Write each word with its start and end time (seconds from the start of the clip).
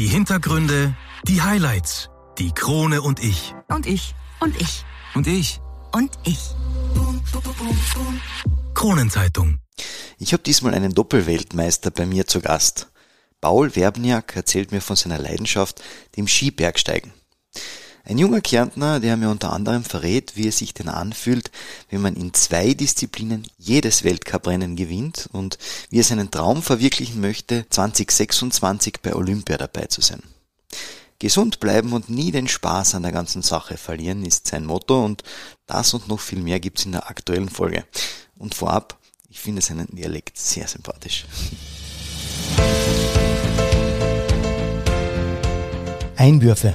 Die 0.00 0.08
Hintergründe, 0.08 0.96
die 1.24 1.42
Highlights, 1.42 2.08
die 2.38 2.52
Krone 2.52 3.02
und 3.02 3.22
ich. 3.22 3.54
Und 3.68 3.84
ich. 3.86 4.14
Und 4.40 4.58
ich. 4.58 4.86
Und 5.14 5.26
ich. 5.26 5.60
Und 5.92 6.10
ich. 6.24 6.38
Kronenzeitung. 8.72 9.58
Ich 10.16 10.32
habe 10.32 10.42
diesmal 10.42 10.72
einen 10.72 10.94
Doppelweltmeister 10.94 11.90
bei 11.90 12.06
mir 12.06 12.26
zu 12.26 12.40
Gast. 12.40 12.90
Paul 13.42 13.76
Werbniak 13.76 14.34
erzählt 14.36 14.72
mir 14.72 14.80
von 14.80 14.96
seiner 14.96 15.18
Leidenschaft, 15.18 15.82
dem 16.16 16.26
Skibergsteigen. 16.26 17.12
Ein 18.04 18.18
junger 18.18 18.40
Kärntner, 18.40 18.98
der 18.98 19.16
mir 19.16 19.30
unter 19.30 19.52
anderem 19.52 19.84
verrät, 19.84 20.32
wie 20.34 20.48
es 20.48 20.58
sich 20.58 20.72
denn 20.72 20.88
anfühlt, 20.88 21.50
wenn 21.90 22.00
man 22.00 22.16
in 22.16 22.32
zwei 22.32 22.74
Disziplinen 22.74 23.46
jedes 23.58 24.04
Weltcuprennen 24.04 24.74
gewinnt 24.74 25.28
und 25.32 25.58
wie 25.90 26.00
er 26.00 26.04
seinen 26.04 26.30
Traum 26.30 26.62
verwirklichen 26.62 27.20
möchte, 27.20 27.66
2026 27.68 29.00
bei 29.02 29.14
Olympia 29.14 29.58
dabei 29.58 29.86
zu 29.86 30.00
sein. 30.00 30.22
Gesund 31.18 31.60
bleiben 31.60 31.92
und 31.92 32.08
nie 32.08 32.30
den 32.30 32.48
Spaß 32.48 32.94
an 32.94 33.02
der 33.02 33.12
ganzen 33.12 33.42
Sache 33.42 33.76
verlieren 33.76 34.24
ist 34.24 34.46
sein 34.46 34.64
Motto 34.64 35.04
und 35.04 35.22
das 35.66 35.92
und 35.92 36.08
noch 36.08 36.20
viel 36.20 36.40
mehr 36.40 36.58
gibt's 36.60 36.86
in 36.86 36.92
der 36.92 37.10
aktuellen 37.10 37.50
Folge. 37.50 37.84
Und 38.38 38.54
vorab, 38.54 38.98
ich 39.28 39.38
finde 39.38 39.60
seinen 39.60 39.94
Dialekt 39.94 40.38
sehr 40.38 40.66
sympathisch. 40.66 41.26
Einwürfe. 46.16 46.74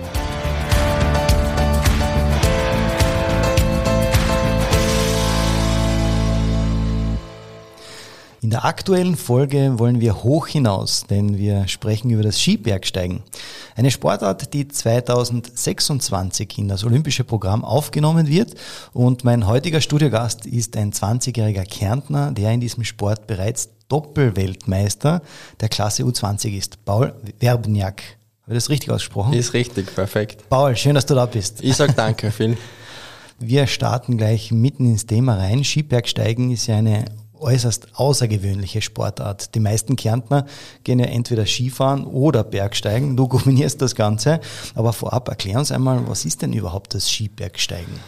Der 8.51 8.65
aktuellen 8.65 9.15
Folge 9.15 9.79
wollen 9.79 10.01
wir 10.01 10.23
hoch 10.23 10.47
hinaus, 10.47 11.05
denn 11.09 11.37
wir 11.37 11.67
sprechen 11.69 12.09
über 12.09 12.21
das 12.21 12.39
Skibergsteigen. 12.39 13.23
Eine 13.75 13.91
Sportart, 13.91 14.53
die 14.53 14.67
2026 14.67 16.57
in 16.57 16.67
das 16.67 16.83
olympische 16.83 17.23
Programm 17.23 17.63
aufgenommen 17.63 18.27
wird. 18.27 18.55
Und 18.91 19.23
mein 19.23 19.47
heutiger 19.47 19.79
Studiogast 19.79 20.45
ist 20.45 20.75
ein 20.75 20.91
20-jähriger 20.91 21.63
Kärntner, 21.63 22.31
der 22.31 22.51
in 22.51 22.59
diesem 22.59 22.83
Sport 22.83 23.25
bereits 23.25 23.69
Doppelweltmeister 23.87 25.21
der 25.59 25.69
Klasse 25.69 26.03
U20 26.03 26.57
ist. 26.57 26.83
Paul 26.83 27.13
Werbniak. 27.39 28.01
Habe 28.43 28.53
ich 28.53 28.55
das 28.55 28.69
richtig 28.69 28.91
ausgesprochen? 28.91 29.33
Ist 29.33 29.53
richtig, 29.53 29.95
perfekt. 29.95 30.49
Paul, 30.49 30.75
schön, 30.75 30.95
dass 30.95 31.05
du 31.05 31.15
da 31.15 31.25
bist. 31.25 31.63
Ich 31.63 31.77
sag 31.77 31.95
danke, 31.95 32.31
Phil. 32.31 32.57
Wir 33.39 33.65
starten 33.65 34.17
gleich 34.17 34.51
mitten 34.51 34.85
ins 34.85 35.05
Thema 35.05 35.35
rein. 35.37 35.63
Skibergsteigen 35.63 36.51
ist 36.51 36.67
ja 36.67 36.77
eine 36.77 37.05
äußerst 37.41 37.87
außergewöhnliche 37.95 38.81
Sportart. 38.81 39.55
Die 39.55 39.59
meisten 39.59 39.95
Kärntner 39.95 40.45
gehen 40.83 40.99
ja 40.99 41.05
entweder 41.05 41.45
Skifahren 41.45 42.05
oder 42.05 42.43
Bergsteigen. 42.43 43.17
Du 43.17 43.27
kombinierst 43.29 43.81
das 43.81 43.95
Ganze. 43.95 44.39
Aber 44.75 44.93
vorab 44.93 45.27
erklär 45.27 45.59
uns 45.59 45.71
einmal, 45.71 46.07
was 46.07 46.25
ist 46.25 46.41
denn 46.41 46.53
überhaupt 46.53 46.93
das 46.93 47.09
Skibergsteigen? 47.09 47.99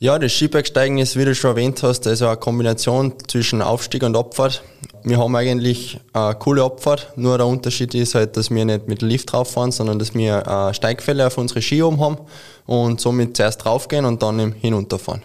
Ja, 0.00 0.18
das 0.18 0.32
Skibergsteigen 0.32 0.98
ist, 0.98 1.16
wie 1.16 1.24
du 1.24 1.34
schon 1.34 1.50
erwähnt 1.50 1.82
hast, 1.82 2.06
also 2.06 2.26
eine 2.26 2.36
Kombination 2.36 3.14
zwischen 3.26 3.62
Aufstieg 3.62 4.02
und 4.02 4.16
Abfahrt. 4.16 4.62
Wir 5.02 5.18
haben 5.18 5.34
eigentlich 5.36 6.00
eine 6.12 6.34
coole 6.34 6.62
Abfahrt, 6.62 7.12
nur 7.16 7.38
der 7.38 7.46
Unterschied 7.46 7.94
ist 7.94 8.14
halt, 8.14 8.36
dass 8.36 8.50
wir 8.50 8.64
nicht 8.64 8.88
mit 8.88 9.02
Lift 9.02 9.32
drauf 9.32 9.52
fahren, 9.52 9.70
sondern 9.70 9.98
dass 9.98 10.14
wir 10.14 10.72
Steigfälle 10.74 11.26
auf 11.26 11.38
unsere 11.38 11.62
Ski 11.62 11.82
oben 11.82 12.00
haben 12.00 12.18
und 12.66 13.00
somit 13.00 13.36
zuerst 13.36 13.64
draufgehen 13.64 14.04
und 14.04 14.22
dann 14.22 14.52
hinunterfahren. 14.52 15.22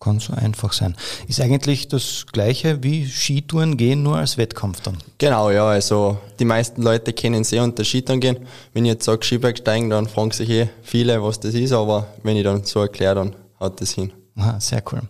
Kann 0.00 0.20
so 0.20 0.32
einfach 0.32 0.72
sein. 0.72 0.96
Ist 1.26 1.40
eigentlich 1.40 1.88
das 1.88 2.26
gleiche 2.30 2.84
wie 2.84 3.04
Skitouren 3.04 3.76
gehen, 3.76 4.04
nur 4.04 4.16
als 4.16 4.38
Wettkampf 4.38 4.80
dann? 4.80 4.98
Genau, 5.18 5.50
ja. 5.50 5.66
Also 5.66 6.18
die 6.38 6.44
meisten 6.44 6.82
Leute 6.82 7.12
kennen 7.12 7.42
sehr 7.42 7.64
unter 7.64 7.84
Skitouren 7.84 8.20
gehen. 8.20 8.36
Wenn 8.72 8.84
ich 8.84 8.92
jetzt 8.92 9.04
sage 9.04 9.24
Skibergsteigen, 9.24 9.90
dann 9.90 10.06
fragen 10.06 10.30
sich 10.30 10.48
eh 10.50 10.68
viele, 10.82 11.20
was 11.22 11.40
das 11.40 11.54
ist, 11.54 11.72
aber 11.72 12.06
wenn 12.22 12.36
ich 12.36 12.44
dann 12.44 12.62
so 12.62 12.80
erkläre, 12.80 13.16
dann 13.16 13.34
haut 13.58 13.80
das 13.80 13.92
hin. 13.92 14.12
Aha, 14.36 14.60
sehr 14.60 14.82
cool. 14.92 15.02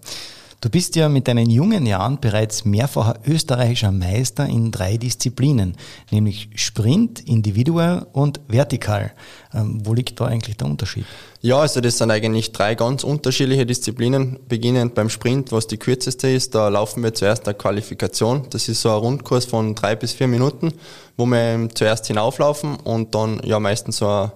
Du 0.60 0.70
bist 0.70 0.96
ja 0.96 1.08
mit 1.08 1.28
deinen 1.28 1.48
jungen 1.48 1.86
Jahren 1.86 2.18
bereits 2.18 2.64
mehrfacher 2.64 3.20
österreichischer 3.24 3.92
Meister 3.92 4.44
in 4.44 4.72
drei 4.72 4.96
Disziplinen, 4.96 5.76
nämlich 6.10 6.50
Sprint, 6.56 7.20
Individual 7.28 8.08
und 8.12 8.40
Vertikal. 8.48 9.12
Ähm, 9.54 9.80
wo 9.84 9.94
liegt 9.94 10.18
da 10.18 10.24
eigentlich 10.24 10.56
der 10.56 10.66
Unterschied? 10.66 11.04
Ja, 11.42 11.60
also 11.60 11.80
das 11.80 11.98
sind 11.98 12.10
eigentlich 12.10 12.50
drei 12.50 12.74
ganz 12.74 13.04
unterschiedliche 13.04 13.66
Disziplinen. 13.66 14.40
Beginnend 14.48 14.96
beim 14.96 15.10
Sprint, 15.10 15.52
was 15.52 15.68
die 15.68 15.76
kürzeste 15.76 16.28
ist, 16.28 16.56
da 16.56 16.66
laufen 16.66 17.04
wir 17.04 17.14
zuerst 17.14 17.46
eine 17.46 17.56
Qualifikation. 17.56 18.48
Das 18.50 18.68
ist 18.68 18.82
so 18.82 18.90
ein 18.90 18.98
Rundkurs 18.98 19.44
von 19.44 19.76
drei 19.76 19.94
bis 19.94 20.12
vier 20.12 20.26
Minuten, 20.26 20.72
wo 21.16 21.24
wir 21.24 21.68
zuerst 21.72 22.08
hinauflaufen 22.08 22.74
und 22.74 23.14
dann 23.14 23.40
ja 23.44 23.60
meistens 23.60 23.98
so 23.98 24.08
eine 24.08 24.32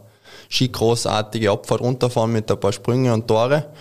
skigroßartige 0.49 1.51
Abfahrt 1.51 1.81
runterfahren 1.81 2.31
mit 2.31 2.49
ein 2.49 2.61
paar 2.61 2.73
Sprünge 2.73 3.13
und 3.13 3.27
Tore. 3.27 3.73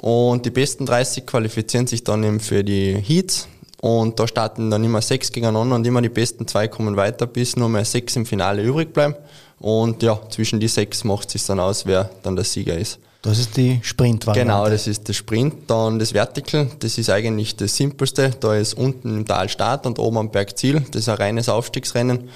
Und 0.00 0.46
die 0.46 0.50
besten 0.50 0.86
30 0.86 1.26
qualifizieren 1.26 1.86
sich 1.86 2.04
dann 2.04 2.22
eben 2.22 2.40
für 2.40 2.62
die 2.62 2.94
Heats. 2.94 3.48
Und 3.80 4.18
da 4.18 4.26
starten 4.26 4.70
dann 4.70 4.82
immer 4.82 5.00
sechs 5.02 5.30
gegeneinander 5.30 5.76
und 5.76 5.86
immer 5.86 6.02
die 6.02 6.08
besten 6.08 6.46
zwei 6.48 6.66
kommen 6.66 6.96
weiter, 6.96 7.26
bis 7.26 7.56
nur 7.56 7.68
mehr 7.68 7.84
sechs 7.84 8.16
im 8.16 8.26
Finale 8.26 8.62
übrig 8.62 8.92
bleiben. 8.92 9.14
Und 9.60 10.02
ja, 10.02 10.20
zwischen 10.30 10.60
die 10.60 10.68
sechs 10.68 11.04
macht 11.04 11.28
es 11.28 11.32
sich 11.32 11.46
dann 11.46 11.60
aus, 11.60 11.86
wer 11.86 12.10
dann 12.22 12.36
der 12.36 12.44
Sieger 12.44 12.76
ist. 12.76 12.98
Das 13.22 13.38
ist 13.38 13.56
die 13.56 13.80
Sprint-Variante. 13.82 14.52
Genau, 14.52 14.68
das 14.68 14.86
ist 14.86 15.08
der 15.08 15.12
Sprint. 15.12 15.68
Dann 15.68 15.98
das 15.98 16.12
Vertical, 16.12 16.70
das 16.78 16.98
ist 16.98 17.10
eigentlich 17.10 17.56
das 17.56 17.76
Simpelste. 17.76 18.30
Da 18.38 18.54
ist 18.54 18.74
unten 18.74 19.18
im 19.18 19.26
Tal 19.26 19.48
Start 19.48 19.86
und 19.86 19.98
oben 19.98 20.18
am 20.18 20.30
Berg 20.30 20.56
Ziel. 20.56 20.84
Das 20.92 21.02
ist 21.02 21.08
ein 21.08 21.16
reines 21.16 21.48
Aufstiegsrennen 21.48 22.28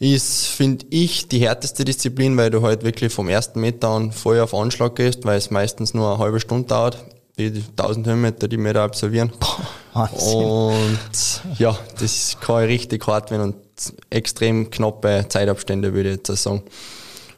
ist, 0.00 0.46
finde 0.46 0.86
ich, 0.90 1.28
die 1.28 1.40
härteste 1.40 1.84
Disziplin, 1.84 2.36
weil 2.36 2.50
du 2.50 2.62
halt 2.62 2.84
wirklich 2.84 3.12
vom 3.12 3.28
ersten 3.28 3.60
Meter 3.60 3.88
an 3.88 4.12
voll 4.12 4.40
auf 4.40 4.54
Anschlag 4.54 4.94
gehst, 4.94 5.24
weil 5.24 5.38
es 5.38 5.50
meistens 5.50 5.94
nur 5.94 6.08
eine 6.12 6.18
halbe 6.18 6.40
Stunde 6.40 6.68
dauert, 6.68 6.98
die 7.36 7.64
1000 7.76 8.06
Höhenmeter, 8.06 8.48
die 8.48 8.58
wir 8.58 8.74
da 8.74 8.84
absolvieren. 8.84 9.32
Und 9.94 11.42
ja, 11.58 11.76
das 11.98 12.36
kann 12.40 12.64
richtig 12.64 13.06
hart 13.06 13.30
werden 13.30 13.42
und 13.42 13.56
extrem 14.10 14.70
knappe 14.70 15.26
Zeitabstände, 15.28 15.92
würde 15.94 16.10
ich 16.10 16.16
jetzt 16.16 16.42
sagen. 16.42 16.62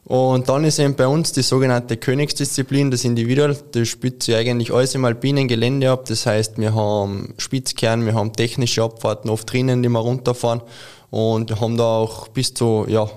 Und 0.05 0.49
dann 0.49 0.65
ist 0.65 0.79
eben 0.81 0.97
bei 0.97 1.07
uns 1.07 1.31
die 1.33 1.43
sogenannte 1.43 1.97
Königsdisziplin, 1.97 2.91
das 2.91 3.05
Individual. 3.05 3.57
Das 3.73 3.89
spielt 3.89 4.23
sich 4.23 4.35
eigentlich 4.35 4.73
alles 4.73 4.95
im 4.97 5.05
alpinen 5.05 5.47
Gelände 5.47 5.91
ab. 5.91 6.07
Das 6.07 6.27
heißt, 6.27 6.59
wir 6.59 6.75
haben 6.75 7.35
Spitzkern, 7.39 8.05
wir 8.05 8.15
haben 8.15 8.33
technische 8.33 8.83
Abfahrten 8.83 9.31
oft 9.31 9.51
drinnen, 9.53 9.83
die 9.83 9.89
wir 9.89 10.01
runterfahren 10.01 10.63
und 11.11 11.61
haben 11.61 11.77
da 11.77 11.85
auch 11.85 12.29
bis 12.29 12.55
zu 12.55 12.87
ja, 12.89 13.09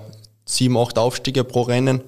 sieben, 0.44 0.76
acht 0.76 0.98
Aufstiege 0.98 1.44
pro 1.44 1.62
Rennen. 1.62 2.02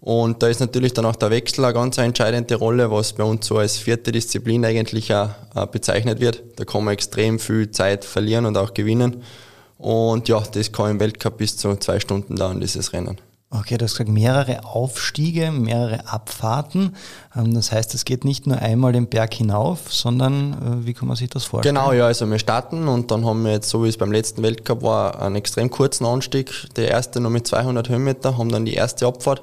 Und 0.00 0.42
da 0.42 0.48
ist 0.48 0.58
natürlich 0.58 0.94
dann 0.94 1.06
auch 1.06 1.14
der 1.14 1.30
Wechsel 1.30 1.64
eine 1.64 1.74
ganz 1.74 1.96
entscheidende 1.96 2.56
Rolle, 2.56 2.90
was 2.90 3.12
bei 3.12 3.22
uns 3.22 3.46
so 3.46 3.58
als 3.58 3.78
vierte 3.78 4.10
Disziplin 4.10 4.64
eigentlich 4.64 5.14
auch, 5.14 5.28
bezeichnet 5.70 6.18
wird. 6.20 6.42
Da 6.56 6.64
kann 6.64 6.82
man 6.82 6.94
extrem 6.94 7.38
viel 7.38 7.70
Zeit 7.70 8.04
verlieren 8.04 8.46
und 8.46 8.56
auch 8.56 8.74
gewinnen. 8.74 9.22
Und 9.78 10.28
ja, 10.28 10.40
das 10.40 10.72
kann 10.72 10.90
im 10.92 11.00
Weltcup 11.00 11.38
bis 11.38 11.56
zu 11.56 11.76
zwei 11.76 12.00
Stunden 12.00 12.34
dauern, 12.34 12.60
dieses 12.60 12.92
Rennen. 12.92 13.18
Okay, 13.54 13.76
du 13.76 13.84
hast 13.84 13.92
gesagt, 13.92 14.08
mehrere 14.08 14.64
Aufstiege, 14.64 15.52
mehrere 15.52 16.06
Abfahrten. 16.06 16.96
Ähm, 17.36 17.52
das 17.52 17.70
heißt, 17.70 17.94
es 17.94 18.06
geht 18.06 18.24
nicht 18.24 18.46
nur 18.46 18.56
einmal 18.58 18.92
den 18.92 19.08
Berg 19.08 19.34
hinauf, 19.34 19.92
sondern 19.92 20.52
äh, 20.52 20.86
wie 20.86 20.94
kann 20.94 21.06
man 21.06 21.18
sich 21.18 21.28
das 21.28 21.44
vorstellen? 21.44 21.74
Genau, 21.74 21.92
ja, 21.92 22.06
also 22.06 22.28
wir 22.30 22.38
starten 22.38 22.88
und 22.88 23.10
dann 23.10 23.26
haben 23.26 23.44
wir 23.44 23.52
jetzt, 23.52 23.68
so 23.68 23.84
wie 23.84 23.88
es 23.88 23.98
beim 23.98 24.10
letzten 24.10 24.42
Weltcup 24.42 24.82
war, 24.82 25.20
einen 25.20 25.36
extrem 25.36 25.68
kurzen 25.68 26.06
Anstieg. 26.06 26.50
Der 26.76 26.88
erste 26.88 27.20
noch 27.20 27.28
mit 27.28 27.46
200 27.46 27.90
Höhenmeter, 27.90 28.38
haben 28.38 28.48
dann 28.48 28.64
die 28.64 28.72
erste 28.72 29.06
Abfahrt, 29.06 29.42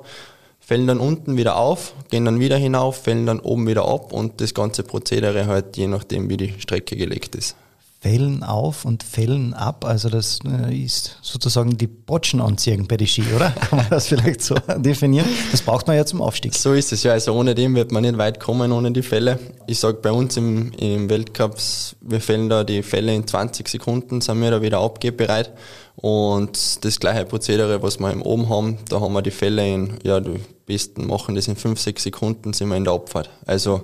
fällen 0.60 0.88
dann 0.88 1.00
unten 1.00 1.38
wieder 1.38 1.58
auf, 1.58 1.94
gehen 2.10 2.26
dann 2.26 2.40
wieder 2.40 2.58
hinauf, 2.58 3.04
fällen 3.04 3.28
dann 3.28 3.40
oben 3.40 3.68
wieder 3.68 3.86
ab 3.88 4.12
und 4.12 4.42
das 4.42 4.56
ganze 4.56 4.82
Prozedere 4.82 5.46
halt 5.46 5.78
je 5.78 5.86
nachdem, 5.86 6.30
wie 6.30 6.38
die 6.38 6.60
Strecke 6.60 6.96
gelegt 6.96 7.36
ist. 7.36 7.56
Fällen 8.02 8.44
auf 8.44 8.86
und 8.86 9.04
Fällen 9.04 9.54
ab. 9.54 9.84
Also 9.84 10.08
das 10.10 10.40
äh, 10.46 10.74
ist 10.74 11.18
sozusagen 11.22 11.78
die 11.78 11.88
Botschenanziehung 11.88 12.88
bei 12.88 12.96
den 12.96 13.08
Ski, 13.08 13.24
oder? 13.36 13.50
Kann 13.70 13.80
man 13.80 13.90
das 13.90 14.08
vielleicht 14.08 14.42
so 14.42 14.56
definieren? 14.78 15.28
Das 15.52 15.62
braucht 15.62 15.86
man 15.86 15.98
ja 15.98 16.06
zum 16.06 16.22
Aufstieg. 16.22 16.56
So 16.56 16.74
ist 16.74 16.94
es 16.94 17.04
ja. 17.04 17.12
Also 17.12 17.34
ohne 17.34 17.56
dem 17.56 17.76
wird 17.76 17.92
man 17.92 18.04
nicht 18.04 18.18
weit 18.18 18.40
kommen, 18.40 18.72
ohne 18.72 18.92
die 18.92 19.02
Fälle. 19.02 19.38
Ich 19.68 19.80
sage 19.80 19.98
bei 20.02 20.12
uns 20.12 20.38
im, 20.38 20.72
im 20.74 21.10
Weltcups, 21.10 21.98
wir 22.00 22.22
fällen 22.22 22.48
da 22.48 22.64
die 22.64 22.84
Fälle 22.84 23.14
in 23.14 23.28
20 23.28 23.68
Sekunden, 23.68 24.22
sind 24.22 24.42
wir 24.42 24.50
da 24.50 24.62
wieder 24.62 24.80
abgehbereit. 24.80 25.52
Und 25.98 26.86
das 26.86 27.02
gleiche 27.02 27.26
Prozedere, 27.26 27.84
was 27.84 28.00
wir 28.00 28.26
oben 28.26 28.48
haben, 28.48 28.78
da 28.88 29.02
haben 29.02 29.12
wir 29.12 29.22
die 29.22 29.32
Fälle 29.32 29.68
in, 29.68 29.98
ja, 30.04 30.22
die 30.22 30.40
besten 30.66 31.06
machen 31.08 31.36
das 31.36 31.50
in 31.50 31.58
5, 31.58 31.78
6 31.78 32.04
Sekunden, 32.04 32.54
sind 32.54 32.70
wir 32.70 32.78
in 32.78 32.86
der 32.86 32.94
Abfahrt. 32.94 33.30
Also, 33.46 33.82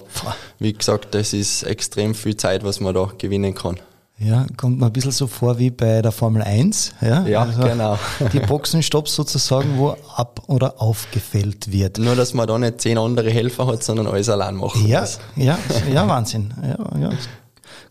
wie 0.59 0.71
gesagt, 0.71 1.13
das 1.13 1.33
ist 1.33 1.63
extrem 1.63 2.15
viel 2.15 2.37
Zeit, 2.37 2.63
was 2.63 2.79
man 2.79 2.93
da 2.93 3.11
gewinnen 3.17 3.53
kann. 3.53 3.77
Ja, 4.17 4.45
kommt 4.55 4.79
mir 4.79 4.85
ein 4.85 4.93
bisschen 4.93 5.11
so 5.11 5.27
vor 5.27 5.59
wie 5.59 5.69
bei 5.69 6.01
der 6.01 6.13
Formel 6.13 6.41
1. 6.41 6.93
Ja, 7.01 7.27
ja 7.27 7.41
also 7.41 7.61
genau. 7.63 7.99
Die 8.33 8.39
Boxenstopps 8.39 9.13
sozusagen, 9.13 9.77
wo 9.77 9.89
ab- 10.15 10.43
oder 10.47 10.81
aufgefällt 10.81 11.71
wird. 11.71 11.97
Nur, 11.97 12.15
dass 12.15 12.33
man 12.33 12.47
da 12.47 12.57
nicht 12.57 12.79
zehn 12.79 12.97
andere 12.97 13.29
Helfer 13.29 13.67
hat, 13.67 13.83
sondern 13.83 14.07
alles 14.07 14.29
allein 14.29 14.55
machen 14.55 14.87
ja, 14.87 15.01
muss. 15.01 15.19
Ja, 15.35 15.59
ja, 15.93 16.07
Wahnsinn. 16.07 16.53
Ja, 16.61 16.99
ja. 16.99 17.09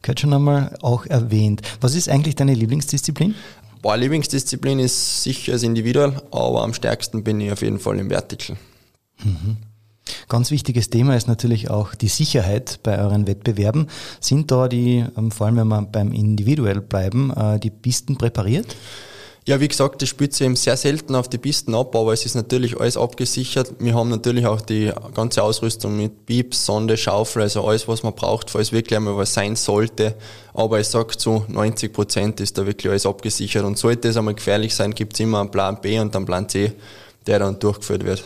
Gehört 0.01 0.21
schon 0.21 0.33
einmal 0.33 0.75
auch 0.81 1.05
erwähnt. 1.07 1.61
Was 1.83 1.95
ist 1.95 2.09
eigentlich 2.09 2.37
deine 2.37 2.55
Lieblingsdisziplin? 2.55 3.35
Boah, 3.83 3.99
Lieblingsdisziplin 3.99 4.79
ist 4.79 5.23
sicher 5.23 5.53
das 5.53 5.63
Individual, 5.63 6.23
aber 6.31 6.63
am 6.63 6.73
stärksten 6.73 7.23
bin 7.23 7.39
ich 7.43 7.53
auf 7.53 7.61
jeden 7.61 7.79
Fall 7.79 7.99
im 7.99 8.09
Vertical. 8.09 8.57
Mhm. 9.23 9.59
Ganz 10.29 10.51
wichtiges 10.51 10.91
Thema 10.91 11.17
ist 11.17 11.29
natürlich 11.29 11.71
auch 11.71 11.95
die 11.95 12.09
Sicherheit 12.09 12.81
bei 12.83 12.99
euren 12.99 13.27
Wettbewerben. 13.27 13.89
Sind 14.21 14.51
da 14.51 14.69
die, 14.69 15.05
ähm, 15.17 15.31
vor 15.31 15.47
allem 15.47 15.57
wenn 15.57 15.69
wir 15.69 15.83
beim 15.83 16.13
Individuell 16.13 16.81
bleiben, 16.81 17.31
äh, 17.31 17.59
die 17.59 17.71
Pisten 17.71 18.17
präpariert? 18.17 18.77
Ja, 19.47 19.61
wie 19.61 19.69
gesagt, 19.69 20.01
das 20.01 20.09
spielt 20.09 20.33
sich 20.33 20.47
eben 20.47 20.57
sehr 20.57 20.79
selten 20.79 21.15
auf 21.15 21.29
die 21.29 21.37
Pisten 21.37 21.75
ab, 21.75 21.95
aber 21.95 22.15
es 22.15 22.25
ist 22.25 22.35
natürlich 22.35 22.81
alles 22.81 22.97
abgesichert. 22.97 23.75
Wir 23.79 23.95
haben 23.95 24.09
natürlich 24.09 24.47
auch 24.47 24.63
die 24.63 24.91
ganze 25.13 25.43
Ausrüstung 25.43 25.99
mit 25.99 26.25
Pieps, 26.25 26.65
Sonde, 26.65 26.97
Schaufel, 26.97 27.43
also 27.43 27.63
alles, 27.67 27.87
was 27.87 28.03
man 28.03 28.15
braucht, 28.15 28.49
falls 28.49 28.73
wirklich 28.73 28.97
einmal 28.97 29.19
was 29.19 29.35
sein 29.35 29.55
sollte. 29.55 30.15
Aber 30.55 30.81
ich 30.81 30.89
sag 30.89 31.21
zu 31.21 31.45
90 31.49 31.93
Prozent 31.93 32.41
ist 32.41 32.57
da 32.57 32.65
wirklich 32.67 32.89
alles 32.91 33.05
abgesichert. 33.05 33.65
Und 33.65 33.77
sollte 33.77 34.09
es 34.09 34.17
einmal 34.17 34.35
gefährlich 34.35 34.75
sein, 34.75 34.95
gibt 34.95 35.13
es 35.13 35.21
immer 35.21 35.41
einen 35.41 35.51
Plan 35.51 35.79
B 35.79 35.99
und 35.99 36.17
einen 36.17 36.25
Plan 36.25 36.49
C, 36.49 36.73
der 37.27 37.39
dann 37.39 37.59
durchgeführt 37.59 38.03
wird. 38.03 38.25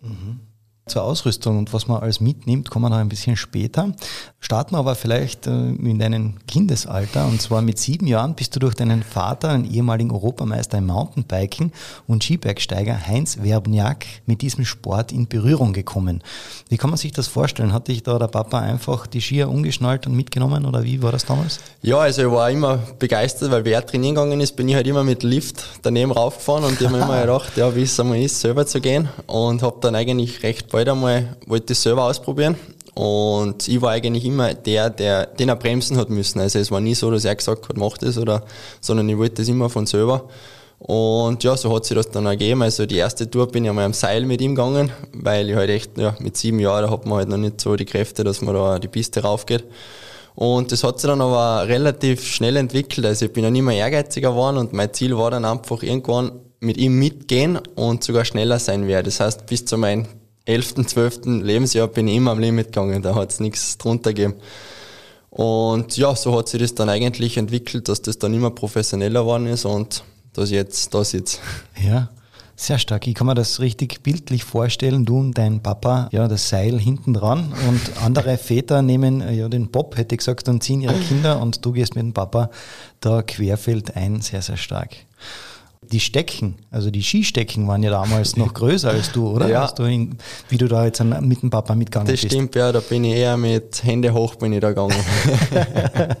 Mhm 0.00 0.47
zur 0.88 1.02
Ausrüstung 1.02 1.58
und 1.58 1.72
was 1.72 1.88
man 1.88 2.00
alles 2.00 2.20
mitnimmt, 2.20 2.70
kommen 2.70 2.86
wir 2.86 2.90
noch 2.90 2.96
ein 2.98 3.08
bisschen 3.08 3.36
später. 3.36 3.92
Starten 4.40 4.74
wir 4.74 4.78
aber 4.78 4.94
vielleicht 4.94 5.46
äh, 5.46 5.50
in 5.50 5.98
deinem 5.98 6.34
Kindesalter. 6.46 7.26
Und 7.26 7.42
zwar 7.42 7.60
mit 7.60 7.78
sieben 7.78 8.06
Jahren 8.06 8.34
bist 8.34 8.54
du 8.54 8.60
durch 8.60 8.74
deinen 8.74 9.02
Vater, 9.02 9.50
einen 9.50 9.70
ehemaligen 9.70 10.10
Europameister 10.10 10.78
im 10.78 10.86
Mountainbiken 10.86 11.72
und 12.06 12.22
Skibergsteiger 12.22 13.06
Heinz 13.06 13.38
Werbniak, 13.42 14.06
mit 14.26 14.42
diesem 14.42 14.64
Sport 14.64 15.12
in 15.12 15.26
Berührung 15.26 15.72
gekommen. 15.72 16.22
Wie 16.68 16.76
kann 16.76 16.90
man 16.90 16.96
sich 16.98 17.12
das 17.12 17.26
vorstellen? 17.26 17.72
Hat 17.72 17.88
dich 17.88 18.02
da 18.02 18.18
der 18.18 18.28
Papa 18.28 18.60
einfach 18.60 19.06
die 19.06 19.20
Skier 19.20 19.48
umgeschnallt 19.48 20.06
und 20.06 20.14
mitgenommen 20.14 20.64
oder 20.66 20.84
wie 20.84 21.02
war 21.02 21.10
das 21.10 21.24
damals? 21.24 21.58
Ja, 21.82 21.98
also 21.98 22.22
ich 22.22 22.30
war 22.30 22.50
immer 22.50 22.78
begeistert, 22.98 23.50
weil 23.50 23.64
wer 23.64 23.84
trainieren 23.84 24.14
gegangen 24.14 24.40
ist, 24.40 24.54
bin 24.54 24.68
ich 24.68 24.76
halt 24.76 24.86
immer 24.86 25.02
mit 25.02 25.24
Lift 25.24 25.64
daneben 25.82 26.12
raufgefahren 26.12 26.64
und 26.64 26.80
ich 26.80 26.86
habe 26.86 26.96
mir 26.96 27.02
immer 27.02 27.20
gedacht, 27.20 27.56
ja, 27.56 27.74
wie 27.74 27.82
es 27.82 27.98
einmal 27.98 28.20
ist, 28.20 28.40
selber 28.40 28.66
zu 28.66 28.80
gehen 28.80 29.08
und 29.26 29.62
habe 29.62 29.78
dann 29.80 29.96
eigentlich 29.96 30.42
recht 30.44 30.70
bald 30.70 30.77
einmal, 30.86 31.36
wollte 31.46 31.72
ich 31.72 31.78
selber 31.78 32.04
ausprobieren 32.04 32.56
und 32.94 33.66
ich 33.68 33.80
war 33.80 33.92
eigentlich 33.92 34.24
immer 34.24 34.54
der, 34.54 34.90
der, 34.90 35.26
den 35.26 35.48
er 35.48 35.56
bremsen 35.56 35.96
hat 35.96 36.10
müssen. 36.10 36.40
Also 36.40 36.58
es 36.58 36.70
war 36.70 36.80
nie 36.80 36.94
so, 36.94 37.10
dass 37.10 37.24
er 37.24 37.34
gesagt 37.36 37.68
hat, 37.68 37.76
mach 37.76 37.96
das 37.96 38.18
oder, 38.18 38.42
sondern 38.80 39.08
ich 39.08 39.16
wollte 39.16 39.36
das 39.36 39.48
immer 39.48 39.70
von 39.70 39.86
selber. 39.86 40.28
Und 40.80 41.42
ja, 41.44 41.56
so 41.56 41.74
hat 41.74 41.84
sich 41.84 41.96
das 41.96 42.10
dann 42.10 42.26
ergeben. 42.26 42.62
Also 42.62 42.86
die 42.86 42.96
erste 42.96 43.30
Tour 43.30 43.48
bin 43.48 43.64
ich 43.64 43.70
einmal 43.70 43.84
am 43.84 43.92
Seil 43.92 44.24
mit 44.24 44.40
ihm 44.40 44.54
gegangen, 44.54 44.90
weil 45.12 45.48
ich 45.48 45.56
halt 45.56 45.70
echt, 45.70 45.96
ja, 45.96 46.14
mit 46.18 46.36
sieben 46.36 46.60
Jahren, 46.60 46.84
da 46.84 46.90
hat 46.90 47.06
man 47.06 47.18
halt 47.18 47.28
noch 47.28 47.36
nicht 47.36 47.60
so 47.60 47.76
die 47.76 47.84
Kräfte, 47.84 48.24
dass 48.24 48.42
man 48.42 48.54
da 48.54 48.78
die 48.78 48.88
Piste 48.88 49.22
raufgeht. 49.22 49.64
Und 50.34 50.70
das 50.70 50.84
hat 50.84 51.00
sich 51.00 51.08
dann 51.08 51.20
aber 51.20 51.68
relativ 51.68 52.24
schnell 52.24 52.56
entwickelt. 52.56 53.06
Also 53.06 53.26
ich 53.26 53.32
bin 53.32 53.42
dann 53.42 53.54
immer 53.54 53.72
ehrgeiziger 53.72 54.30
geworden 54.30 54.56
und 54.56 54.72
mein 54.72 54.92
Ziel 54.92 55.16
war 55.16 55.30
dann 55.30 55.44
einfach 55.44 55.82
irgendwann 55.82 56.32
mit 56.60 56.76
ihm 56.76 56.98
mitgehen 56.98 57.58
und 57.74 58.04
sogar 58.04 58.24
schneller 58.24 58.58
sein 58.58 58.86
werde. 58.86 59.04
Das 59.04 59.20
heißt, 59.20 59.46
bis 59.46 59.64
zu 59.64 59.76
meinem 59.78 60.06
11., 60.48 60.86
12. 60.86 61.20
Lebensjahr 61.42 61.88
bin 61.88 62.08
ich 62.08 62.16
immer 62.16 62.30
am 62.30 62.38
Limit 62.38 62.68
gegangen, 62.68 63.02
da 63.02 63.14
hat 63.14 63.30
es 63.30 63.40
nichts 63.40 63.76
drunter 63.76 64.14
gegeben. 64.14 64.34
Und 65.30 65.96
ja, 65.98 66.14
so 66.16 66.36
hat 66.38 66.48
sich 66.48 66.60
das 66.60 66.74
dann 66.74 66.88
eigentlich 66.88 67.36
entwickelt, 67.36 67.88
dass 67.88 68.00
das 68.00 68.18
dann 68.18 68.32
immer 68.32 68.50
professioneller 68.50 69.20
geworden 69.20 69.46
ist 69.46 69.66
und 69.66 70.02
dass 70.32 70.50
jetzt 70.50 70.94
da 70.94 71.04
sitze. 71.04 71.38
Ja, 71.84 72.08
sehr 72.56 72.78
stark. 72.78 73.06
Ich 73.06 73.14
kann 73.14 73.26
mir 73.26 73.34
das 73.34 73.60
richtig 73.60 74.02
bildlich 74.02 74.42
vorstellen. 74.42 75.04
Du 75.04 75.18
und 75.18 75.36
dein 75.36 75.62
Papa, 75.62 76.08
ja, 76.12 76.26
das 76.28 76.48
Seil 76.48 76.78
hinten 76.80 77.12
dran 77.12 77.52
und 77.68 78.02
andere 78.02 78.38
Väter 78.38 78.80
nehmen 78.80 79.20
ja 79.32 79.48
den 79.48 79.70
Bob, 79.70 79.98
hätte 79.98 80.14
ich 80.14 80.20
gesagt, 80.20 80.48
und 80.48 80.62
ziehen 80.62 80.80
ihre 80.80 80.98
Kinder 80.98 81.40
und 81.42 81.64
du 81.64 81.72
gehst 81.72 81.94
mit 81.94 82.02
dem 82.02 82.14
Papa 82.14 82.50
da 83.00 83.22
querfeld 83.22 83.96
ein. 83.96 84.22
Sehr, 84.22 84.40
sehr 84.40 84.56
stark. 84.56 84.96
Die 85.90 86.00
Stecken, 86.00 86.56
also 86.70 86.90
die 86.90 87.02
Skistecken 87.02 87.66
waren 87.68 87.82
ja 87.82 87.90
damals 87.90 88.36
noch 88.36 88.52
größer 88.52 88.90
als 88.90 89.12
du, 89.12 89.28
oder? 89.28 89.48
Ja. 89.58 89.66
Du 89.68 89.84
in, 89.84 90.18
wie 90.50 90.58
du 90.58 90.68
da 90.68 90.84
jetzt 90.84 91.02
mit 91.02 91.42
dem 91.42 91.48
Papa 91.48 91.74
mitgegangen 91.74 92.06
das 92.06 92.20
bist. 92.20 92.24
Das 92.24 92.32
stimmt, 92.32 92.54
ja, 92.54 92.70
da 92.70 92.80
bin 92.80 93.04
ich 93.04 93.14
eher 93.14 93.36
mit 93.36 93.82
Hände 93.82 94.12
hoch 94.12 94.34
bin 94.34 94.52
ich 94.52 94.60
da 94.60 94.68
gegangen. 94.70 94.94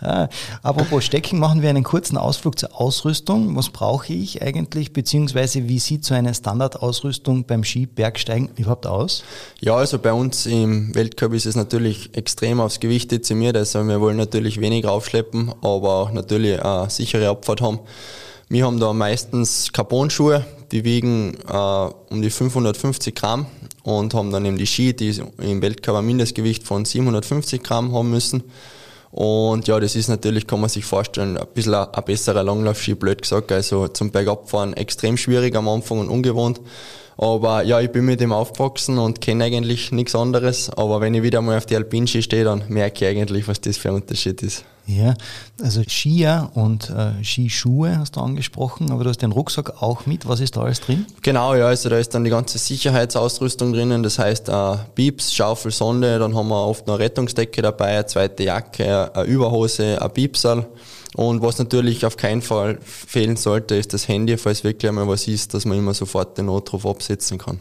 ah, 0.00 0.28
apropos 0.62 1.04
Stecken, 1.04 1.38
machen 1.38 1.62
wir 1.62 1.70
einen 1.70 1.84
kurzen 1.84 2.18
Ausflug 2.18 2.58
zur 2.58 2.78
Ausrüstung. 2.78 3.56
Was 3.56 3.70
brauche 3.70 4.12
ich 4.12 4.42
eigentlich, 4.42 4.92
beziehungsweise 4.92 5.68
wie 5.68 5.78
sieht 5.78 6.04
so 6.04 6.14
eine 6.14 6.34
Standardausrüstung 6.34 7.44
beim 7.44 7.64
Skibergsteigen 7.64 8.50
überhaupt 8.56 8.86
aus? 8.86 9.24
Ja, 9.60 9.76
also 9.76 9.98
bei 9.98 10.12
uns 10.12 10.44
im 10.44 10.94
Weltcup 10.94 11.32
ist 11.32 11.46
es 11.46 11.56
natürlich 11.56 12.14
extrem 12.16 12.60
aufs 12.60 12.80
Gewicht 12.80 13.10
dezimiert. 13.10 13.56
Also 13.56 13.82
wir 13.86 14.00
wollen 14.00 14.18
natürlich 14.18 14.60
wenig 14.60 14.84
raufschleppen, 14.84 15.54
aber 15.62 15.94
auch 15.94 16.12
natürlich 16.12 16.62
eine 16.62 16.90
sichere 16.90 17.28
Abfahrt 17.30 17.62
haben. 17.62 17.80
Wir 18.52 18.66
haben 18.66 18.78
da 18.78 18.92
meistens 18.92 19.72
Carbon-Schuhe, 19.72 20.44
die 20.72 20.84
wiegen 20.84 21.38
äh, 21.48 21.56
um 22.10 22.20
die 22.20 22.28
550 22.28 23.14
Gramm 23.14 23.46
und 23.82 24.12
haben 24.12 24.30
dann 24.30 24.44
eben 24.44 24.58
die 24.58 24.66
Ski, 24.66 24.92
die 24.92 25.22
im 25.38 25.62
Weltcup 25.62 26.02
Mindestgewicht 26.02 26.62
von 26.62 26.84
750 26.84 27.62
Gramm 27.62 27.94
haben 27.94 28.10
müssen. 28.10 28.42
Und 29.10 29.68
ja, 29.68 29.80
das 29.80 29.96
ist 29.96 30.08
natürlich, 30.08 30.46
kann 30.46 30.60
man 30.60 30.68
sich 30.68 30.84
vorstellen, 30.84 31.38
ein 31.38 31.46
bisschen 31.54 31.72
ein, 31.72 31.88
ein 31.94 32.04
besserer 32.04 32.42
Langlaufski, 32.42 32.94
blöd 32.94 33.22
gesagt. 33.22 33.50
Also 33.52 33.88
zum 33.88 34.10
Bergabfahren 34.10 34.74
extrem 34.74 35.16
schwierig 35.16 35.56
am 35.56 35.66
Anfang 35.66 36.00
und 36.00 36.10
ungewohnt. 36.10 36.60
Aber 37.18 37.62
ja, 37.62 37.80
ich 37.80 37.90
bin 37.90 38.04
mit 38.04 38.20
dem 38.20 38.32
aufgewachsen 38.32 38.98
und 38.98 39.20
kenne 39.20 39.44
eigentlich 39.44 39.92
nichts 39.92 40.14
anderes. 40.14 40.70
Aber 40.70 41.00
wenn 41.00 41.14
ich 41.14 41.22
wieder 41.22 41.42
mal 41.42 41.58
auf 41.58 41.66
die 41.66 41.76
Alpinski 41.76 42.22
stehe, 42.22 42.44
dann 42.44 42.64
merke 42.68 43.04
ich 43.04 43.10
eigentlich, 43.10 43.48
was 43.48 43.60
das 43.60 43.76
für 43.76 43.90
ein 43.90 43.96
Unterschied 43.96 44.42
ist. 44.42 44.64
Ja, 44.86 45.14
also 45.62 45.82
Skier 45.86 46.50
und 46.54 46.90
äh, 46.90 47.22
Skischuhe 47.22 47.98
hast 47.98 48.16
du 48.16 48.20
angesprochen, 48.20 48.90
aber 48.90 49.04
du 49.04 49.10
hast 49.10 49.22
den 49.22 49.30
Rucksack 49.30 49.80
auch 49.80 50.06
mit. 50.06 50.26
Was 50.26 50.40
ist 50.40 50.56
da 50.56 50.62
alles 50.62 50.80
drin? 50.80 51.06
Genau, 51.22 51.54
ja, 51.54 51.66
also 51.66 51.88
da 51.88 51.98
ist 51.98 52.14
dann 52.14 52.24
die 52.24 52.30
ganze 52.30 52.58
Sicherheitsausrüstung 52.58 53.72
drinnen. 53.72 54.02
Das 54.02 54.18
heißt, 54.18 54.48
äh, 54.48 54.76
Pieps, 54.96 55.34
Schaufel, 55.34 55.70
Sonde, 55.70 56.18
dann 56.18 56.34
haben 56.34 56.48
wir 56.48 56.66
oft 56.66 56.88
noch 56.88 56.94
eine 56.94 57.04
Rettungsdecke 57.04 57.62
dabei, 57.62 57.86
eine 57.88 58.06
zweite 58.06 58.42
Jacke, 58.42 59.14
eine 59.14 59.24
Überhose, 59.24 60.02
ein 60.02 60.10
Piepsal. 60.12 60.66
Und 61.14 61.42
was 61.42 61.58
natürlich 61.58 62.06
auf 62.06 62.16
keinen 62.16 62.42
Fall 62.42 62.78
fehlen 62.82 63.36
sollte, 63.36 63.74
ist 63.74 63.92
das 63.92 64.08
Handy, 64.08 64.36
falls 64.38 64.64
wirklich 64.64 64.88
einmal 64.88 65.08
was 65.08 65.28
ist, 65.28 65.52
dass 65.54 65.64
man 65.64 65.78
immer 65.78 65.94
sofort 65.94 66.38
den 66.38 66.46
Notruf 66.46 66.86
absetzen 66.86 67.38
kann. 67.38 67.60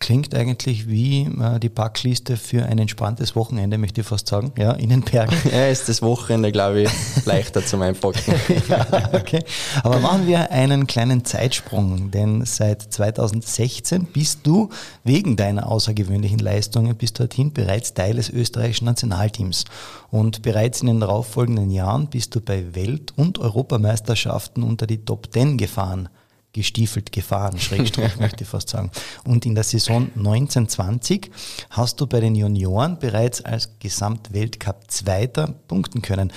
Klingt 0.00 0.32
eigentlich 0.32 0.88
wie 0.88 1.22
äh, 1.24 1.58
die 1.58 1.68
Packliste 1.68 2.36
für 2.36 2.64
ein 2.64 2.78
entspanntes 2.78 3.34
Wochenende, 3.34 3.78
möchte 3.78 4.02
ich 4.02 4.06
fast 4.06 4.28
sagen, 4.28 4.52
ja, 4.56 4.72
in 4.72 4.90
den 4.90 5.02
Bergen. 5.02 5.36
Ja, 5.52 5.66
ist 5.66 5.88
das 5.88 6.02
Wochenende, 6.02 6.52
glaube 6.52 6.82
ich, 6.82 6.90
leichter 7.24 7.64
zum 7.64 7.82
Einpacken. 7.82 8.34
ja, 8.68 8.86
okay. 9.12 9.40
Aber 9.82 9.98
machen 9.98 10.26
wir 10.26 10.52
einen 10.52 10.86
kleinen 10.86 11.24
Zeitsprung, 11.24 12.10
denn 12.12 12.44
seit 12.44 12.82
2016 12.82 14.04
bist 14.04 14.40
du 14.44 14.68
wegen 15.02 15.36
deiner 15.36 15.68
außergewöhnlichen 15.68 16.38
Leistungen 16.38 16.94
bis 16.94 17.12
dorthin 17.12 17.52
bereits 17.52 17.94
Teil 17.94 18.16
des 18.16 18.30
österreichischen 18.30 18.84
Nationalteams. 18.84 19.64
Und 20.10 20.42
bereits 20.42 20.80
in 20.80 20.86
den 20.86 21.00
darauffolgenden 21.00 21.70
Jahren 21.70 22.06
bist 22.06 22.34
du 22.34 22.40
bei 22.40 22.74
Welt- 22.74 23.14
und 23.16 23.38
Europameisterschaften 23.38 24.62
unter 24.62 24.86
die 24.86 25.04
Top 25.04 25.32
10 25.32 25.58
gefahren 25.58 26.08
gestiefelt 26.52 27.12
gefahren, 27.12 27.58
Schrägstrich 27.58 28.16
möchte 28.20 28.44
ich 28.44 28.50
fast 28.50 28.70
sagen. 28.70 28.90
Und 29.24 29.46
in 29.46 29.54
der 29.54 29.64
Saison 29.64 30.10
1920 30.16 31.30
hast 31.70 32.00
du 32.00 32.06
bei 32.06 32.20
den 32.20 32.34
Junioren 32.34 32.98
bereits 32.98 33.44
als 33.44 33.78
Gesamtweltcup-Zweiter 33.78 35.54
punkten 35.68 36.02
können. 36.02 36.32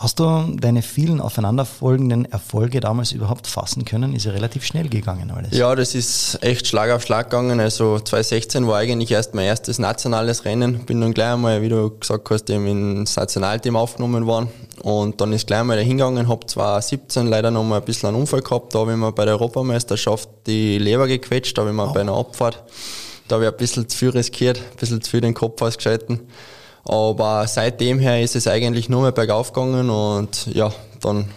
Hast 0.00 0.20
du 0.20 0.56
deine 0.60 0.82
vielen 0.82 1.20
aufeinanderfolgenden 1.20 2.24
Erfolge 2.30 2.78
damals 2.78 3.10
überhaupt 3.10 3.48
fassen 3.48 3.84
können? 3.84 4.14
Ist 4.14 4.26
ja 4.26 4.30
relativ 4.30 4.64
schnell 4.64 4.88
gegangen 4.88 5.32
alles. 5.32 5.58
Ja, 5.58 5.74
das 5.74 5.96
ist 5.96 6.38
echt 6.40 6.68
Schlag 6.68 6.92
auf 6.92 7.02
Schlag 7.02 7.30
gegangen. 7.30 7.58
Also 7.58 7.98
2016 7.98 8.68
war 8.68 8.78
eigentlich 8.78 9.10
erst 9.10 9.34
mein 9.34 9.46
erstes 9.46 9.80
nationales 9.80 10.44
Rennen. 10.44 10.86
Bin 10.86 11.00
dann 11.00 11.14
gleich 11.14 11.32
einmal, 11.32 11.62
wie 11.62 11.68
du 11.68 11.90
gesagt 11.98 12.30
hast, 12.30 12.48
eben 12.48 12.68
ins 13.00 13.16
Nationalteam 13.16 13.74
aufgenommen 13.74 14.24
worden. 14.26 14.50
Und 14.84 15.20
dann 15.20 15.32
ist 15.32 15.48
gleich 15.48 15.58
einmal 15.58 15.76
dahingegangen, 15.76 16.28
habe 16.28 16.46
2017 16.46 17.26
leider 17.26 17.50
noch 17.50 17.64
mal 17.64 17.80
ein 17.80 17.84
bisschen 17.84 18.10
einen 18.10 18.18
Unfall 18.18 18.42
gehabt. 18.42 18.76
Da 18.76 18.78
habe 18.78 18.92
ich 18.92 18.96
mir 18.96 19.10
bei 19.10 19.24
der 19.24 19.34
Europameisterschaft 19.34 20.28
die 20.46 20.78
Leber 20.78 21.08
gequetscht, 21.08 21.58
da 21.58 21.62
habe 21.62 21.72
ich 21.72 21.76
mir 21.76 21.88
oh. 21.88 21.92
bei 21.92 22.02
einer 22.02 22.16
Abfahrt, 22.16 22.62
da 23.26 23.34
habe 23.34 23.46
ich 23.46 23.50
ein 23.50 23.56
bisschen 23.56 23.88
zu 23.88 23.98
viel 23.98 24.10
riskiert, 24.10 24.58
ein 24.58 24.76
bisschen 24.78 25.02
zu 25.02 25.10
viel 25.10 25.22
den 25.22 25.34
Kopf 25.34 25.60
ausgeschalten. 25.60 26.20
Aber 26.88 27.46
seitdem 27.46 27.98
her 27.98 28.22
ist 28.22 28.34
es 28.34 28.48
eigentlich 28.48 28.88
nur 28.88 29.02
mehr 29.02 29.12
bergauf 29.12 29.52
gegangen 29.52 29.90
und 29.90 30.46
ja, 30.46 30.72
dann 31.00 31.28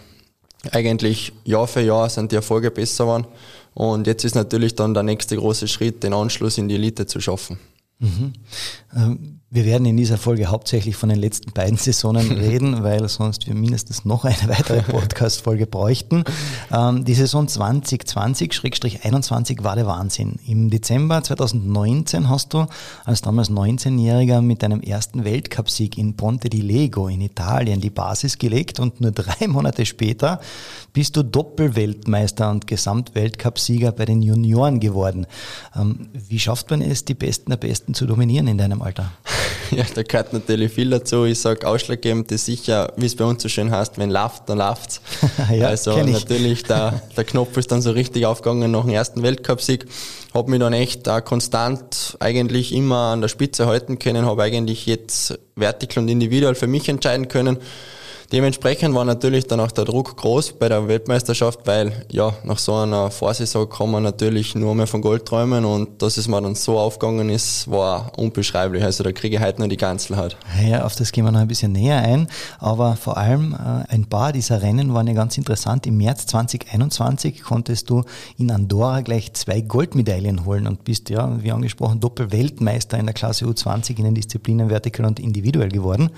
eigentlich 0.71 1.33
Jahr 1.43 1.67
für 1.67 1.81
Jahr 1.81 2.09
sind 2.09 2.31
die 2.31 2.37
Erfolge 2.37 2.71
besser 2.71 3.03
geworden. 3.05 3.27
Und 3.73 4.07
jetzt 4.07 4.23
ist 4.23 4.35
natürlich 4.35 4.75
dann 4.75 4.93
der 4.93 5.03
nächste 5.03 5.35
große 5.35 5.67
Schritt, 5.67 6.03
den 6.03 6.13
Anschluss 6.13 6.57
in 6.57 6.67
die 6.67 6.75
Elite 6.75 7.05
zu 7.05 7.19
schaffen. 7.19 7.59
Mhm. 7.99 8.33
Wir 9.53 9.65
werden 9.65 9.85
in 9.85 9.97
dieser 9.97 10.17
Folge 10.17 10.45
hauptsächlich 10.45 10.95
von 10.95 11.09
den 11.09 11.19
letzten 11.19 11.51
beiden 11.51 11.75
Saisonen 11.77 12.31
reden, 12.31 12.83
weil 12.83 13.09
sonst 13.09 13.47
wir 13.47 13.53
mindestens 13.53 14.05
noch 14.05 14.23
eine 14.23 14.47
weitere 14.47 14.81
Podcast-Folge 14.89 15.67
bräuchten. 15.67 16.23
Ähm, 16.71 17.03
die 17.03 17.13
Saison 17.13 17.47
2020-21 17.47 19.61
war 19.61 19.75
der 19.75 19.87
Wahnsinn. 19.87 20.35
Im 20.47 20.69
Dezember 20.69 21.21
2019 21.21 22.29
hast 22.29 22.53
du 22.53 22.65
als 23.03 23.23
damals 23.23 23.51
19-Jähriger 23.51 24.41
mit 24.41 24.63
deinem 24.63 24.79
ersten 24.79 25.25
Weltcupsieg 25.25 25.97
in 25.97 26.15
Ponte 26.15 26.49
di 26.49 26.61
Lego 26.61 27.09
in 27.09 27.19
Italien 27.19 27.81
die 27.81 27.89
Basis 27.89 28.37
gelegt 28.37 28.79
und 28.79 29.01
nur 29.01 29.11
drei 29.11 29.47
Monate 29.49 29.85
später 29.85 30.39
bist 30.93 31.17
du 31.17 31.23
Doppelweltmeister 31.23 32.49
und 32.49 32.67
Gesamtweltcupsieger 32.67 33.91
bei 33.91 34.05
den 34.05 34.21
Junioren 34.21 34.79
geworden. 34.79 35.27
Ähm, 35.75 36.07
wie 36.13 36.39
schafft 36.39 36.71
man 36.71 36.81
es, 36.81 37.03
die 37.03 37.15
Besten 37.15 37.49
der 37.49 37.57
Besten 37.57 37.93
zu 37.93 38.05
dominieren 38.05 38.47
in 38.47 38.57
deinem 38.57 38.81
Alter? 38.81 39.11
Ja, 39.75 39.85
da 39.93 40.03
gehört 40.03 40.33
natürlich 40.33 40.71
viel 40.71 40.89
dazu. 40.89 41.25
Ich 41.25 41.39
sage, 41.39 41.65
ausschlaggebend 41.65 42.31
ist 42.31 42.45
sicher, 42.45 42.91
wie 42.97 43.05
es 43.05 43.15
bei 43.15 43.23
uns 43.23 43.41
so 43.41 43.49
schön 43.49 43.71
heißt, 43.71 43.97
wenn 43.97 44.09
läuft, 44.09 44.49
dann 44.49 44.57
läuft's. 44.57 45.01
ja, 45.51 45.67
also 45.67 45.97
natürlich, 45.97 46.63
der, 46.63 47.01
der 47.15 47.23
Knopf 47.23 47.55
ist 47.57 47.71
dann 47.71 47.81
so 47.81 47.91
richtig 47.91 48.25
aufgegangen 48.25 48.71
nach 48.71 48.81
dem 48.81 48.91
ersten 48.91 49.23
Weltcupsieg. 49.23 49.85
Habe 50.33 50.51
mich 50.51 50.59
dann 50.59 50.73
echt 50.73 51.07
auch 51.07 51.23
konstant 51.23 52.17
eigentlich 52.19 52.73
immer 52.73 53.11
an 53.13 53.21
der 53.21 53.27
Spitze 53.27 53.65
halten 53.65 53.99
können, 53.99 54.25
habe 54.25 54.43
eigentlich 54.43 54.85
jetzt 54.85 55.39
vertikal 55.55 56.03
und 56.03 56.09
individuell 56.09 56.55
für 56.55 56.67
mich 56.67 56.89
entscheiden 56.89 57.27
können. 57.27 57.57
Dementsprechend 58.31 58.95
war 58.95 59.03
natürlich 59.03 59.45
dann 59.47 59.59
auch 59.59 59.71
der 59.71 59.83
Druck 59.83 60.15
groß 60.15 60.53
bei 60.53 60.69
der 60.69 60.87
Weltmeisterschaft, 60.87 61.59
weil 61.65 62.05
ja, 62.09 62.33
nach 62.45 62.59
so 62.59 62.73
einer 62.75 63.11
Vorsaison 63.11 63.67
kann 63.67 63.91
man 63.91 64.03
natürlich 64.03 64.55
nur 64.55 64.73
mehr 64.73 64.87
von 64.87 65.01
Gold 65.01 65.25
träumen 65.25 65.65
und 65.65 66.01
dass 66.01 66.15
es 66.15 66.29
mir 66.29 66.41
dann 66.41 66.55
so 66.55 66.79
aufgegangen 66.79 67.29
ist, 67.29 67.69
war 67.69 68.17
unbeschreiblich. 68.17 68.85
Also 68.85 69.03
da 69.03 69.11
kriege 69.11 69.35
ich 69.35 69.41
heute 69.41 69.59
noch 69.59 69.67
die 69.67 69.75
Ganzelheit. 69.75 70.37
Ja, 70.65 70.85
auf 70.85 70.95
das 70.95 71.11
gehen 71.11 71.25
wir 71.25 71.31
noch 71.33 71.41
ein 71.41 71.47
bisschen 71.49 71.73
näher 71.73 71.97
ein, 71.97 72.27
aber 72.59 72.95
vor 72.95 73.17
allem 73.17 73.53
äh, 73.53 73.91
ein 73.91 74.05
paar 74.05 74.31
dieser 74.31 74.61
Rennen 74.61 74.93
waren 74.93 75.07
ja 75.07 75.13
ganz 75.13 75.37
interessant. 75.37 75.85
Im 75.85 75.97
März 75.97 76.25
2021 76.27 77.41
konntest 77.43 77.89
du 77.89 78.05
in 78.37 78.49
Andorra 78.49 79.01
gleich 79.01 79.33
zwei 79.33 79.59
Goldmedaillen 79.59 80.45
holen 80.45 80.67
und 80.67 80.85
bist 80.85 81.09
ja, 81.09 81.37
wie 81.43 81.51
angesprochen, 81.51 81.99
Doppelweltmeister 81.99 82.97
in 82.97 83.07
der 83.07 83.13
Klasse 83.13 83.43
U20 83.43 83.97
in 83.97 84.05
den 84.05 84.15
Disziplinen 84.15 84.69
Vertikal 84.69 85.05
und 85.05 85.19
individuell 85.19 85.69
geworden. 85.69 86.11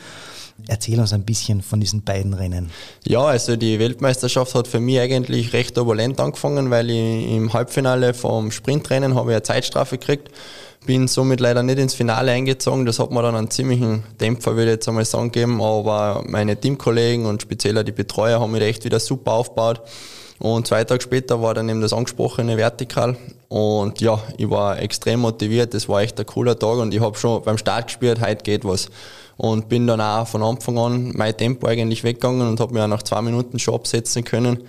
Erzähl 0.68 1.00
uns 1.00 1.14
ein 1.14 1.24
bisschen 1.24 1.62
von 1.62 1.80
diesen 1.80 2.04
beiden 2.04 2.34
Rennen. 2.34 2.70
Ja, 3.06 3.24
also 3.24 3.56
die 3.56 3.80
Weltmeisterschaft 3.80 4.56
hat 4.56 4.68
für 4.68 4.80
mich 4.80 5.00
eigentlich 5.00 5.54
recht 5.54 5.76
turbulent 5.76 6.20
angefangen, 6.20 6.70
weil 6.70 6.90
ich 6.90 7.32
im 7.32 7.52
Halbfinale 7.54 8.14
vom 8.14 8.52
Sprintrennen 8.52 9.16
habe 9.16 9.32
ich 9.32 9.36
eine 9.36 9.44
Zeitstrafe 9.44 9.98
gekriegt. 9.98 10.30
Bin 10.86 11.08
somit 11.08 11.40
leider 11.40 11.64
nicht 11.64 11.80
ins 11.80 11.94
Finale 11.94 12.32
eingezogen. 12.32 12.86
Das 12.86 13.00
hat 13.00 13.12
mir 13.12 13.22
dann 13.22 13.36
einen 13.36 13.50
ziemlichen 13.50 14.04
Dämpfer, 14.20 14.56
würde 14.56 14.72
ich 14.72 14.76
jetzt 14.76 14.88
einmal 14.88 15.06
sagen, 15.06 15.32
gegeben. 15.32 15.62
Aber 15.62 16.24
meine 16.28 16.60
Teamkollegen 16.60 17.26
und 17.26 17.42
speziell 17.42 17.82
die 17.84 17.92
Betreuer 17.92 18.40
haben 18.40 18.52
mich 18.52 18.62
echt 18.62 18.86
wieder 18.86 19.00
super 19.00 19.32
aufgebaut. 19.32 19.82
Und 20.44 20.68
zwei 20.68 20.84
Tage 20.84 21.02
später 21.02 21.42
war 21.42 21.54
dann 21.54 21.70
eben 21.70 21.80
das 21.80 21.94
angesprochene 21.94 22.58
Vertikal. 22.58 23.16
Und 23.48 24.02
ja, 24.02 24.20
ich 24.38 24.50
war 24.50 24.78
extrem 24.78 25.22
motiviert. 25.22 25.74
Das 25.74 25.88
war 25.88 26.02
echt 26.02 26.20
ein 26.20 26.26
cooler 26.26 26.60
Tag 26.60 26.80
und 26.80 26.94
ich 26.94 27.00
habe 27.00 27.18
schon 27.18 27.42
beim 27.44 27.58
Start 27.58 27.88
gespürt, 27.88 28.20
heute 28.20 28.44
geht 28.44 28.66
was 28.66 28.90
und 29.38 29.70
bin 29.70 29.88
dann 29.88 30.02
auch 30.02 30.28
von 30.28 30.44
Anfang 30.44 30.78
an 30.78 31.14
mein 31.16 31.38
Tempo 31.38 31.68
eigentlich 31.68 32.04
weggegangen 32.04 32.46
und 32.46 32.60
habe 32.60 32.74
mir 32.74 32.84
auch 32.84 32.90
nach 32.90 33.04
zwei 33.04 33.22
Minuten 33.22 33.58
schon 33.58 33.76
absetzen 33.76 34.26
können. 34.26 34.60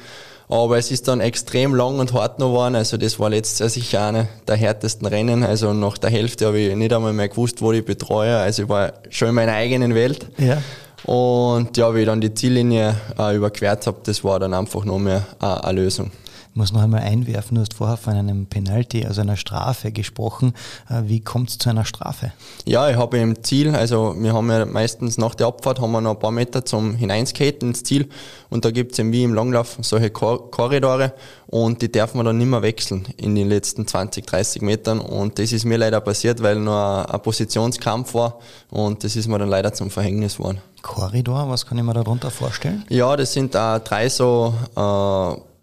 Aber 0.48 0.78
es 0.78 0.92
ist 0.92 1.08
dann 1.08 1.20
extrem 1.20 1.74
lang 1.74 1.98
und 1.98 2.12
hart 2.12 2.38
noch 2.38 2.50
geworden. 2.50 2.76
Also 2.76 2.96
das 2.96 3.18
war 3.18 3.30
letztes 3.30 3.58
Jahr 3.58 3.68
sicher 3.68 4.06
eine 4.06 4.28
der 4.46 4.54
härtesten 4.54 5.08
Rennen. 5.08 5.42
Also 5.42 5.72
nach 5.72 5.98
der 5.98 6.10
Hälfte 6.10 6.46
habe 6.46 6.60
ich 6.60 6.76
nicht 6.76 6.92
einmal 6.92 7.14
mehr 7.14 7.28
gewusst, 7.28 7.62
wo 7.62 7.72
ich 7.72 7.84
betreue. 7.84 8.36
Also 8.36 8.62
ich 8.62 8.68
war 8.68 8.92
schon 9.10 9.30
in 9.30 9.34
meiner 9.34 9.54
eigenen 9.54 9.96
Welt. 9.96 10.28
Ja. 10.38 10.62
Und 11.04 11.76
ja, 11.76 11.94
wie 11.94 12.00
ich 12.00 12.06
dann 12.06 12.20
die 12.20 12.32
Ziellinie 12.32 12.94
äh, 13.18 13.36
überquert 13.36 13.86
habe, 13.86 13.98
das 14.04 14.24
war 14.24 14.40
dann 14.40 14.54
einfach 14.54 14.84
noch 14.84 14.98
mehr 14.98 15.26
äh, 15.40 15.46
eine 15.46 15.82
Lösung. 15.82 16.10
Ich 16.54 16.56
muss 16.56 16.72
noch 16.72 16.82
einmal 16.82 17.00
einwerfen, 17.00 17.56
du 17.56 17.62
hast 17.62 17.74
vorher 17.74 17.96
von 17.96 18.12
einem 18.14 18.46
Penalty, 18.46 19.04
also 19.04 19.22
einer 19.22 19.36
Strafe 19.36 19.90
gesprochen. 19.90 20.54
Äh, 20.88 21.02
wie 21.06 21.18
kommt 21.18 21.50
es 21.50 21.58
zu 21.58 21.68
einer 21.68 21.84
Strafe? 21.84 22.32
Ja, 22.64 22.88
ich 22.88 22.96
habe 22.96 23.18
im 23.18 23.42
Ziel, 23.42 23.74
also 23.74 24.14
wir 24.16 24.32
haben 24.32 24.48
ja 24.48 24.64
meistens 24.64 25.18
nach 25.18 25.34
der 25.34 25.48
Abfahrt 25.48 25.80
haben 25.80 25.90
wir 25.90 26.00
noch 26.00 26.12
ein 26.12 26.18
paar 26.20 26.30
Meter 26.30 26.64
zum 26.64 26.94
Hineinskaten 26.94 27.70
ins 27.70 27.82
Ziel 27.82 28.08
und 28.50 28.64
da 28.64 28.70
gibt 28.70 28.96
es 28.96 29.04
wie 29.04 29.24
im 29.24 29.34
Langlauf 29.34 29.78
solche 29.80 30.10
Korridore 30.10 31.14
und 31.48 31.82
die 31.82 31.90
darf 31.90 32.14
man 32.14 32.24
dann 32.24 32.38
nicht 32.38 32.46
mehr 32.46 32.62
wechseln 32.62 33.04
in 33.16 33.34
den 33.34 33.48
letzten 33.48 33.88
20, 33.88 34.24
30 34.24 34.62
Metern 34.62 35.00
und 35.00 35.40
das 35.40 35.50
ist 35.50 35.64
mir 35.64 35.78
leider 35.78 36.00
passiert, 36.00 36.40
weil 36.40 36.54
nur 36.60 37.12
ein 37.12 37.20
Positionskampf 37.20 38.14
war 38.14 38.38
und 38.70 39.02
das 39.02 39.16
ist 39.16 39.26
mir 39.26 39.40
dann 39.40 39.48
leider 39.48 39.72
zum 39.72 39.90
Verhängnis 39.90 40.36
geworden. 40.36 40.60
Korridor, 40.82 41.48
was 41.48 41.66
kann 41.66 41.78
ich 41.78 41.84
mir 41.84 41.94
darunter 41.94 42.30
vorstellen? 42.30 42.84
Ja, 42.90 43.16
das 43.16 43.32
sind 43.32 43.56
äh, 43.56 43.80
drei 43.80 44.08
so 44.08 44.54
äh, 44.76 45.53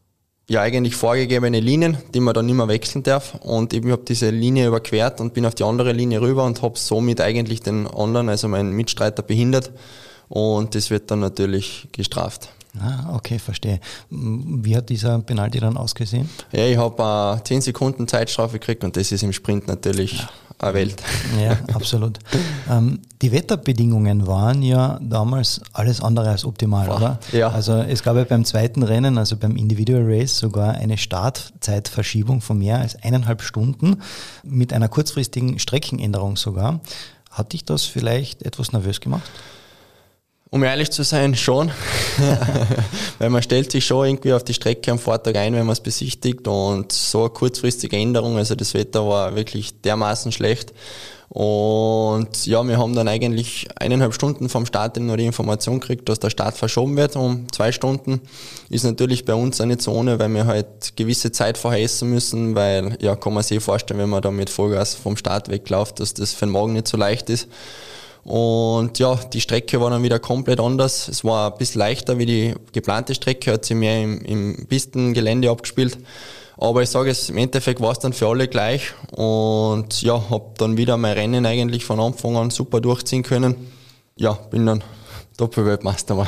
ja 0.51 0.61
eigentlich 0.61 0.95
vorgegebene 0.95 1.61
Linien, 1.61 1.97
die 2.13 2.19
man 2.19 2.33
dann 2.33 2.45
nicht 2.45 2.55
mehr 2.55 2.67
wechseln 2.67 3.03
darf. 3.03 3.35
Und 3.41 3.73
ich 3.73 3.83
habe 3.85 4.03
diese 4.05 4.29
Linie 4.29 4.67
überquert 4.67 5.21
und 5.21 5.33
bin 5.33 5.45
auf 5.45 5.55
die 5.55 5.63
andere 5.63 5.93
Linie 5.93 6.21
rüber 6.21 6.43
und 6.43 6.61
habe 6.61 6.77
somit 6.77 7.21
eigentlich 7.21 7.61
den 7.61 7.87
anderen, 7.87 8.27
also 8.27 8.49
meinen 8.49 8.73
Mitstreiter, 8.73 9.23
behindert. 9.23 9.71
Und 10.31 10.75
das 10.75 10.89
wird 10.89 11.11
dann 11.11 11.19
natürlich 11.19 11.89
gestraft. 11.91 12.47
Ah, 12.79 13.13
okay, 13.15 13.37
verstehe. 13.37 13.81
Wie 14.09 14.77
hat 14.77 14.87
dieser 14.87 15.19
Penalty 15.19 15.59
dann 15.59 15.75
ausgesehen? 15.75 16.29
Ja, 16.53 16.65
ich 16.65 16.77
habe 16.77 17.41
äh, 17.41 17.43
10 17.43 17.59
Sekunden 17.59 18.07
Zeitstrafe 18.07 18.59
gekriegt 18.59 18.85
und 18.85 18.95
das 18.95 19.11
ist 19.11 19.23
im 19.23 19.33
Sprint 19.33 19.67
natürlich 19.67 20.19
ja. 20.19 20.29
eine 20.59 20.73
Welt. 20.75 21.03
Ja, 21.37 21.57
absolut. 21.75 22.19
ähm, 22.69 23.01
die 23.21 23.33
Wetterbedingungen 23.33 24.25
waren 24.25 24.61
ja 24.63 24.97
damals 25.01 25.59
alles 25.73 25.99
andere 25.99 26.29
als 26.29 26.45
optimal, 26.45 26.87
Boah, 26.87 26.95
oder? 26.95 27.19
Ja. 27.33 27.49
Also 27.49 27.73
es 27.73 28.03
gab 28.03 28.15
ja 28.15 28.23
beim 28.23 28.45
zweiten 28.45 28.83
Rennen, 28.83 29.17
also 29.17 29.35
beim 29.35 29.57
Individual 29.57 30.03
Race, 30.05 30.37
sogar 30.37 30.75
eine 30.75 30.97
Startzeitverschiebung 30.97 32.39
von 32.39 32.57
mehr 32.57 32.79
als 32.79 32.95
eineinhalb 33.03 33.41
Stunden 33.41 33.97
mit 34.43 34.71
einer 34.71 34.87
kurzfristigen 34.87 35.59
Streckenänderung 35.59 36.37
sogar. 36.37 36.79
Hat 37.31 37.51
dich 37.51 37.65
das 37.65 37.83
vielleicht 37.83 38.43
etwas 38.43 38.71
nervös 38.71 39.01
gemacht? 39.01 39.29
Um 40.53 40.63
ehrlich 40.65 40.91
zu 40.91 41.03
sein, 41.03 41.33
schon. 41.33 41.71
Weil 43.19 43.29
man 43.29 43.41
stellt 43.41 43.71
sich 43.71 43.85
schon 43.85 44.05
irgendwie 44.05 44.33
auf 44.33 44.43
die 44.43 44.53
Strecke 44.53 44.91
am 44.91 44.99
Vortag 44.99 45.35
ein, 45.35 45.53
wenn 45.53 45.65
man 45.65 45.71
es 45.71 45.79
besichtigt 45.79 46.45
und 46.45 46.91
so 46.91 47.21
eine 47.21 47.29
kurzfristige 47.29 47.95
Änderung, 47.95 48.35
also 48.35 48.53
das 48.55 48.73
Wetter 48.73 49.07
war 49.07 49.33
wirklich 49.33 49.79
dermaßen 49.79 50.33
schlecht. 50.33 50.73
Und 51.29 52.45
ja, 52.45 52.61
wir 52.67 52.77
haben 52.77 52.93
dann 52.93 53.07
eigentlich 53.07 53.69
eineinhalb 53.75 54.13
Stunden 54.13 54.49
vom 54.49 54.65
Start 54.65 54.97
noch 54.97 55.15
die 55.15 55.25
Information 55.25 55.79
gekriegt, 55.79 56.09
dass 56.09 56.19
der 56.19 56.29
Start 56.29 56.57
verschoben 56.57 56.97
wird 56.97 57.15
um 57.15 57.49
zwei 57.53 57.71
Stunden. 57.71 58.19
Ist 58.69 58.83
natürlich 58.83 59.23
bei 59.23 59.33
uns 59.33 59.61
auch 59.61 59.65
nicht 59.65 59.81
so 59.81 59.93
ohne, 59.93 60.19
weil 60.19 60.27
wir 60.33 60.47
halt 60.47 60.97
gewisse 60.97 61.31
Zeit 61.31 61.57
vorher 61.57 61.81
essen 61.81 62.09
müssen, 62.09 62.55
weil 62.55 62.97
ja, 62.99 63.15
kann 63.15 63.33
man 63.33 63.43
sich 63.43 63.63
vorstellen, 63.63 64.01
wenn 64.01 64.09
man 64.09 64.21
da 64.21 64.31
mit 64.31 64.49
Vollgas 64.49 64.95
vom 64.95 65.15
Start 65.15 65.47
wegläuft, 65.47 66.01
dass 66.01 66.13
das 66.13 66.33
für 66.33 66.45
den 66.45 66.51
Morgen 66.51 66.73
nicht 66.73 66.89
so 66.89 66.97
leicht 66.97 67.29
ist. 67.29 67.47
Und 68.23 68.99
ja, 68.99 69.15
die 69.15 69.41
Strecke 69.41 69.81
war 69.81 69.89
dann 69.89 70.03
wieder 70.03 70.19
komplett 70.19 70.59
anders. 70.59 71.07
Es 71.07 71.23
war 71.23 71.51
ein 71.51 71.57
bisschen 71.57 71.79
leichter 71.79 72.17
wie 72.19 72.25
die 72.25 72.55
geplante 72.71 73.15
Strecke, 73.15 73.53
hat 73.53 73.65
sich 73.65 73.75
mehr 73.75 74.03
im, 74.03 74.21
im 74.21 74.67
Pistengelände 74.67 75.49
abgespielt. 75.49 75.97
Aber 76.57 76.83
ich 76.83 76.89
sage 76.89 77.09
es, 77.09 77.29
im 77.29 77.37
Endeffekt 77.37 77.81
war 77.81 77.91
es 77.91 77.99
dann 77.99 78.13
für 78.13 78.27
alle 78.27 78.47
gleich. 78.47 78.93
Und 79.11 80.01
ja, 80.03 80.29
habe 80.29 80.51
dann 80.57 80.77
wieder 80.77 80.97
mein 80.97 81.13
Rennen 81.13 81.45
eigentlich 81.45 81.85
von 81.85 81.99
Anfang 81.99 82.35
an 82.37 82.51
super 82.51 82.79
durchziehen 82.79 83.23
können. 83.23 83.55
Ja, 84.15 84.33
bin 84.33 84.67
dann 84.67 84.83
Doppelweltmeister 85.37 86.17
waren. 86.17 86.27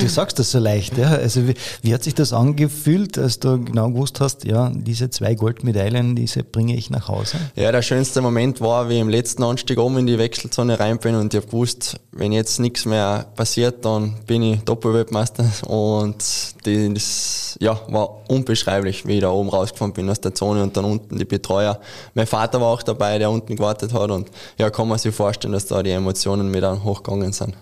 du 0.00 0.08
sagst 0.08 0.38
das 0.38 0.50
so 0.50 0.58
leicht, 0.58 0.96
ja. 0.98 1.08
Also 1.08 1.48
wie, 1.48 1.54
wie, 1.82 1.94
hat 1.94 2.04
sich 2.04 2.14
das 2.14 2.32
angefühlt, 2.32 3.18
als 3.18 3.40
du 3.40 3.62
genau 3.64 3.90
gewusst 3.90 4.20
hast, 4.20 4.44
ja, 4.44 4.70
diese 4.72 5.10
zwei 5.10 5.34
Goldmedaillen, 5.34 6.14
diese 6.14 6.44
bringe 6.44 6.76
ich 6.76 6.90
nach 6.90 7.08
Hause? 7.08 7.38
Ja, 7.56 7.72
der 7.72 7.82
schönste 7.82 8.20
Moment 8.20 8.60
war, 8.60 8.88
wie 8.88 8.94
ich 8.94 9.00
im 9.00 9.08
letzten 9.08 9.42
Anstieg 9.42 9.78
oben 9.78 9.98
in 9.98 10.06
die 10.06 10.18
Wechselzone 10.18 10.78
rein 10.78 10.98
bin 10.98 11.14
und 11.14 11.34
ich 11.34 11.40
habe 11.40 11.50
gewusst, 11.50 11.98
wenn 12.12 12.32
jetzt 12.32 12.60
nichts 12.60 12.84
mehr 12.84 13.26
passiert, 13.34 13.84
dann 13.84 14.14
bin 14.26 14.42
ich 14.42 14.60
Doppelweltmeister 14.60 15.48
und 15.66 16.16
das 16.64 17.56
ja, 17.60 17.80
war 17.88 18.30
unbeschreiblich, 18.30 19.06
wie 19.06 19.14
ich 19.14 19.20
da 19.20 19.30
oben 19.30 19.48
rausgefahren 19.48 19.92
bin 19.92 20.10
aus 20.10 20.20
der 20.20 20.34
Zone 20.34 20.62
und 20.62 20.76
dann 20.76 20.84
unten 20.84 21.18
die 21.18 21.24
Betreuer. 21.24 21.80
Mein 22.14 22.26
Vater 22.26 22.60
war 22.60 22.68
auch 22.68 22.82
dabei, 22.82 23.18
der 23.18 23.30
unten 23.30 23.56
gewartet 23.56 23.92
hat 23.92 24.10
und 24.10 24.30
ja, 24.58 24.70
kann 24.70 24.88
man 24.88 24.98
sich 24.98 25.14
vorstellen, 25.14 25.52
dass 25.52 25.66
da 25.66 25.82
die 25.82 25.90
Emotionen 25.90 26.50
mir 26.50 26.60
dann 26.60 26.84
hochgegangen 26.84 27.32
sind. 27.32 27.54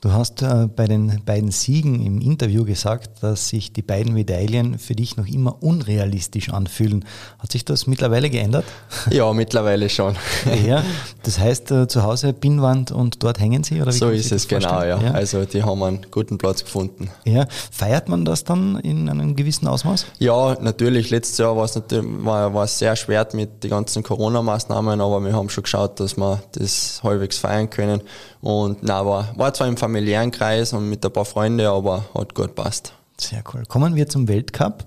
Du 0.00 0.12
hast 0.12 0.42
äh, 0.42 0.68
bei 0.68 0.86
den 0.86 1.22
beiden 1.26 1.50
Siegen 1.50 2.06
im 2.06 2.20
Interview 2.20 2.64
gesagt, 2.64 3.20
dass 3.20 3.48
sich 3.48 3.72
die 3.72 3.82
beiden 3.82 4.14
Medaillen 4.14 4.78
für 4.78 4.94
dich 4.94 5.16
noch 5.16 5.26
immer 5.26 5.60
unrealistisch 5.60 6.50
anfühlen. 6.50 7.04
Hat 7.40 7.50
sich 7.50 7.64
das 7.64 7.88
mittlerweile 7.88 8.30
geändert? 8.30 8.64
Ja, 9.10 9.32
mittlerweile 9.32 9.88
schon. 9.88 10.14
ja, 10.66 10.84
das 11.22 11.38
heißt 11.38 11.70
äh, 11.70 11.88
zu 11.88 12.02
Hause 12.02 12.32
Pinnwand 12.32 12.92
und 12.92 13.22
dort 13.22 13.40
hängen 13.40 13.64
sie? 13.64 13.80
Oder 13.80 13.92
wie 13.92 13.96
so 13.96 14.10
ist 14.10 14.30
es, 14.30 14.46
genau, 14.46 14.82
ja. 14.82 15.00
ja. 15.00 15.12
Also 15.12 15.44
die 15.44 15.62
haben 15.62 15.82
einen 15.82 16.06
guten 16.10 16.38
Platz 16.38 16.62
gefunden. 16.62 17.10
Ja, 17.24 17.46
feiert 17.70 18.08
man 18.08 18.24
das 18.24 18.44
dann 18.44 18.78
in 18.80 19.08
einem 19.08 19.34
gewissen 19.34 19.66
Ausmaß? 19.66 20.06
Ja, 20.18 20.56
natürlich. 20.60 21.10
Letztes 21.10 21.38
Jahr 21.38 21.56
war 21.56 21.64
es, 21.64 21.74
natürlich, 21.74 22.24
war, 22.24 22.52
war 22.52 22.64
es 22.64 22.78
sehr 22.78 22.94
schwer 22.96 23.26
mit 23.32 23.64
den 23.64 23.70
ganzen 23.70 24.02
Corona-Maßnahmen, 24.02 25.00
aber 25.00 25.24
wir 25.24 25.32
haben 25.32 25.48
schon 25.48 25.64
geschaut, 25.64 25.98
dass 25.98 26.16
wir 26.16 26.42
das 26.52 27.00
halbwegs 27.02 27.38
feiern 27.38 27.70
können. 27.70 28.02
Und 28.40 28.82
na, 28.82 29.04
war, 29.04 29.32
war 29.36 29.52
zwar 29.52 29.66
im 29.66 29.76
familiären 29.88 30.30
Kreis 30.30 30.74
und 30.74 30.90
mit 30.90 31.02
ein 31.02 31.10
paar 31.10 31.24
Freunden, 31.24 31.64
aber 31.64 32.04
hat 32.14 32.34
gut 32.34 32.54
passt. 32.54 32.92
Sehr 33.18 33.42
cool. 33.52 33.62
Kommen 33.66 33.96
wir 33.96 34.06
zum 34.06 34.28
Weltcup 34.28 34.84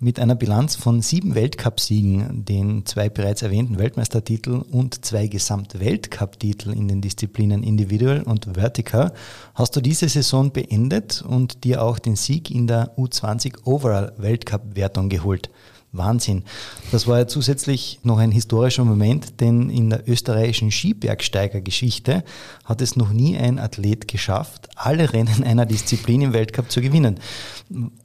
mit 0.00 0.18
einer 0.18 0.34
Bilanz 0.34 0.74
von 0.74 1.02
sieben 1.02 1.34
Weltcupsiegen, 1.34 2.46
den 2.46 2.86
zwei 2.86 3.10
bereits 3.10 3.42
erwähnten 3.42 3.76
Weltmeistertitel 3.78 4.62
und 4.70 5.04
zwei 5.04 5.26
Gesamtweltcup-Titel 5.26 6.70
in 6.70 6.88
den 6.88 7.02
Disziplinen 7.02 7.62
Individual 7.62 8.22
und 8.22 8.46
Vertical. 8.54 9.12
Hast 9.54 9.76
du 9.76 9.82
diese 9.82 10.08
Saison 10.08 10.50
beendet 10.50 11.20
und 11.20 11.64
dir 11.64 11.82
auch 11.82 11.98
den 11.98 12.16
Sieg 12.16 12.50
in 12.50 12.66
der 12.66 12.96
U20 12.96 13.66
Overall 13.66 14.14
Weltcup-Wertung 14.16 15.10
geholt? 15.10 15.50
Wahnsinn. 15.92 16.44
Das 16.92 17.06
war 17.06 17.18
ja 17.18 17.26
zusätzlich 17.26 18.00
noch 18.02 18.18
ein 18.18 18.30
historischer 18.30 18.84
Moment, 18.84 19.40
denn 19.40 19.70
in 19.70 19.90
der 19.90 20.06
österreichischen 20.08 20.70
Skibergsteigergeschichte 20.70 22.24
hat 22.64 22.82
es 22.82 22.96
noch 22.96 23.10
nie 23.10 23.38
ein 23.38 23.58
Athlet 23.58 24.06
geschafft, 24.06 24.68
alle 24.76 25.12
Rennen 25.12 25.44
einer 25.44 25.64
Disziplin 25.66 26.20
im 26.22 26.32
Weltcup 26.32 26.70
zu 26.70 26.80
gewinnen. 26.80 27.20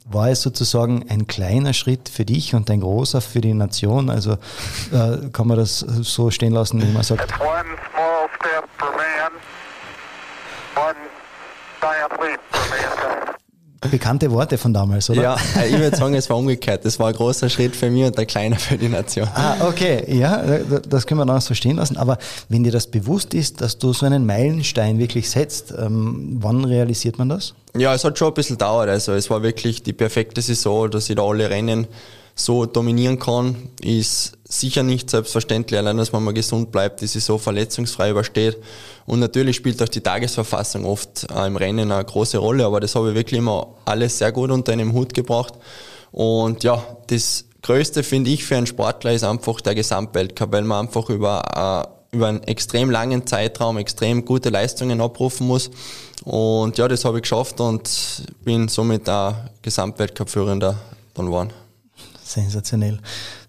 War 0.06 0.30
es 0.30 0.42
sozusagen 0.42 1.04
ein 1.08 1.26
kleiner 1.26 1.72
Schritt 1.72 2.08
für 2.08 2.24
dich 2.24 2.54
und 2.54 2.70
ein 2.70 2.80
großer 2.80 3.20
für 3.20 3.40
die 3.40 3.54
Nation? 3.54 4.08
Also 4.10 4.32
äh, 4.92 5.28
kann 5.32 5.46
man 5.46 5.58
das 5.58 5.80
so 5.80 6.30
stehen 6.30 6.52
lassen, 6.52 6.82
wie 6.82 6.92
man 6.92 7.02
sagt? 7.02 7.32
One 7.40 7.64
small 7.90 8.28
step 8.38 8.64
for 8.78 8.90
man, 8.92 9.32
Bekannte 13.90 14.30
Worte 14.30 14.58
von 14.58 14.72
damals, 14.72 15.10
oder? 15.10 15.22
Ja, 15.22 15.36
äh, 15.56 15.68
ich 15.68 15.78
würde 15.78 15.96
sagen, 15.96 16.14
es 16.14 16.28
war 16.30 16.36
umgekehrt. 16.36 16.84
Das 16.84 16.98
war 16.98 17.08
ein 17.08 17.14
großer 17.14 17.48
Schritt 17.48 17.76
für 17.76 17.90
mich 17.90 18.04
und 18.04 18.18
ein 18.18 18.26
kleiner 18.26 18.56
für 18.56 18.76
die 18.76 18.88
Nation. 18.88 19.28
Ah, 19.34 19.68
okay, 19.68 20.04
ja, 20.16 20.42
das 20.88 21.06
können 21.06 21.20
wir 21.20 21.26
dann 21.26 21.40
so 21.40 21.54
stehen 21.54 21.76
lassen. 21.76 21.96
Aber 21.96 22.18
wenn 22.48 22.64
dir 22.64 22.72
das 22.72 22.86
bewusst 22.86 23.34
ist, 23.34 23.60
dass 23.60 23.78
du 23.78 23.92
so 23.92 24.06
einen 24.06 24.26
Meilenstein 24.26 24.98
wirklich 24.98 25.30
setzt, 25.30 25.74
ähm, 25.78 26.38
wann 26.40 26.64
realisiert 26.64 27.18
man 27.18 27.28
das? 27.28 27.54
Ja, 27.76 27.94
es 27.94 28.04
hat 28.04 28.18
schon 28.18 28.28
ein 28.28 28.34
bisschen 28.34 28.56
gedauert. 28.56 28.88
Also 28.88 29.12
es 29.12 29.28
war 29.30 29.42
wirklich 29.42 29.82
die 29.82 29.92
perfekte 29.92 30.40
Saison, 30.40 30.90
dass 30.90 31.10
ich 31.10 31.16
da 31.16 31.22
alle 31.22 31.50
Rennen 31.50 31.86
so 32.34 32.66
dominieren 32.66 33.18
kann, 33.18 33.56
ist 33.80 34.32
sicher 34.60 34.82
nicht 34.82 35.10
selbstverständlich, 35.10 35.78
allein 35.78 35.96
dass 35.96 36.12
man 36.12 36.22
mal 36.22 36.32
gesund 36.32 36.70
bleibt, 36.70 37.00
die 37.00 37.06
so 37.06 37.38
verletzungsfrei 37.38 38.10
übersteht. 38.10 38.56
Und 39.06 39.20
natürlich 39.20 39.56
spielt 39.56 39.82
auch 39.82 39.88
die 39.88 40.00
Tagesverfassung 40.00 40.84
oft 40.84 41.26
äh, 41.30 41.46
im 41.46 41.56
Rennen 41.56 41.90
eine 41.90 42.04
große 42.04 42.38
Rolle, 42.38 42.64
aber 42.64 42.80
das 42.80 42.94
habe 42.94 43.10
ich 43.10 43.14
wirklich 43.14 43.38
immer 43.38 43.68
alles 43.84 44.18
sehr 44.18 44.32
gut 44.32 44.50
unter 44.50 44.72
einem 44.72 44.92
Hut 44.92 45.12
gebracht. 45.12 45.54
Und 46.12 46.62
ja, 46.62 46.84
das 47.08 47.44
Größte 47.62 48.02
finde 48.02 48.30
ich 48.30 48.44
für 48.44 48.56
einen 48.56 48.66
Sportler 48.66 49.12
ist 49.12 49.24
einfach 49.24 49.60
der 49.60 49.74
Gesamtweltcup, 49.74 50.52
weil 50.52 50.62
man 50.62 50.86
einfach 50.86 51.08
über, 51.10 51.88
äh, 52.12 52.16
über 52.16 52.28
einen 52.28 52.42
extrem 52.44 52.90
langen 52.90 53.26
Zeitraum 53.26 53.78
extrem 53.78 54.24
gute 54.24 54.50
Leistungen 54.50 55.00
abrufen 55.00 55.46
muss. 55.46 55.70
Und 56.24 56.78
ja, 56.78 56.88
das 56.88 57.04
habe 57.04 57.18
ich 57.18 57.22
geschafft 57.22 57.60
und 57.60 58.22
bin 58.44 58.68
somit 58.68 59.06
der 59.06 59.50
Gesamtweltcup-Führender 59.62 60.76
dann 61.14 61.26
geworden. 61.26 61.52
Sensationell. 62.34 62.98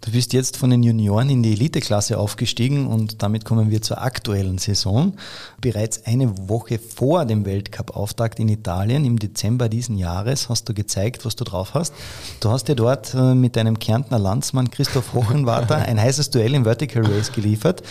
Du 0.02 0.12
bist 0.12 0.34
jetzt 0.34 0.58
von 0.58 0.70
den 0.70 0.84
Junioren 0.84 1.30
in 1.30 1.42
die 1.42 1.54
Eliteklasse 1.54 2.20
aufgestiegen 2.20 2.86
und 2.86 3.24
damit 3.24 3.44
kommen 3.44 3.72
wir 3.72 3.82
zur 3.82 4.02
aktuellen 4.02 4.60
Saison. 4.60 5.14
Bereits 5.60 6.06
eine 6.06 6.48
Woche 6.48 6.78
vor 6.78 7.26
dem 7.26 7.44
Weltcup-Auftakt 7.46 8.40
in 8.40 8.48
Italien 8.48 9.04
im 9.04 9.18
Dezember 9.18 9.68
diesen 9.68 9.98
Jahres 9.98 10.48
hast 10.48 10.70
du 10.70 10.74
gezeigt, 10.76 11.26
was 11.26 11.36
du 11.36 11.44
drauf 11.44 11.74
hast. 11.74 11.94
Du 12.40 12.50
hast 12.52 12.68
dir 12.68 12.76
dort 12.76 13.16
äh, 13.16 13.34
mit 13.34 13.56
deinem 13.56 13.80
Kärntner 13.80 14.20
Landsmann 14.20 14.70
Christoph 14.70 15.14
Hochenwarter 15.14 15.78
ein 15.78 16.00
heißes 16.00 16.30
Duell 16.30 16.54
im 16.54 16.66
Vertical 16.66 17.04
Race 17.04 17.32
geliefert. 17.32 17.82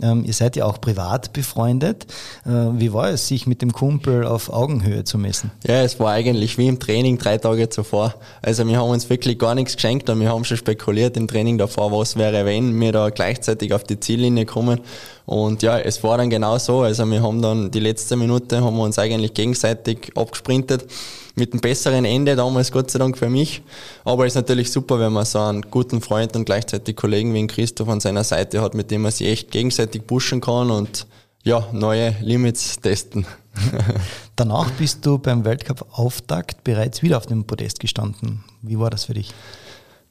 Ähm, 0.00 0.24
ihr 0.24 0.32
seid 0.32 0.56
ja 0.56 0.64
auch 0.64 0.80
privat 0.80 1.34
befreundet. 1.34 2.06
Äh, 2.46 2.50
wie 2.50 2.92
war 2.94 3.10
es, 3.10 3.28
sich 3.28 3.46
mit 3.46 3.60
dem 3.60 3.72
Kumpel 3.72 4.26
auf 4.26 4.50
Augenhöhe 4.50 5.04
zu 5.04 5.18
messen? 5.18 5.50
Ja, 5.66 5.82
es 5.82 6.00
war 6.00 6.12
eigentlich 6.12 6.56
wie 6.56 6.68
im 6.68 6.78
Training 6.78 7.18
drei 7.18 7.36
Tage 7.36 7.68
zuvor. 7.68 8.14
Also 8.40 8.66
wir 8.66 8.78
haben 8.78 8.88
uns 8.88 9.10
wirklich 9.10 9.38
gar 9.38 9.54
nichts 9.54 9.74
geschenkt 9.76 10.08
und 10.08 10.20
wir 10.20 10.30
haben 10.30 10.37
schon 10.44 10.56
spekuliert 10.56 11.16
im 11.16 11.28
Training 11.28 11.58
davor, 11.58 11.92
was 11.92 12.16
wäre, 12.16 12.44
wenn 12.44 12.78
wir 12.80 12.92
da 12.92 13.10
gleichzeitig 13.10 13.72
auf 13.72 13.84
die 13.84 14.00
Ziellinie 14.00 14.46
kommen. 14.46 14.80
Und 15.26 15.62
ja, 15.62 15.78
es 15.78 16.02
war 16.02 16.18
dann 16.18 16.30
genau 16.30 16.58
so. 16.58 16.80
Also 16.80 17.04
wir 17.06 17.22
haben 17.22 17.42
dann 17.42 17.70
die 17.70 17.80
letzte 17.80 18.16
Minute 18.16 18.62
haben 18.62 18.76
wir 18.76 18.82
uns 18.82 18.98
eigentlich 18.98 19.34
gegenseitig 19.34 20.12
abgesprintet. 20.16 20.86
Mit 21.34 21.52
einem 21.52 21.60
besseren 21.60 22.04
Ende 22.04 22.34
damals, 22.34 22.72
Gott 22.72 22.90
sei 22.90 22.98
Dank 22.98 23.16
für 23.16 23.28
mich. 23.28 23.62
Aber 24.04 24.26
es 24.26 24.32
ist 24.32 24.36
natürlich 24.36 24.72
super, 24.72 24.98
wenn 24.98 25.12
man 25.12 25.24
so 25.24 25.38
einen 25.38 25.62
guten 25.62 26.00
Freund 26.00 26.34
und 26.34 26.46
gleichzeitig 26.46 26.96
Kollegen 26.96 27.34
wie 27.34 27.46
Christoph 27.46 27.88
an 27.88 28.00
seiner 28.00 28.24
Seite 28.24 28.60
hat, 28.60 28.74
mit 28.74 28.90
dem 28.90 29.02
man 29.02 29.12
sich 29.12 29.28
echt 29.28 29.50
gegenseitig 29.50 30.06
pushen 30.06 30.40
kann 30.40 30.70
und 30.70 31.06
ja, 31.44 31.66
neue 31.72 32.14
Limits 32.20 32.80
testen. 32.80 33.26
Danach 34.36 34.70
bist 34.72 35.04
du 35.04 35.18
beim 35.18 35.44
Weltcup-Auftakt 35.44 36.64
bereits 36.64 37.02
wieder 37.02 37.16
auf 37.16 37.26
dem 37.26 37.44
Podest 37.44 37.80
gestanden. 37.80 38.44
Wie 38.62 38.78
war 38.78 38.90
das 38.90 39.04
für 39.04 39.14
dich? 39.14 39.32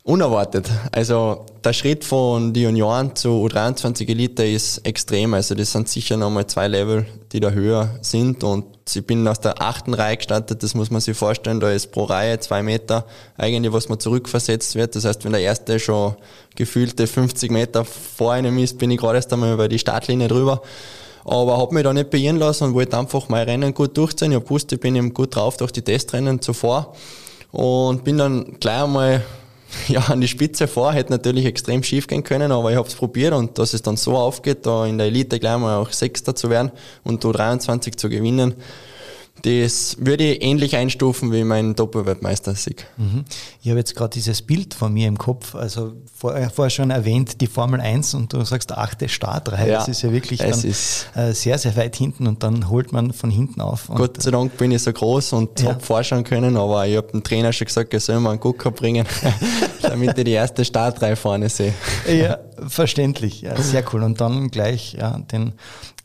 Unerwartet. 0.07 0.69
Also 0.93 1.45
der 1.65 1.73
Schritt 1.73 2.05
von 2.05 2.53
die 2.53 2.61
Junioren 2.61 3.13
zu 3.13 3.27
U23 3.27 4.07
Elite 4.07 4.45
ist 4.45 4.77
extrem. 4.87 5.33
Also 5.33 5.53
das 5.53 5.73
sind 5.73 5.89
sicher 5.89 6.15
nochmal 6.15 6.47
zwei 6.47 6.69
Level, 6.69 7.05
die 7.33 7.41
da 7.41 7.49
höher 7.49 7.89
sind. 7.99 8.41
Und 8.45 8.63
ich 8.95 9.05
bin 9.05 9.27
aus 9.27 9.41
der 9.41 9.61
achten 9.61 9.93
Reihe 9.93 10.15
gestartet, 10.15 10.63
das 10.63 10.75
muss 10.75 10.89
man 10.91 11.01
sich 11.01 11.17
vorstellen. 11.17 11.59
Da 11.59 11.69
ist 11.71 11.91
pro 11.91 12.05
Reihe 12.05 12.39
zwei 12.39 12.63
Meter 12.63 13.05
eigentlich, 13.37 13.73
was 13.73 13.89
man 13.89 13.99
zurückversetzt 13.99 14.75
wird. 14.75 14.95
Das 14.95 15.03
heißt, 15.03 15.25
wenn 15.25 15.33
der 15.33 15.41
erste 15.41 15.77
schon 15.77 16.15
gefühlte 16.55 17.05
50 17.05 17.51
Meter 17.51 17.83
vor 17.83 18.31
einem 18.31 18.57
ist, 18.59 18.77
bin 18.77 18.89
ich 18.91 18.99
gerade 19.01 19.17
erst 19.17 19.33
einmal 19.33 19.55
über 19.55 19.67
die 19.67 19.77
Startlinie 19.77 20.29
drüber. 20.29 20.61
Aber 21.25 21.57
habe 21.57 21.73
mich 21.73 21.83
da 21.83 21.91
nicht 21.91 22.11
beirren 22.11 22.37
lassen 22.37 22.63
und 22.63 22.75
wollte 22.75 22.97
einfach 22.97 23.27
mein 23.27 23.43
Rennen 23.43 23.73
gut 23.73 23.97
durchziehen. 23.97 24.31
Ich 24.31 24.49
wusste, 24.49 24.75
ich 24.75 24.81
bin 24.81 24.95
eben 24.95 25.13
gut 25.13 25.35
drauf 25.35 25.57
durch 25.57 25.73
die 25.73 25.81
Testrennen 25.81 26.41
zuvor. 26.41 26.93
Und 27.51 28.05
bin 28.05 28.17
dann 28.17 28.57
gleich 28.61 28.83
einmal 28.83 29.21
ja, 29.87 30.01
an 30.01 30.21
die 30.21 30.27
Spitze 30.27 30.67
vor, 30.67 30.93
hätte 30.93 31.11
natürlich 31.11 31.45
extrem 31.45 31.83
schief 31.83 32.07
gehen 32.07 32.23
können, 32.23 32.51
aber 32.51 32.71
ich 32.71 32.77
habe 32.77 32.87
es 32.87 32.95
probiert 32.95 33.33
und 33.33 33.57
dass 33.57 33.73
es 33.73 33.81
dann 33.81 33.97
so 33.97 34.15
aufgeht, 34.15 34.65
da 34.65 34.85
in 34.85 34.97
der 34.97 35.07
Elite 35.07 35.39
gleich 35.39 35.57
mal 35.57 35.77
auch 35.77 35.91
Sechster 35.91 36.35
zu 36.35 36.49
werden 36.49 36.71
und 37.03 37.23
U23 37.23 37.97
zu 37.97 38.09
gewinnen, 38.09 38.55
das 39.43 39.97
würde 39.99 40.23
ich 40.23 40.43
ähnlich 40.43 40.75
einstufen 40.75 41.31
wie 41.31 41.43
mein 41.43 41.75
Doppelweltmeistersieg. 41.75 42.87
Mhm. 42.97 43.25
Ich 43.61 43.69
habe 43.69 43.79
jetzt 43.79 43.95
gerade 43.95 44.11
dieses 44.11 44.41
Bild 44.41 44.73
von 44.73 44.93
mir 44.93 45.07
im 45.07 45.17
Kopf, 45.17 45.55
also 45.55 45.93
vor, 46.15 46.35
äh, 46.35 46.49
vorher 46.49 46.69
schon 46.69 46.89
erwähnt, 46.89 47.41
die 47.41 47.47
Formel 47.47 47.79
1 47.79 48.13
und 48.15 48.33
du 48.33 48.43
sagst 48.43 48.71
achte 48.71 49.09
Startreihe, 49.09 49.71
ja, 49.71 49.79
das 49.79 49.87
ist 49.87 50.01
ja 50.01 50.11
wirklich 50.11 50.39
dann, 50.39 50.51
äh, 50.51 51.33
sehr, 51.33 51.57
sehr 51.57 51.75
weit 51.75 51.95
hinten 51.95 52.27
und 52.27 52.43
dann 52.43 52.69
holt 52.69 52.91
man 52.91 53.13
von 53.13 53.29
hinten 53.29 53.61
auf. 53.61 53.87
Gott 53.93 54.21
sei 54.21 54.31
Dank 54.31 54.57
bin 54.57 54.71
ich 54.71 54.81
so 54.81 54.91
groß 54.91 55.33
und 55.33 55.59
ja. 55.59 55.69
habe 55.69 55.83
vorschauen 55.83 56.23
können, 56.23 56.57
aber 56.57 56.87
ich 56.87 56.97
habe 56.97 57.11
dem 57.11 57.23
Trainer 57.23 57.53
schon 57.53 57.67
gesagt, 57.67 57.93
er 57.93 57.99
soll 57.99 58.19
mir 58.19 58.31
einen 58.31 58.39
Gucker 58.39 58.71
bringen, 58.71 59.05
damit 59.81 60.17
ich 60.17 60.23
die 60.23 60.31
erste 60.31 60.65
Startreihe 60.65 61.15
vorne 61.15 61.49
sehe. 61.49 61.73
Ja, 62.07 62.39
verständlich, 62.67 63.41
ja, 63.41 63.59
sehr 63.61 63.83
cool. 63.93 64.03
Und 64.03 64.19
dann 64.21 64.49
gleich 64.49 64.93
ja, 64.93 65.19
den 65.19 65.53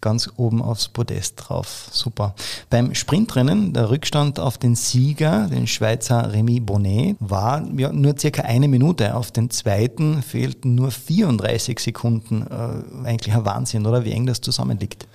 ganz 0.02 0.28
oben 0.36 0.60
aufs 0.60 0.88
Podest 0.88 1.36
drauf. 1.36 1.86
Super. 1.90 2.34
Beim 2.68 2.94
Sprintrennen, 2.94 3.72
der 3.72 3.88
Rückstand 3.88 4.38
auf 4.38 4.58
den 4.58 4.74
Sieger, 4.74 5.48
den 5.50 5.66
Schweizer 5.66 6.34
Remy 6.34 6.60
Bonnet, 6.60 7.16
war 7.20 7.66
ja, 7.78 7.90
nur 7.90 8.18
circa 8.18 8.42
eine 8.42 8.68
Minute. 8.68 9.14
Auf 9.14 9.30
den 9.30 9.48
zweiten 9.48 10.22
fehlten 10.22 10.74
nur 10.74 10.90
34 10.90 11.78
Sekunden. 11.78 12.42
Äh, 12.42 13.06
eigentlich 13.08 13.34
ein 13.34 13.46
Wahnsinn, 13.46 13.86
oder? 13.86 14.04
Wie 14.04 14.12
eng 14.12 14.26
das 14.26 14.42
zusammenliegt. 14.42 15.06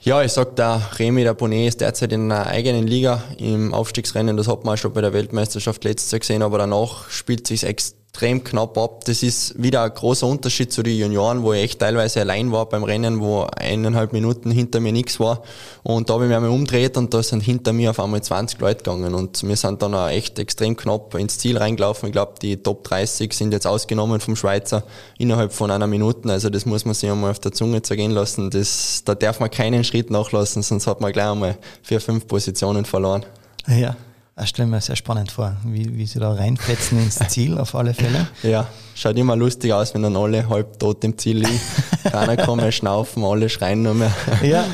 Ja, 0.00 0.22
ich 0.22 0.32
sag, 0.32 0.54
der 0.56 0.80
Remy, 0.98 1.24
der 1.24 1.34
Bonnet 1.34 1.68
ist 1.68 1.80
derzeit 1.80 2.12
in 2.12 2.30
einer 2.30 2.46
eigenen 2.46 2.86
Liga 2.86 3.24
im 3.38 3.72
Aufstiegsrennen. 3.72 4.36
Das 4.36 4.46
hat 4.46 4.64
man 4.64 4.76
schon 4.76 4.92
bei 4.92 5.00
der 5.00 5.14
Weltmeisterschaft 5.14 5.82
letztes 5.84 6.12
Jahr 6.12 6.20
gesehen, 6.20 6.42
aber 6.42 6.58
danach 6.58 7.08
spielt 7.08 7.46
sich 7.46 7.64
extrem 7.64 8.05
extrem 8.16 8.42
knapp 8.42 8.78
ab. 8.78 9.04
Das 9.04 9.22
ist 9.22 9.62
wieder 9.62 9.82
ein 9.82 9.92
großer 9.92 10.26
Unterschied 10.26 10.72
zu 10.72 10.82
den 10.82 10.98
Junioren, 10.98 11.42
wo 11.42 11.52
ich 11.52 11.62
echt 11.62 11.80
teilweise 11.80 12.20
allein 12.20 12.50
war 12.50 12.66
beim 12.66 12.82
Rennen, 12.82 13.20
wo 13.20 13.42
eineinhalb 13.42 14.14
Minuten 14.14 14.50
hinter 14.50 14.80
mir 14.80 14.92
nichts 14.92 15.20
war. 15.20 15.42
Und 15.82 16.08
da 16.08 16.14
habe 16.14 16.24
ich 16.24 16.28
mich 16.28 16.36
einmal 16.36 16.50
umgedreht 16.50 16.96
und 16.96 17.12
da 17.12 17.22
sind 17.22 17.42
hinter 17.42 17.74
mir 17.74 17.90
auf 17.90 18.00
einmal 18.00 18.22
20 18.22 18.58
Leute 18.58 18.78
gegangen. 18.78 19.14
Und 19.14 19.46
wir 19.46 19.56
sind 19.56 19.82
dann 19.82 19.94
auch 19.94 20.08
echt 20.08 20.38
extrem 20.38 20.76
knapp 20.76 21.14
ins 21.14 21.38
Ziel 21.38 21.58
reingelaufen. 21.58 22.08
Ich 22.08 22.12
glaube, 22.12 22.34
die 22.40 22.56
Top 22.56 22.84
30 22.84 23.34
sind 23.34 23.52
jetzt 23.52 23.66
ausgenommen 23.66 24.20
vom 24.20 24.34
Schweizer 24.34 24.84
innerhalb 25.18 25.52
von 25.52 25.70
einer 25.70 25.86
Minute. 25.86 26.30
Also 26.30 26.48
das 26.48 26.64
muss 26.64 26.86
man 26.86 26.94
sich 26.94 27.10
einmal 27.10 27.32
auf 27.32 27.38
der 27.38 27.52
Zunge 27.52 27.82
zergehen 27.82 28.12
lassen. 28.12 28.48
Das, 28.48 29.02
da 29.04 29.14
darf 29.14 29.40
man 29.40 29.50
keinen 29.50 29.84
Schritt 29.84 30.10
nachlassen, 30.10 30.62
sonst 30.62 30.86
hat 30.86 31.02
man 31.02 31.12
gleich 31.12 31.28
einmal 31.28 31.58
vier, 31.82 32.00
fünf 32.00 32.26
Positionen 32.26 32.86
verloren. 32.86 33.26
Ja. 33.68 33.94
Das 34.38 34.50
stelle 34.50 34.68
mir 34.68 34.82
sehr 34.82 34.96
spannend 34.96 35.32
vor, 35.32 35.56
wie, 35.64 35.96
wie 35.96 36.04
sie 36.04 36.18
da 36.18 36.30
reinfetzen 36.30 37.02
ins 37.02 37.18
Ziel 37.28 37.56
auf 37.56 37.74
alle 37.74 37.94
Fälle. 37.94 38.26
Ja, 38.42 38.66
schaut 38.94 39.16
immer 39.16 39.34
lustig 39.34 39.72
aus, 39.72 39.94
wenn 39.94 40.02
dann 40.02 40.14
alle 40.14 40.46
halb 40.46 40.78
tot 40.78 41.02
im 41.04 41.16
Ziel 41.16 41.38
liegen. 41.38 41.58
Keiner 42.04 42.36
kann 42.36 42.58
mehr 42.58 42.70
schnaufen, 42.70 43.24
alle 43.24 43.48
schreien 43.48 43.82
nur 43.82 43.94
mehr. 43.94 44.12
Ja, 44.42 44.66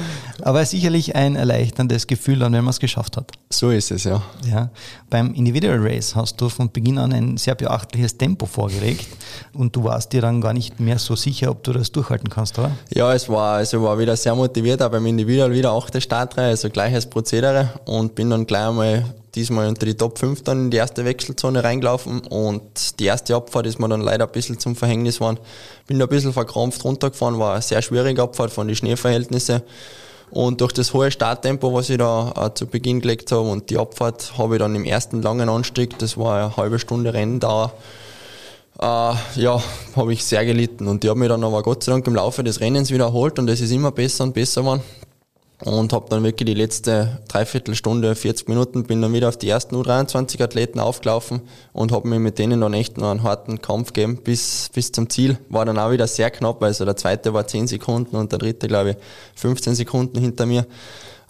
aber 0.42 0.64
sicherlich 0.66 1.14
ein 1.14 1.37
erleichterndes 1.37 2.09
Gefühl 2.09 2.40
dann, 2.40 2.53
wenn 2.55 2.64
man 2.64 2.70
es 2.70 2.81
geschafft 2.81 3.16
hat. 3.16 3.31
So 3.51 3.70
ist 3.70 3.92
es, 3.92 4.03
ja. 4.03 4.20
ja. 4.51 4.70
Beim 5.09 5.33
Individual 5.33 5.79
Race 5.79 6.16
hast 6.16 6.40
du 6.40 6.48
von 6.48 6.72
Beginn 6.72 6.98
an 6.98 7.12
ein 7.12 7.37
sehr 7.37 7.55
beachtliches 7.55 8.18
Tempo 8.18 8.46
vorgelegt 8.46 9.07
und 9.53 9.77
du 9.77 9.85
warst 9.85 10.12
dir 10.12 10.22
dann 10.22 10.40
gar 10.40 10.55
nicht 10.55 10.81
mehr 10.81 10.98
so 10.98 11.14
sicher, 11.14 11.53
ob 11.53 11.62
du 11.62 11.72
das 11.72 11.92
durchhalten 11.92 12.29
kannst, 12.29 12.59
oder? 12.59 12.72
Ja, 12.92 13.14
es 13.14 13.29
war, 13.29 13.59
also 13.59 13.81
war 13.85 13.96
wieder 13.96 14.16
sehr 14.16 14.35
motiviert, 14.35 14.83
auch 14.83 14.90
beim 14.90 15.07
Individual 15.07 15.53
wieder 15.53 15.70
achte 15.70 16.01
Startreihe, 16.01 16.48
also 16.48 16.68
gleiches 16.68 17.07
Prozedere 17.07 17.70
und 17.85 18.16
bin 18.16 18.29
dann 18.29 18.44
gleich 18.44 18.66
einmal 18.66 19.05
diesmal 19.34 19.68
unter 19.68 19.86
die 19.86 19.94
Top 19.94 20.18
5 20.18 20.42
dann 20.42 20.64
in 20.64 20.70
die 20.70 20.76
erste 20.76 21.04
Wechselzone 21.04 21.64
reingelaufen 21.64 22.20
und 22.20 22.98
die 23.00 23.06
erste 23.06 23.34
Abfahrt 23.34 23.66
ist 23.66 23.78
mir 23.78 23.88
dann 23.88 24.00
leider 24.00 24.26
ein 24.26 24.32
bisschen 24.32 24.58
zum 24.58 24.76
Verhängnis 24.76 25.16
geworden. 25.16 25.38
Bin 25.86 25.98
da 25.98 26.04
ein 26.06 26.08
bisschen 26.08 26.32
verkrampft 26.32 26.84
runtergefahren, 26.84 27.38
war 27.38 27.54
eine 27.54 27.62
sehr 27.62 27.80
schwierige 27.82 28.22
Abfahrt 28.22 28.50
von 28.50 28.66
den 28.66 28.76
Schneeverhältnissen. 28.76 29.62
Und 30.30 30.62
durch 30.62 30.72
das 30.72 30.94
hohe 30.94 31.10
Starttempo, 31.10 31.74
was 31.74 31.90
ich 31.90 31.98
da 31.98 32.32
äh, 32.36 32.54
zu 32.54 32.66
Beginn 32.66 33.00
gelegt 33.00 33.32
habe 33.32 33.48
und 33.50 33.68
die 33.68 33.78
Abfahrt, 33.78 34.38
habe 34.38 34.54
ich 34.54 34.58
dann 34.60 34.74
im 34.74 34.84
ersten 34.84 35.20
langen 35.20 35.48
Anstieg, 35.48 35.98
das 35.98 36.16
war 36.16 36.36
eine 36.36 36.56
halbe 36.56 36.78
Stunde 36.78 37.12
Renndauer, 37.12 37.72
äh, 38.80 38.84
ja, 39.36 39.62
habe 39.94 40.12
ich 40.12 40.24
sehr 40.24 40.44
gelitten. 40.46 40.88
Und 40.88 41.02
die 41.02 41.10
habe 41.10 41.18
mich 41.18 41.28
dann 41.28 41.44
aber 41.44 41.62
Gott 41.62 41.84
sei 41.84 41.92
Dank 41.92 42.06
im 42.06 42.14
Laufe 42.14 42.42
des 42.42 42.60
Rennens 42.60 42.90
wiederholt 42.90 43.38
und 43.38 43.48
es 43.50 43.60
ist 43.60 43.72
immer 43.72 43.92
besser 43.92 44.24
und 44.24 44.32
besser 44.32 44.62
geworden 44.62 44.82
und 45.64 45.92
habe 45.92 46.07
dann 46.09 46.25
wirklich 46.25 46.46
die 46.46 46.55
letzte 46.55 47.20
Dreiviertelstunde, 47.29 48.14
40 48.14 48.48
Minuten, 48.48 48.83
bin 48.85 49.01
dann 49.01 49.12
wieder 49.12 49.29
auf 49.29 49.37
die 49.37 49.48
ersten 49.48 49.77
U23-Athleten 49.77 50.81
aufgelaufen 50.81 51.42
und 51.72 51.92
habe 51.92 52.09
mir 52.09 52.18
mit 52.18 52.38
denen 52.38 52.61
dann 52.61 52.75
echt 52.75 52.98
noch 52.98 53.11
einen 53.11 53.22
harten 53.22 53.62
Kampf 53.62 53.92
gegeben 53.92 54.18
bis, 54.22 54.70
bis 54.75 54.90
zum 54.90 55.09
Ziel. 55.09 55.38
War 55.48 55.64
dann 55.64 55.79
auch 55.79 55.92
wieder 55.92 56.09
sehr 56.09 56.31
knapp, 56.31 56.62
also 56.62 56.85
der 56.85 56.96
zweite 56.96 57.33
war 57.33 57.46
10 57.46 57.68
Sekunden 57.68 58.16
und 58.16 58.33
der 58.33 58.40
dritte, 58.40 58.66
glaube 58.66 58.90
ich, 58.90 58.96
15 59.37 59.77
Sekunden 59.77 60.18
hinter 60.18 60.46
mir. 60.46 60.66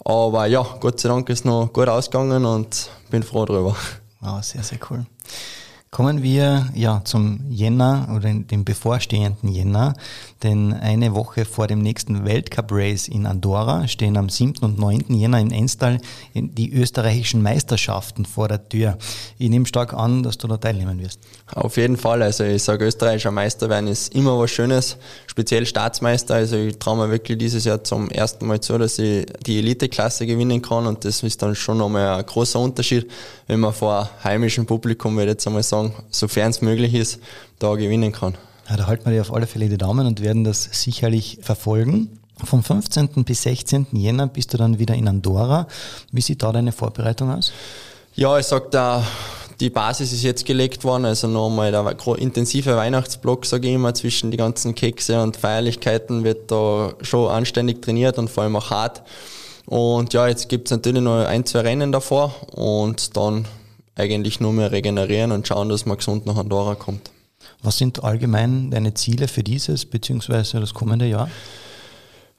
Aber 0.03 0.47
ja, 0.47 0.65
Gott 0.79 0.99
sei 0.99 1.09
Dank 1.09 1.29
ist 1.29 1.45
noch 1.45 1.71
gut 1.71 1.87
ausgegangen 1.87 2.43
und 2.45 2.89
bin 3.11 3.21
froh 3.23 3.45
drüber. 3.45 3.75
Wow, 4.19 4.43
sehr, 4.43 4.63
sehr 4.63 4.79
cool. 4.89 5.05
Kommen 5.93 6.23
wir 6.23 6.69
ja 6.73 7.03
zum 7.05 7.39
Jänner 7.51 8.07
oder 8.15 8.33
dem 8.33 8.65
bevorstehenden 8.65 9.47
Jänner, 9.47 9.93
denn 10.41 10.73
eine 10.73 11.13
Woche 11.13 11.45
vor 11.45 11.67
dem 11.67 11.83
nächsten 11.83 12.25
Weltcup-Race 12.25 13.07
in 13.07 13.27
Andorra 13.27 13.87
stehen 13.87 14.17
am 14.17 14.27
7. 14.27 14.55
und 14.63 14.79
9. 14.79 15.05
Jänner 15.09 15.39
in 15.39 15.51
Enstal 15.51 15.99
die 16.33 16.73
österreichischen 16.73 17.43
Meisterschaften 17.43 18.25
vor 18.25 18.47
der 18.47 18.67
Tür. 18.67 18.97
Ich 19.37 19.51
nehme 19.51 19.67
stark 19.67 19.93
an, 19.93 20.23
dass 20.23 20.39
du 20.39 20.47
da 20.47 20.57
teilnehmen 20.57 20.99
wirst. 20.99 21.19
Auf 21.53 21.77
jeden 21.77 21.97
Fall. 21.97 22.23
Also 22.23 22.43
ich 22.43 22.63
sage, 22.63 22.85
österreichischer 22.85 23.29
Meister 23.29 23.69
werden 23.69 23.87
ist 23.87 24.15
immer 24.15 24.39
was 24.39 24.49
Schönes, 24.49 24.97
speziell 25.27 25.67
Staatsmeister. 25.67 26.33
Also 26.33 26.55
ich 26.55 26.79
traue 26.79 26.97
mir 26.97 27.11
wirklich 27.11 27.37
dieses 27.37 27.65
Jahr 27.65 27.83
zum 27.83 28.09
ersten 28.09 28.47
Mal 28.47 28.59
zu, 28.59 28.79
dass 28.79 28.97
ich 28.97 29.27
die 29.45 29.59
Eliteklasse 29.59 30.25
gewinnen 30.25 30.59
kann 30.59 30.87
und 30.87 31.05
das 31.05 31.21
ist 31.21 31.39
dann 31.43 31.53
schon 31.53 31.77
nochmal 31.77 32.17
ein 32.17 32.25
großer 32.25 32.59
Unterschied, 32.59 33.11
wenn 33.45 33.59
man 33.59 33.73
vor 33.73 34.09
heimischem 34.23 34.65
Publikum, 34.65 35.15
würde 35.17 35.25
ich 35.25 35.33
jetzt 35.33 35.45
einmal 35.45 35.61
sagen, 35.61 35.82
Saison, 35.83 36.03
sofern 36.09 36.51
es 36.51 36.61
möglich 36.61 36.93
ist, 36.93 37.19
da 37.59 37.75
gewinnen 37.75 38.11
kann. 38.11 38.35
Ja, 38.69 38.77
da 38.77 38.87
halten 38.87 39.05
wir 39.05 39.11
dir 39.11 39.21
auf 39.21 39.33
alle 39.33 39.47
Fälle 39.47 39.67
die 39.67 39.77
Daumen 39.77 40.07
und 40.07 40.21
werden 40.21 40.43
das 40.43 40.63
sicherlich 40.71 41.39
verfolgen. 41.41 42.19
Vom 42.43 42.63
15. 42.63 43.23
bis 43.25 43.43
16. 43.43 43.87
Jänner 43.91 44.27
bist 44.27 44.53
du 44.53 44.57
dann 44.57 44.79
wieder 44.79 44.95
in 44.95 45.07
Andorra. 45.07 45.67
Wie 46.11 46.21
sieht 46.21 46.43
da 46.43 46.51
deine 46.51 46.71
Vorbereitung 46.71 47.31
aus? 47.31 47.51
Ja, 48.15 48.37
ich 48.37 48.45
sag 48.45 48.71
da, 48.71 49.05
die 49.59 49.69
Basis 49.69 50.13
ist 50.13 50.23
jetzt 50.23 50.45
gelegt 50.45 50.83
worden, 50.83 51.05
also 51.05 51.27
nochmal 51.27 51.71
der 51.71 51.95
intensive 52.17 52.75
Weihnachtsblock, 52.75 53.45
sage 53.45 53.67
ich 53.67 53.75
immer, 53.75 53.93
zwischen 53.93 54.31
die 54.31 54.37
ganzen 54.37 54.75
Kekse 54.75 55.21
und 55.21 55.37
Feierlichkeiten 55.37 56.23
wird 56.23 56.51
da 56.51 56.93
schon 57.01 57.29
anständig 57.29 57.81
trainiert 57.81 58.17
und 58.17 58.29
vor 58.29 58.43
allem 58.43 58.55
auch 58.55 58.69
hart. 58.71 59.03
Und 59.65 60.13
ja, 60.13 60.27
jetzt 60.27 60.49
gibt 60.49 60.67
es 60.67 60.71
natürlich 60.71 61.01
noch 61.01 61.25
ein, 61.25 61.45
zwei 61.45 61.61
Rennen 61.61 61.91
davor 61.91 62.35
und 62.51 63.15
dann 63.15 63.45
eigentlich 63.95 64.39
nur 64.39 64.53
mehr 64.53 64.71
regenerieren 64.71 65.31
und 65.31 65.47
schauen, 65.47 65.69
dass 65.69 65.85
man 65.85 65.97
gesund 65.97 66.25
nach 66.25 66.37
Andorra 66.37 66.75
kommt. 66.75 67.11
Was 67.61 67.77
sind 67.77 68.03
allgemein 68.03 68.71
deine 68.71 68.93
Ziele 68.93 69.27
für 69.27 69.43
dieses 69.43 69.85
bzw. 69.85 70.59
das 70.59 70.73
kommende 70.73 71.05
Jahr? 71.07 71.29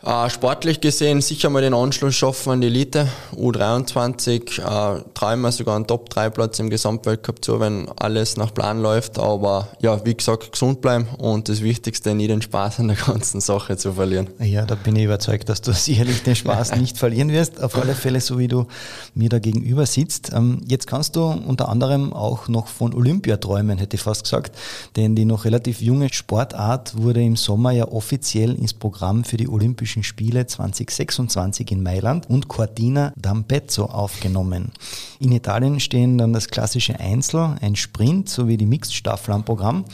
Äh, 0.04 0.28
sportlich 0.28 0.82
gesehen 0.82 1.22
sicher 1.22 1.48
mal 1.48 1.62
den 1.62 1.72
Anschluss 1.72 2.14
schaffen 2.14 2.52
an 2.52 2.60
die 2.60 2.66
Elite. 2.66 3.08
U23 3.36 4.60
äh, 4.60 5.02
trauen 5.14 5.40
wir 5.40 5.50
sogar 5.50 5.76
einen 5.76 5.86
Top-3-Platz 5.86 6.58
im 6.58 6.68
Gesamtweltcup 6.68 7.42
zu, 7.42 7.58
wenn 7.58 7.88
alles 7.96 8.36
nach 8.36 8.52
Plan 8.52 8.82
läuft. 8.82 9.18
Aber 9.18 9.68
ja, 9.80 10.04
wie 10.04 10.14
gesagt, 10.14 10.52
gesund 10.52 10.82
bleiben 10.82 11.06
und 11.16 11.48
das 11.48 11.62
Wichtigste, 11.62 12.14
nie 12.14 12.26
den 12.26 12.42
Spaß 12.42 12.80
an 12.80 12.88
der 12.88 12.98
ganzen 12.98 13.40
Sache 13.40 13.78
zu 13.78 13.94
verlieren. 13.94 14.28
Ja, 14.40 14.66
da 14.66 14.74
bin 14.74 14.94
ich 14.94 15.04
überzeugt, 15.04 15.48
dass 15.48 15.62
du 15.62 15.72
sicherlich 15.74 16.22
den 16.22 16.36
Spaß 16.36 16.76
nicht 16.76 16.98
verlieren 16.98 17.32
wirst. 17.32 17.62
Auf 17.62 17.74
alle 17.78 17.94
Fälle, 17.94 18.20
so 18.20 18.38
wie 18.38 18.48
du 18.48 18.66
mir 19.14 19.30
da 19.30 19.38
gegenüber 19.38 19.86
sitzt. 19.86 20.32
Ähm, 20.34 20.60
jetzt 20.68 20.86
kannst 20.86 21.16
du 21.16 21.24
unter 21.24 21.70
anderem 21.70 22.12
auch 22.12 22.48
noch 22.48 22.66
von 22.66 22.92
Olympia 22.92 23.38
träumen, 23.38 23.78
hätte 23.78 23.96
ich 23.96 24.02
fast 24.02 24.24
gesagt. 24.24 24.54
Denn 24.96 25.16
die 25.16 25.24
noch 25.24 25.46
relativ 25.46 25.80
junge 25.80 26.12
Sportart 26.12 26.94
wurde 26.98 27.22
im 27.22 27.36
Sommer 27.36 27.70
ja 27.70 27.88
offiziell 27.88 28.54
ins 28.54 28.74
Programm 28.74 29.24
für 29.24 29.38
die 29.38 29.48
Olympischen 29.48 29.93
Olympischen 29.94 30.02
Spiele 30.02 30.46
2026 30.46 31.70
in 31.70 31.82
Mailand 31.82 32.28
und 32.28 32.48
Cortina 32.48 33.12
d'Ampezzo 33.20 33.82
aufgenommen. 33.82 34.72
In 35.20 35.30
Italien 35.30 35.78
stehen 35.78 36.18
dann 36.18 36.32
das 36.32 36.48
klassische 36.48 36.98
Einzel, 36.98 37.56
ein 37.60 37.76
Sprint 37.76 38.28
sowie 38.28 38.56
die 38.56 38.66
Mixed-Staffel 38.66 39.32
am 39.32 39.44
Programm. 39.44 39.84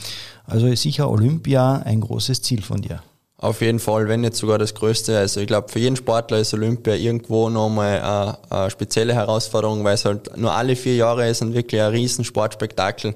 Also 0.45 0.65
ist 0.65 0.81
sicher 0.81 1.07
Olympia 1.09 1.83
ein 1.85 2.01
großes 2.01 2.41
Ziel 2.41 2.63
von 2.63 2.81
dir. 2.81 3.03
Auf 3.37 3.61
jeden 3.61 3.79
Fall, 3.79 4.07
wenn 4.07 4.21
nicht 4.21 4.35
sogar 4.35 4.57
das 4.57 4.73
Größte. 4.73 5.17
Also 5.17 5.39
ich 5.39 5.47
glaube, 5.47 5.69
für 5.69 5.79
jeden 5.79 5.95
Sportler 5.95 6.39
ist 6.39 6.53
Olympia 6.53 6.95
irgendwo 6.95 7.49
nochmal 7.49 8.01
eine, 8.01 8.37
eine 8.49 8.71
spezielle 8.71 9.13
Herausforderung, 9.13 9.83
weil 9.83 9.95
es 9.95 10.05
halt 10.05 10.35
nur 10.35 10.51
alle 10.51 10.75
vier 10.75 10.95
Jahre 10.95 11.29
ist 11.29 11.43
und 11.43 11.53
wirklich 11.53 11.79
ein 11.79 11.91
riesen 11.91 12.23
Sportspektakel. 12.23 13.13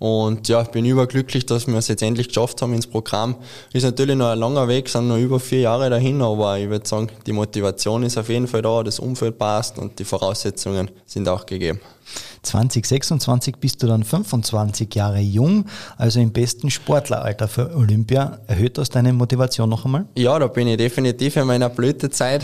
Und 0.00 0.48
ja, 0.48 0.62
ich 0.62 0.68
bin 0.68 0.86
überglücklich, 0.86 1.44
dass 1.44 1.66
wir 1.66 1.74
es 1.74 1.88
jetzt 1.88 2.02
endlich 2.02 2.28
geschafft 2.28 2.62
haben 2.62 2.72
ins 2.72 2.86
Programm. 2.86 3.36
Ist 3.74 3.82
natürlich 3.82 4.16
noch 4.16 4.30
ein 4.30 4.38
langer 4.38 4.66
Weg, 4.66 4.88
sind 4.88 5.08
noch 5.08 5.18
über 5.18 5.38
vier 5.38 5.60
Jahre 5.60 5.90
dahin, 5.90 6.22
aber 6.22 6.58
ich 6.58 6.70
würde 6.70 6.88
sagen, 6.88 7.10
die 7.26 7.32
Motivation 7.32 8.02
ist 8.02 8.16
auf 8.16 8.30
jeden 8.30 8.48
Fall 8.48 8.62
da, 8.62 8.82
das 8.82 8.98
Umfeld 8.98 9.36
passt 9.36 9.78
und 9.78 9.98
die 9.98 10.04
Voraussetzungen 10.04 10.90
sind 11.04 11.28
auch 11.28 11.44
gegeben. 11.44 11.80
2026 12.42 13.56
bist 13.56 13.82
du 13.82 13.88
dann 13.88 14.02
25 14.02 14.94
Jahre 14.94 15.20
jung, 15.20 15.66
also 15.98 16.18
im 16.18 16.32
besten 16.32 16.70
Sportleralter 16.70 17.46
für 17.46 17.76
Olympia. 17.76 18.38
Erhöht 18.46 18.78
das 18.78 18.88
deine 18.88 19.12
Motivation 19.12 19.68
noch 19.68 19.84
einmal? 19.84 20.06
Ja, 20.16 20.38
da 20.38 20.46
bin 20.46 20.66
ich 20.66 20.78
definitiv 20.78 21.36
in 21.36 21.46
meiner 21.46 21.68
Blütezeit. 21.68 22.42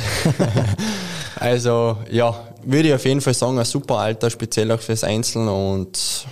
also 1.40 1.96
ja, 2.10 2.38
würde 2.66 2.88
ich 2.88 2.94
auf 2.94 3.04
jeden 3.06 3.22
Fall 3.22 3.32
sagen, 3.32 3.58
ein 3.58 3.64
super 3.64 3.96
Alter, 3.96 4.28
speziell 4.28 4.70
auch 4.72 4.80
fürs 4.80 5.04
Einzelne 5.04 5.52
und 5.52 6.26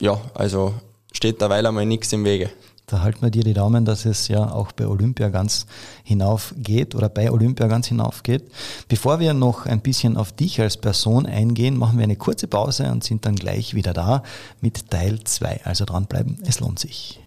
ja, 0.00 0.20
also 0.34 0.74
steht 1.12 1.40
derweil 1.40 1.66
einmal 1.66 1.86
nichts 1.86 2.12
im 2.12 2.24
Wege. 2.24 2.50
Da 2.86 3.02
halten 3.02 3.20
wir 3.20 3.30
dir 3.30 3.44
die 3.44 3.52
Daumen, 3.52 3.84
dass 3.84 4.06
es 4.06 4.28
ja 4.28 4.50
auch 4.50 4.72
bei 4.72 4.86
Olympia 4.86 5.28
ganz 5.28 5.66
hinauf 6.04 6.54
geht 6.56 6.94
oder 6.94 7.10
bei 7.10 7.30
Olympia 7.30 7.66
ganz 7.66 7.86
hinauf 7.88 8.22
geht. 8.22 8.50
Bevor 8.88 9.20
wir 9.20 9.34
noch 9.34 9.66
ein 9.66 9.82
bisschen 9.82 10.16
auf 10.16 10.32
dich 10.32 10.58
als 10.58 10.78
Person 10.78 11.26
eingehen, 11.26 11.76
machen 11.76 11.98
wir 11.98 12.04
eine 12.04 12.16
kurze 12.16 12.46
Pause 12.46 12.90
und 12.90 13.04
sind 13.04 13.26
dann 13.26 13.36
gleich 13.36 13.74
wieder 13.74 13.92
da 13.92 14.22
mit 14.62 14.90
Teil 14.90 15.22
2. 15.22 15.60
Also 15.64 15.84
dranbleiben, 15.84 16.38
es 16.46 16.60
lohnt 16.60 16.78
sich. 16.78 17.20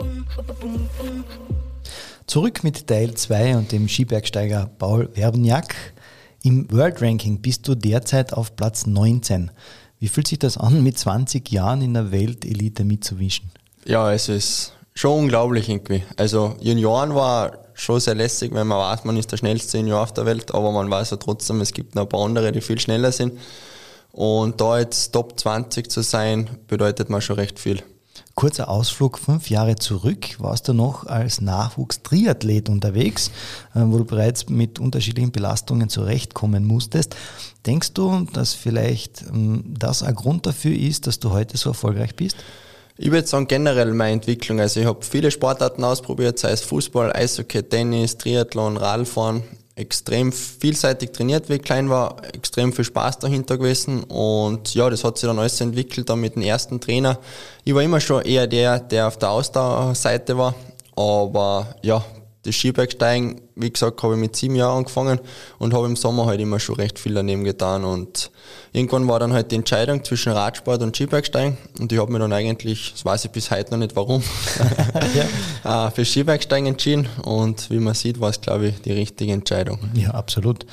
Zurück 2.26 2.64
mit 2.64 2.88
Teil 2.88 3.14
2 3.14 3.58
und 3.58 3.72
dem 3.72 3.88
Skibergsteiger 3.88 4.68
Paul 4.80 5.10
Werbniak. 5.14 5.76
Im 6.42 6.72
World 6.72 7.04
Ranking 7.04 7.40
bist 7.40 7.68
du 7.68 7.76
derzeit 7.76 8.34
auf 8.34 8.56
Platz 8.56 8.88
19. 8.88 9.52
Wie 10.02 10.08
fühlt 10.08 10.28
sich 10.28 10.40
das 10.40 10.58
an, 10.58 10.82
mit 10.82 10.98
20 10.98 11.52
Jahren 11.52 11.84
in 11.84 11.94
der 11.94 12.12
Weltelite 12.12 12.84
mitzuwischen? 12.84 13.52
Ja, 13.86 14.12
es 14.12 14.30
ist 14.30 14.74
schon 14.96 15.20
unglaublich 15.20 15.70
irgendwie. 15.70 16.02
Also 16.18 16.56
Junioren 16.60 17.14
war 17.14 17.60
schon 17.76 18.00
sehr 18.00 18.16
lässig, 18.16 18.52
wenn 18.52 18.66
man 18.66 18.80
weiß, 18.80 19.04
man 19.04 19.16
ist 19.16 19.32
der 19.32 19.38
schnellste 19.38 19.78
Junior 19.78 20.02
auf 20.02 20.12
der 20.12 20.26
Welt, 20.26 20.56
aber 20.56 20.72
man 20.72 20.90
weiß 20.90 21.12
ja 21.12 21.18
trotzdem, 21.18 21.62
es 21.62 21.72
gibt 21.72 21.94
noch 21.94 22.02
ein 22.02 22.10
paar 22.10 22.26
andere, 22.26 22.52
die 22.52 22.62
viel 22.62 22.80
schneller 22.80 23.12
sind. 23.12 23.38
Und 24.12 24.60
da 24.60 24.80
jetzt 24.80 25.12
Top 25.12 25.40
20 25.40 25.92
zu 25.92 26.02
sein, 26.02 26.50
bedeutet 26.68 27.12
man 27.12 27.22
schon 27.22 27.36
recht 27.36 27.60
viel. 27.60 27.84
Kurzer 28.34 28.70
Ausflug 28.70 29.20
fünf 29.20 29.52
Jahre 29.52 29.76
zurück, 29.76 30.40
warst 30.40 30.68
du 30.68 30.74
noch 30.74 31.06
als 31.06 31.42
Nachwuchstriathlet 31.42 32.70
unterwegs, 32.70 33.30
äh, 33.76 33.82
wo 33.84 34.00
du 34.00 34.06
bereits 34.06 34.50
mit 34.50 34.80
unterschiedlichen 34.80 35.32
Belastungen 35.32 35.90
zurechtkommen 35.90 36.66
musstest. 36.66 37.16
Denkst 37.66 37.94
du, 37.94 38.26
dass 38.34 38.54
vielleicht 38.54 39.24
ähm, 39.32 39.64
das 39.68 40.02
ein 40.02 40.16
Grund 40.16 40.46
dafür 40.46 40.76
ist, 40.76 41.06
dass 41.06 41.20
du 41.20 41.32
heute 41.32 41.58
so 41.58 41.70
erfolgreich 41.70 42.16
bist? 42.16 42.38
Ich 42.98 43.12
würde 43.12 43.28
sagen, 43.28 43.48
generell 43.48 43.94
meine 43.94 44.14
Entwicklung. 44.14 44.60
Also 44.60 44.80
ich 44.80 44.86
habe 44.86 45.04
viele 45.04 45.32
Sportarten 45.32 45.84
ausprobiert, 45.84 46.40
sei 46.40 46.52
es 46.52 46.62
Fußball, 46.62 47.14
Eishockey, 47.14 47.64
Tennis, 47.64 48.18
Triathlon, 48.18 48.78
Radfahren. 48.78 49.44
Extrem 49.76 50.32
vielseitig 50.32 51.12
trainiert, 51.12 51.50
wie 51.50 51.54
ich 51.54 51.62
klein 51.62 51.90
war, 51.90 52.18
extrem 52.34 52.74
viel 52.74 52.84
Spaß 52.84 53.20
dahinter 53.20 53.58
gewesen 53.58 54.04
und 54.04 54.76
ja, 54.76 54.90
das 54.90 55.04
hat 55.06 55.18
sich 55.18 55.28
dann 55.28 55.40
alles 55.40 55.62
entwickelt, 55.62 56.10
dann 56.10 56.20
mit 56.20 56.36
dem 56.36 56.42
ersten 56.42 56.82
Trainer. 56.82 57.18
Ich 57.64 57.74
war 57.74 57.82
immer 57.82 58.02
schon 58.02 58.22
eher 58.24 58.48
der, 58.48 58.80
der 58.80 59.08
auf 59.08 59.18
der 59.18 59.32
Ausdauerseite 59.32 60.38
war, 60.38 60.54
aber 60.96 61.74
ja, 61.82 62.04
das 62.44 62.56
Skibergsteigen, 62.56 63.42
wie 63.56 63.72
gesagt, 63.72 64.02
habe 64.02 64.16
ich 64.16 64.20
mit 64.20 64.36
sieben 64.36 64.56
Jahren 64.56 64.80
angefangen 64.80 65.20
und 65.60 65.74
habe 65.74 65.86
im 65.86 65.96
Sommer 65.96 66.26
halt 66.26 66.42
immer 66.42 66.60
schon 66.60 66.76
recht 66.76 66.98
viel 66.98 67.14
daneben 67.14 67.44
getan. 67.44 67.84
Und 67.84 68.32
irgendwann 68.74 69.08
war 69.08 69.20
dann 69.20 69.32
halt 69.32 69.52
die 69.52 69.56
Entscheidung 69.56 70.04
zwischen 70.04 70.32
Radsport 70.32 70.82
und 70.82 70.96
Skibergsteigen 70.96 71.58
und 71.80 71.92
ich 71.92 72.00
habe 72.00 72.12
mir 72.12 72.20
dann 72.20 72.34
eigentlich, 72.34 72.94
das 72.94 73.06
weiß 73.06 73.26
ich 73.26 73.32
bis 73.32 73.52
heute 73.52 73.72
noch 73.72 73.78
nicht 73.78 73.96
warum, 73.96 74.24
ja. 75.64 75.88
Äh, 75.88 75.92
für 75.96 76.04
Skibergsteigen 76.06 76.68
entschieden 76.68 77.08
und 77.24 77.70
wie 77.70 77.80
man 77.80 77.94
sieht, 77.94 78.20
war 78.20 78.30
es, 78.30 78.42
glaube 78.42 78.70
ich, 78.70 78.82
die 78.82 78.94
richtige 78.94 79.34
Entscheidung. 79.34 79.78
Ja, 79.94 80.12
absolut. 80.12 80.66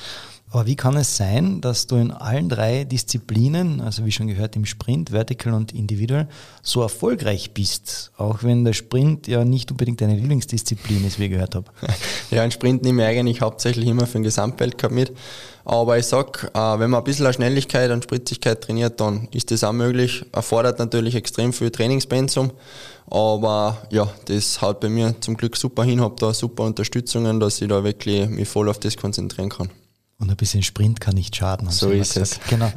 Aber 0.51 0.65
wie 0.65 0.75
kann 0.75 0.97
es 0.97 1.15
sein, 1.15 1.61
dass 1.61 1.85
du 1.85 1.95
in 1.97 2.11
allen 2.11 2.49
drei 2.49 2.83
Disziplinen, 2.83 3.81
also 3.81 4.03
wie 4.05 4.11
schon 4.11 4.25
gehört 4.25 4.55
im 4.55 4.65
Sprint, 4.65 5.11
Vertical 5.11 5.53
und 5.53 5.73
Individual, 5.73 6.27
so 6.63 6.81
erfolgreich 6.81 7.53
bist? 7.53 8.11
Auch 8.17 8.41
wenn 8.41 8.65
der 8.65 8.73
Sprint 8.73 9.27
ja 9.27 9.45
nicht 9.45 9.69
unbedingt 9.69 10.01
deine 10.01 10.15
Lieblingsdisziplin 10.15 11.05
ist, 11.05 11.19
wie 11.19 11.25
ich 11.25 11.31
gehört 11.31 11.55
habe. 11.55 11.71
Ja, 12.31 12.43
ein 12.43 12.51
Sprint 12.51 12.83
nehme 12.83 13.01
ich 13.01 13.09
eigentlich 13.09 13.41
hauptsächlich 13.41 13.87
immer 13.87 14.05
für 14.05 14.19
den 14.19 14.23
Gesamtweltcup 14.23 14.91
mit. 14.91 15.11
Aber 15.65 15.97
ich 15.97 16.05
sag, 16.05 16.51
äh, 16.53 16.79
wenn 16.79 16.91
man 16.91 16.99
ein 16.99 17.03
bisschen 17.03 17.31
Schnelligkeit 17.33 17.89
und 17.89 18.03
Spritzigkeit 18.03 18.61
trainiert, 18.61 18.99
dann 18.99 19.27
ist 19.31 19.49
das 19.49 19.63
auch 19.63 19.71
möglich. 19.71 20.23
Erfordert 20.31 20.77
natürlich 20.77 21.15
extrem 21.15 21.53
viel 21.53 21.71
Trainingspensum. 21.71 22.51
Aber 23.07 23.77
ja, 23.89 24.07
das 24.25 24.61
haut 24.61 24.79
bei 24.79 24.89
mir 24.89 25.15
zum 25.21 25.37
Glück 25.37 25.57
super 25.57 25.83
hin, 25.83 26.01
habe 26.01 26.15
da 26.19 26.33
super 26.33 26.63
Unterstützungen, 26.63 27.39
dass 27.39 27.61
ich 27.61 27.67
da 27.67 27.83
wirklich 27.83 28.29
mich 28.29 28.47
voll 28.47 28.69
auf 28.69 28.79
das 28.79 28.95
konzentrieren 28.95 29.49
kann. 29.49 29.69
Und 30.19 30.29
ein 30.29 30.35
bisschen 30.35 30.63
Sprint 30.63 30.99
kann 30.99 31.15
nicht 31.15 31.33
schaden. 31.33 31.69
So 31.69 31.91
ist 31.91 32.17
es. 32.17 32.41
Genau. 32.49 32.69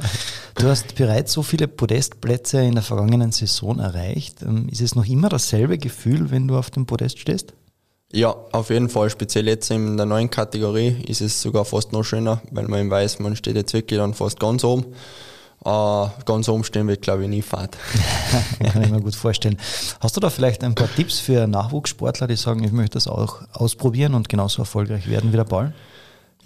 Du 0.55 0.67
hast 0.67 0.95
bereits 0.95 1.33
so 1.33 1.43
viele 1.43 1.67
Podestplätze 1.67 2.61
in 2.61 2.75
der 2.75 2.83
vergangenen 2.83 3.33
Saison 3.33 3.79
erreicht. 3.79 4.41
Ähm, 4.43 4.69
ist 4.69 4.79
es 4.79 4.95
noch 4.95 5.05
immer 5.05 5.27
dasselbe 5.27 5.77
Gefühl, 5.77 6.31
wenn 6.31 6.47
du 6.47 6.57
auf 6.57 6.71
dem 6.71 6.85
Podest 6.85 7.19
stehst? 7.19 7.53
Ja, 8.13 8.33
auf 8.51 8.69
jeden 8.69 8.87
Fall. 8.87 9.09
Speziell 9.09 9.47
jetzt 9.47 9.69
in 9.71 9.97
der 9.97 10.05
neuen 10.05 10.29
Kategorie 10.29 11.03
ist 11.05 11.19
es 11.19 11.41
sogar 11.41 11.65
fast 11.65 11.91
noch 11.91 12.03
schöner, 12.03 12.41
weil 12.51 12.67
man 12.67 12.89
weiß, 12.89 13.19
man 13.19 13.35
steht 13.35 13.55
jetzt 13.55 13.73
wirklich 13.73 13.99
dann 13.99 14.13
fast 14.13 14.39
ganz 14.39 14.63
oben. 14.63 14.85
Uh, 15.65 16.09
ganz 16.25 16.49
oben 16.49 16.65
stehen 16.65 16.89
wird, 16.89 17.01
glaube 17.01 17.23
ich, 17.23 17.29
nie 17.29 17.41
Fahrt. 17.41 17.77
Kann 18.73 18.83
ich 18.83 18.89
mir 18.89 18.99
gut 18.99 19.15
vorstellen. 19.15 19.57
Hast 20.01 20.15
du 20.15 20.19
da 20.19 20.29
vielleicht 20.29 20.61
ein 20.61 20.75
paar 20.75 20.93
Tipps 20.93 21.19
für 21.19 21.47
Nachwuchssportler, 21.47 22.27
die 22.27 22.35
sagen, 22.35 22.65
ich 22.65 22.73
möchte 22.73 22.95
das 22.95 23.07
auch 23.07 23.41
ausprobieren 23.53 24.13
und 24.13 24.27
genauso 24.27 24.61
erfolgreich 24.61 25.09
werden 25.09 25.31
wie 25.31 25.37
der 25.37 25.45
Ball? 25.45 25.73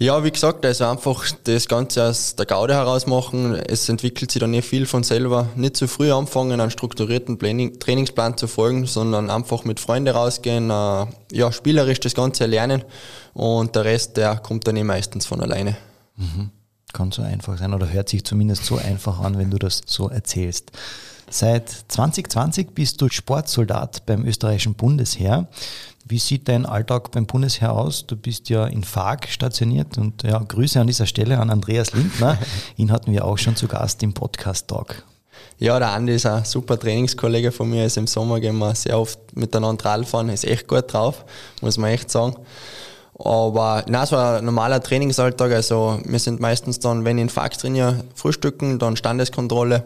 Ja, 0.00 0.22
wie 0.22 0.30
gesagt, 0.30 0.64
also 0.64 0.84
einfach 0.84 1.26
das 1.42 1.66
Ganze 1.66 2.04
aus 2.04 2.36
der 2.36 2.46
Gaude 2.46 2.74
heraus 2.74 3.08
machen. 3.08 3.56
Es 3.56 3.88
entwickelt 3.88 4.30
sich 4.30 4.38
dann 4.38 4.52
nicht 4.52 4.68
viel 4.68 4.86
von 4.86 5.02
selber. 5.02 5.48
Nicht 5.56 5.76
zu 5.76 5.88
früh 5.88 6.12
anfangen, 6.12 6.60
einen 6.60 6.70
strukturierten 6.70 7.36
Planning, 7.36 7.80
Trainingsplan 7.80 8.36
zu 8.36 8.46
folgen, 8.46 8.86
sondern 8.86 9.28
einfach 9.28 9.64
mit 9.64 9.80
Freunden 9.80 10.14
rausgehen, 10.14 10.70
äh, 10.70 11.06
ja, 11.32 11.50
spielerisch 11.50 11.98
das 11.98 12.14
Ganze 12.14 12.46
lernen 12.46 12.84
und 13.34 13.74
der 13.74 13.84
Rest, 13.84 14.16
der 14.16 14.36
kommt 14.36 14.68
dann 14.68 14.76
eh 14.76 14.84
meistens 14.84 15.26
von 15.26 15.40
alleine. 15.40 15.76
Mhm. 16.14 16.50
Kann 16.92 17.10
so 17.10 17.22
einfach 17.22 17.58
sein 17.58 17.74
oder 17.74 17.90
hört 17.90 18.08
sich 18.08 18.24
zumindest 18.24 18.64
so 18.66 18.76
einfach 18.76 19.18
an, 19.18 19.36
wenn 19.36 19.50
du 19.50 19.58
das 19.58 19.82
so 19.84 20.08
erzählst. 20.08 20.70
Seit 21.28 21.68
2020 21.88 22.70
bist 22.70 23.02
du 23.02 23.08
Sportsoldat 23.08 24.06
beim 24.06 24.24
österreichischen 24.24 24.74
Bundesheer. 24.74 25.48
Wie 26.10 26.18
sieht 26.18 26.48
dein 26.48 26.64
Alltag 26.64 27.10
beim 27.10 27.26
Bundesheer 27.26 27.74
aus? 27.74 28.06
Du 28.06 28.16
bist 28.16 28.48
ja 28.48 28.66
in 28.66 28.82
Fag 28.82 29.28
stationiert 29.28 29.98
und 29.98 30.22
ja, 30.22 30.38
Grüße 30.38 30.80
an 30.80 30.86
dieser 30.86 31.04
Stelle 31.04 31.38
an 31.38 31.50
Andreas 31.50 31.92
Lindner. 31.92 32.38
Ihn 32.76 32.90
hatten 32.90 33.12
wir 33.12 33.26
auch 33.26 33.36
schon 33.36 33.56
zu 33.56 33.68
Gast 33.68 34.02
im 34.02 34.14
Podcast 34.14 34.68
Talk. 34.68 35.02
Ja, 35.58 35.78
der 35.78 35.90
Andi 35.90 36.14
ist 36.14 36.24
ein 36.24 36.46
super 36.46 36.78
Trainingskollege 36.78 37.52
von 37.52 37.68
mir. 37.68 37.82
Also 37.82 38.00
Im 38.00 38.06
Sommer 38.06 38.40
gehen 38.40 38.56
wir 38.56 38.74
sehr 38.74 38.98
oft 38.98 39.18
miteinander 39.36 39.84
Radfahren. 39.84 40.30
Ist 40.30 40.46
echt 40.46 40.66
gut 40.66 40.90
drauf, 40.90 41.26
muss 41.60 41.76
man 41.76 41.90
echt 41.90 42.10
sagen. 42.10 42.36
Aber 43.18 43.84
na, 43.86 44.06
so 44.06 44.16
ein 44.16 44.44
normaler 44.44 44.80
Trainingsalltag, 44.80 45.52
also 45.52 46.00
wir 46.04 46.20
sind 46.20 46.40
meistens 46.40 46.78
dann, 46.78 47.04
wenn 47.04 47.18
ich 47.18 47.22
in 47.22 47.28
Fax 47.28 47.58
trainiere, 47.58 48.04
frühstücken, 48.14 48.78
dann 48.78 48.96
Standeskontrolle 48.96 49.84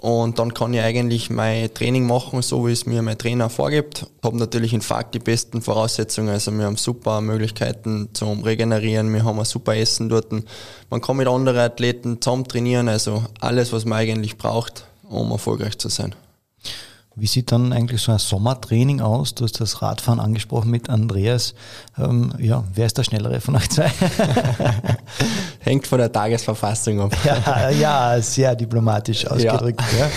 und 0.00 0.38
dann 0.38 0.54
kann 0.54 0.74
ich 0.74 0.80
eigentlich 0.80 1.30
mein 1.30 1.72
Training 1.72 2.06
machen, 2.06 2.42
so 2.42 2.66
wie 2.66 2.72
es 2.72 2.86
mir 2.86 3.02
mein 3.02 3.18
Trainer 3.18 3.50
vorgibt. 3.50 4.06
Habe 4.22 4.36
natürlich 4.36 4.72
in 4.72 4.80
Fax 4.80 5.10
die 5.12 5.18
besten 5.18 5.62
Voraussetzungen, 5.62 6.30
also 6.30 6.52
wir 6.52 6.64
haben 6.64 6.76
super 6.76 7.20
Möglichkeiten 7.20 8.08
zum 8.12 8.42
Regenerieren, 8.42 9.12
wir 9.12 9.24
haben 9.24 9.38
ein 9.38 9.44
super 9.44 9.76
Essen 9.76 10.08
dort. 10.08 10.32
Man 10.90 11.00
kann 11.00 11.16
mit 11.16 11.28
anderen 11.28 11.58
Athleten 11.58 12.20
zusammen 12.20 12.46
trainieren, 12.46 12.88
also 12.88 13.24
alles, 13.40 13.72
was 13.72 13.84
man 13.84 13.98
eigentlich 13.98 14.36
braucht, 14.38 14.84
um 15.08 15.30
erfolgreich 15.30 15.78
zu 15.78 15.88
sein. 15.88 16.14
Wie 17.20 17.26
sieht 17.26 17.50
dann 17.50 17.72
eigentlich 17.72 18.00
so 18.00 18.12
ein 18.12 18.18
Sommertraining 18.18 19.00
aus? 19.00 19.34
Du 19.34 19.44
hast 19.44 19.60
das 19.60 19.82
Radfahren 19.82 20.20
angesprochen 20.20 20.70
mit 20.70 20.88
Andreas. 20.88 21.54
Ähm, 21.98 22.32
ja, 22.38 22.62
wer 22.74 22.86
ist 22.86 22.96
der 22.96 23.02
Schnellere 23.02 23.40
von 23.40 23.56
euch 23.56 23.68
zwei? 23.70 23.90
Hängt 25.58 25.86
von 25.86 25.98
der 25.98 26.12
Tagesverfassung 26.12 27.00
ab. 27.00 27.16
Ja, 27.24 27.70
ja 27.70 28.22
sehr 28.22 28.54
diplomatisch 28.54 29.26
ausgedrückt. 29.26 29.82
Ja. 29.98 30.08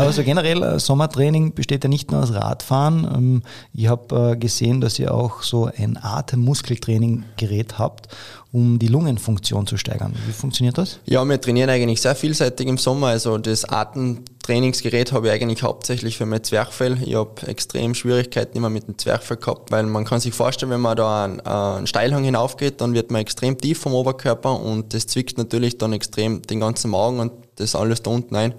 Aber 0.00 0.12
so 0.12 0.22
generell, 0.22 0.62
äh, 0.62 0.78
Sommertraining 0.78 1.52
besteht 1.52 1.84
ja 1.84 1.90
nicht 1.90 2.10
nur 2.10 2.22
aus 2.22 2.32
Radfahren. 2.32 3.04
Ähm, 3.04 3.42
ich 3.74 3.88
habe 3.88 4.32
äh, 4.32 4.36
gesehen, 4.36 4.80
dass 4.80 4.98
ihr 4.98 5.12
auch 5.12 5.42
so 5.42 5.70
ein 5.76 5.98
Atemmuskeltraining-Gerät 6.02 7.78
habt 7.78 8.08
um 8.56 8.78
die 8.78 8.88
Lungenfunktion 8.88 9.66
zu 9.66 9.76
steigern. 9.76 10.14
Wie 10.26 10.32
funktioniert 10.32 10.78
das? 10.78 10.98
Ja, 11.04 11.22
wir 11.26 11.38
trainieren 11.38 11.68
eigentlich 11.68 12.00
sehr 12.00 12.14
vielseitig 12.14 12.66
im 12.66 12.78
Sommer. 12.78 13.08
Also 13.08 13.36
das 13.36 13.66
Atemtrainingsgerät 13.66 15.12
habe 15.12 15.26
ich 15.26 15.34
eigentlich 15.34 15.62
hauptsächlich 15.62 16.16
für 16.16 16.24
mein 16.24 16.42
Zwerchfell. 16.42 16.96
Ich 17.04 17.16
habe 17.16 17.46
extrem 17.48 17.94
Schwierigkeiten 17.94 18.56
immer 18.56 18.70
mit 18.70 18.88
dem 18.88 18.96
Zwerchfell 18.96 19.36
gehabt, 19.36 19.70
weil 19.72 19.82
man 19.82 20.06
kann 20.06 20.20
sich 20.20 20.32
vorstellen, 20.32 20.72
wenn 20.72 20.80
man 20.80 20.96
da 20.96 21.24
einen, 21.24 21.40
einen 21.40 21.86
Steilhang 21.86 22.24
hinaufgeht, 22.24 22.80
dann 22.80 22.94
wird 22.94 23.10
man 23.10 23.20
extrem 23.20 23.58
tief 23.58 23.78
vom 23.78 23.92
Oberkörper 23.92 24.58
und 24.58 24.94
das 24.94 25.06
zwickt 25.06 25.36
natürlich 25.36 25.76
dann 25.76 25.92
extrem 25.92 26.40
den 26.40 26.60
ganzen 26.60 26.92
Magen 26.92 27.20
und 27.20 27.32
das 27.56 27.74
alles 27.74 28.02
da 28.02 28.10
unten 28.10 28.36
ein. 28.36 28.54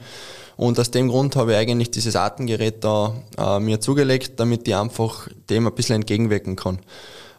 Und 0.58 0.80
aus 0.80 0.92
dem 0.92 1.08
Grund 1.08 1.36
habe 1.36 1.54
ich 1.54 1.58
eigentlich 1.58 1.90
dieses 1.90 2.16
Atemgerät 2.16 2.84
da 2.84 3.16
äh, 3.36 3.60
mir 3.60 3.80
zugelegt, 3.80 4.40
damit 4.40 4.68
ich 4.68 4.76
einfach 4.76 5.28
dem 5.50 5.66
ein 5.66 5.74
bisschen 5.74 5.96
entgegenwirken 5.96 6.56
kann. 6.56 6.78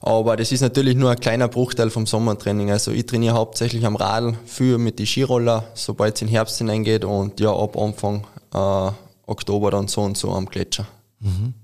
Aber 0.00 0.36
das 0.36 0.52
ist 0.52 0.60
natürlich 0.60 0.96
nur 0.96 1.10
ein 1.10 1.18
kleiner 1.18 1.48
Bruchteil 1.48 1.90
vom 1.90 2.06
Sommertraining. 2.06 2.70
Also 2.70 2.92
ich 2.92 3.06
trainiere 3.06 3.34
hauptsächlich 3.34 3.84
am 3.84 3.96
Radl, 3.96 4.34
viel 4.46 4.78
mit 4.78 4.98
den 4.98 5.06
Skiroller, 5.06 5.64
sobald 5.74 6.14
es 6.14 6.22
in 6.22 6.28
den 6.28 6.34
Herbst 6.34 6.58
hineingeht 6.58 7.04
und 7.04 7.40
ja, 7.40 7.52
ab 7.52 7.76
Anfang 7.76 8.24
äh, 8.54 8.90
Oktober 9.26 9.70
dann 9.70 9.88
so 9.88 10.02
und 10.02 10.16
so 10.16 10.32
am 10.32 10.46
Gletscher. 10.46 10.86
Mhm. 11.20 11.54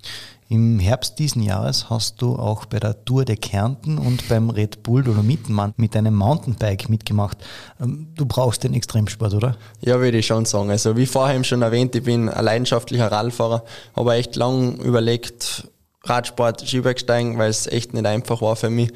Im 0.50 0.78
Herbst 0.78 1.18
diesen 1.18 1.42
Jahres 1.42 1.88
hast 1.88 2.20
du 2.20 2.36
auch 2.36 2.66
bei 2.66 2.78
der 2.78 3.04
Tour 3.04 3.24
der 3.24 3.36
Kärnten 3.36 3.96
und 3.96 4.28
beim 4.28 4.50
Red 4.50 4.82
Bull 4.82 5.02
Dolomitenmann 5.02 5.72
mit 5.76 5.94
deinem 5.94 6.14
Mountainbike 6.14 6.90
mitgemacht. 6.90 7.38
Ähm, 7.80 8.08
du 8.14 8.26
brauchst 8.26 8.62
den 8.62 8.74
Extremsport, 8.74 9.32
oder? 9.32 9.56
Ja, 9.80 9.98
würde 10.00 10.18
ich 10.18 10.26
schon 10.26 10.44
sagen. 10.44 10.70
Also 10.70 10.96
wie 10.96 11.06
vorher 11.06 11.42
schon 11.44 11.62
erwähnt, 11.62 11.94
ich 11.96 12.04
bin 12.04 12.28
ein 12.28 12.44
leidenschaftlicher 12.44 13.10
Radfahrer, 13.10 13.64
habe 13.96 14.14
echt 14.14 14.36
lang 14.36 14.76
überlegt, 14.80 15.66
Radsport, 16.04 16.66
Skibergsteigen, 16.66 17.38
weil 17.38 17.50
es 17.50 17.66
echt 17.66 17.94
nicht 17.94 18.06
einfach 18.06 18.40
war 18.42 18.56
für 18.56 18.70
mich. 18.70 18.92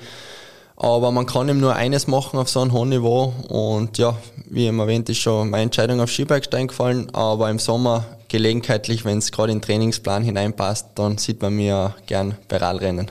Aber 0.76 1.10
man 1.10 1.26
kann 1.26 1.48
eben 1.48 1.58
nur 1.58 1.74
eines 1.74 2.06
machen 2.06 2.38
auf 2.38 2.48
so 2.48 2.60
einem 2.60 2.72
hohen 2.72 2.90
Niveau. 2.90 3.34
Und 3.48 3.98
ja, 3.98 4.16
wie 4.48 4.66
eben 4.66 4.78
erwähnt, 4.78 5.08
ist 5.08 5.18
schon 5.18 5.50
meine 5.50 5.64
Entscheidung 5.64 6.00
auf 6.00 6.10
Skibergsteigen 6.10 6.68
gefallen. 6.68 7.12
Aber 7.14 7.50
im 7.50 7.58
Sommer 7.58 8.04
gelegenheitlich, 8.28 9.04
wenn 9.04 9.18
es 9.18 9.32
gerade 9.32 9.50
in 9.50 9.58
den 9.58 9.62
Trainingsplan 9.62 10.22
hineinpasst, 10.22 10.86
dann 10.94 11.18
sieht 11.18 11.42
man 11.42 11.56
mir 11.56 11.96
gern 12.06 12.36
bei 12.46 12.58
Radrennen. 12.58 13.10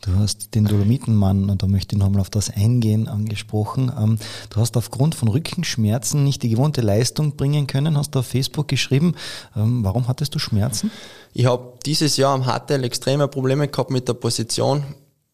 Du 0.00 0.14
hast 0.16 0.54
den 0.54 0.64
Dolomitenmann, 0.64 1.50
und 1.50 1.62
da 1.62 1.66
möchte 1.66 1.96
ich 1.96 2.00
nochmal 2.00 2.20
auf 2.20 2.30
das 2.30 2.50
eingehen, 2.50 3.08
angesprochen. 3.08 3.92
Ähm, 3.96 4.18
du 4.50 4.60
hast 4.60 4.76
aufgrund 4.76 5.14
von 5.14 5.28
Rückenschmerzen 5.28 6.24
nicht 6.24 6.42
die 6.42 6.48
gewohnte 6.48 6.80
Leistung 6.80 7.36
bringen 7.36 7.66
können, 7.66 7.98
hast 7.98 8.14
du 8.14 8.20
auf 8.20 8.26
Facebook 8.26 8.68
geschrieben. 8.68 9.14
Ähm, 9.56 9.84
warum 9.84 10.08
hattest 10.08 10.34
du 10.34 10.38
Schmerzen? 10.38 10.90
Ich 11.38 11.44
habe 11.44 11.74
dieses 11.84 12.16
Jahr 12.16 12.32
am 12.32 12.46
HTL 12.46 12.82
extreme 12.82 13.28
Probleme 13.28 13.68
gehabt 13.68 13.90
mit 13.90 14.08
der 14.08 14.14
Position. 14.14 14.82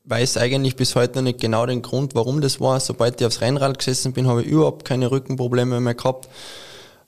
Weiß 0.03 0.37
eigentlich 0.37 0.75
bis 0.75 0.97
heute 0.97 1.23
nicht 1.23 1.41
genau 1.41 1.65
den 1.65 1.81
Grund, 1.81 2.17
warum 2.17 2.41
das 2.41 2.61
war. 2.61 2.81
Sobald 2.81 3.21
ich 3.21 3.27
aufs 3.29 3.41
Rennrad 3.41 3.79
gesessen 3.79 4.13
bin, 4.13 4.27
habe 4.27 4.43
ich 4.43 4.49
überhaupt 4.49 4.85
keine 4.85 5.13
Rückenprobleme 5.13 5.79
mehr 5.79 5.95
gehabt. 5.95 6.29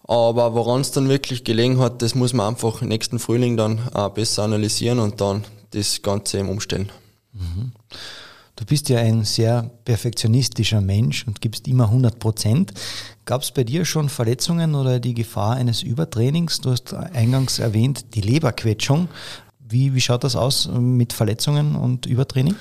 Aber 0.05 0.55
woran 0.55 0.83
es 0.83 0.93
dann 0.93 1.09
wirklich 1.09 1.43
gelegen 1.43 1.81
hat, 1.81 2.03
das 2.03 2.15
muss 2.15 2.35
man 2.35 2.47
einfach 2.47 2.83
nächsten 2.83 3.19
Frühling 3.19 3.57
dann 3.57 3.81
äh, 3.97 4.09
besser 4.11 4.45
analysieren 4.45 5.01
und 5.01 5.21
dann 5.21 5.43
das 5.71 6.01
Ganze 6.03 6.39
eben 6.39 6.49
umstellen. 6.49 6.93
Mhm. 7.33 7.73
Du 8.57 8.65
bist 8.65 8.89
ja 8.89 8.99
ein 8.99 9.25
sehr 9.25 9.69
perfektionistischer 9.85 10.81
Mensch 10.81 11.27
und 11.27 11.41
gibst 11.41 11.67
immer 11.67 11.87
100 11.87 12.21
Prozent. 12.21 12.73
Gab 13.25 13.43
es 13.43 13.51
bei 13.51 13.65
dir 13.65 13.85
schon 13.85 14.09
Verletzungen 14.09 14.77
oder 14.77 15.01
die 15.01 15.15
Gefahr 15.15 15.57
eines 15.57 15.83
Übertrainings? 15.83 16.61
Du 16.61 16.71
hast 16.71 16.95
eingangs 16.95 17.59
erwähnt, 17.59 18.15
die 18.15 18.21
Leberquetschung. 18.21 19.09
Wie, 19.59 19.95
wie 19.95 20.01
schaut 20.01 20.23
das 20.23 20.37
aus 20.37 20.69
mit 20.69 21.13
Verletzungen 21.13 21.75
und 21.75 22.07
Übertraining? 22.07 22.55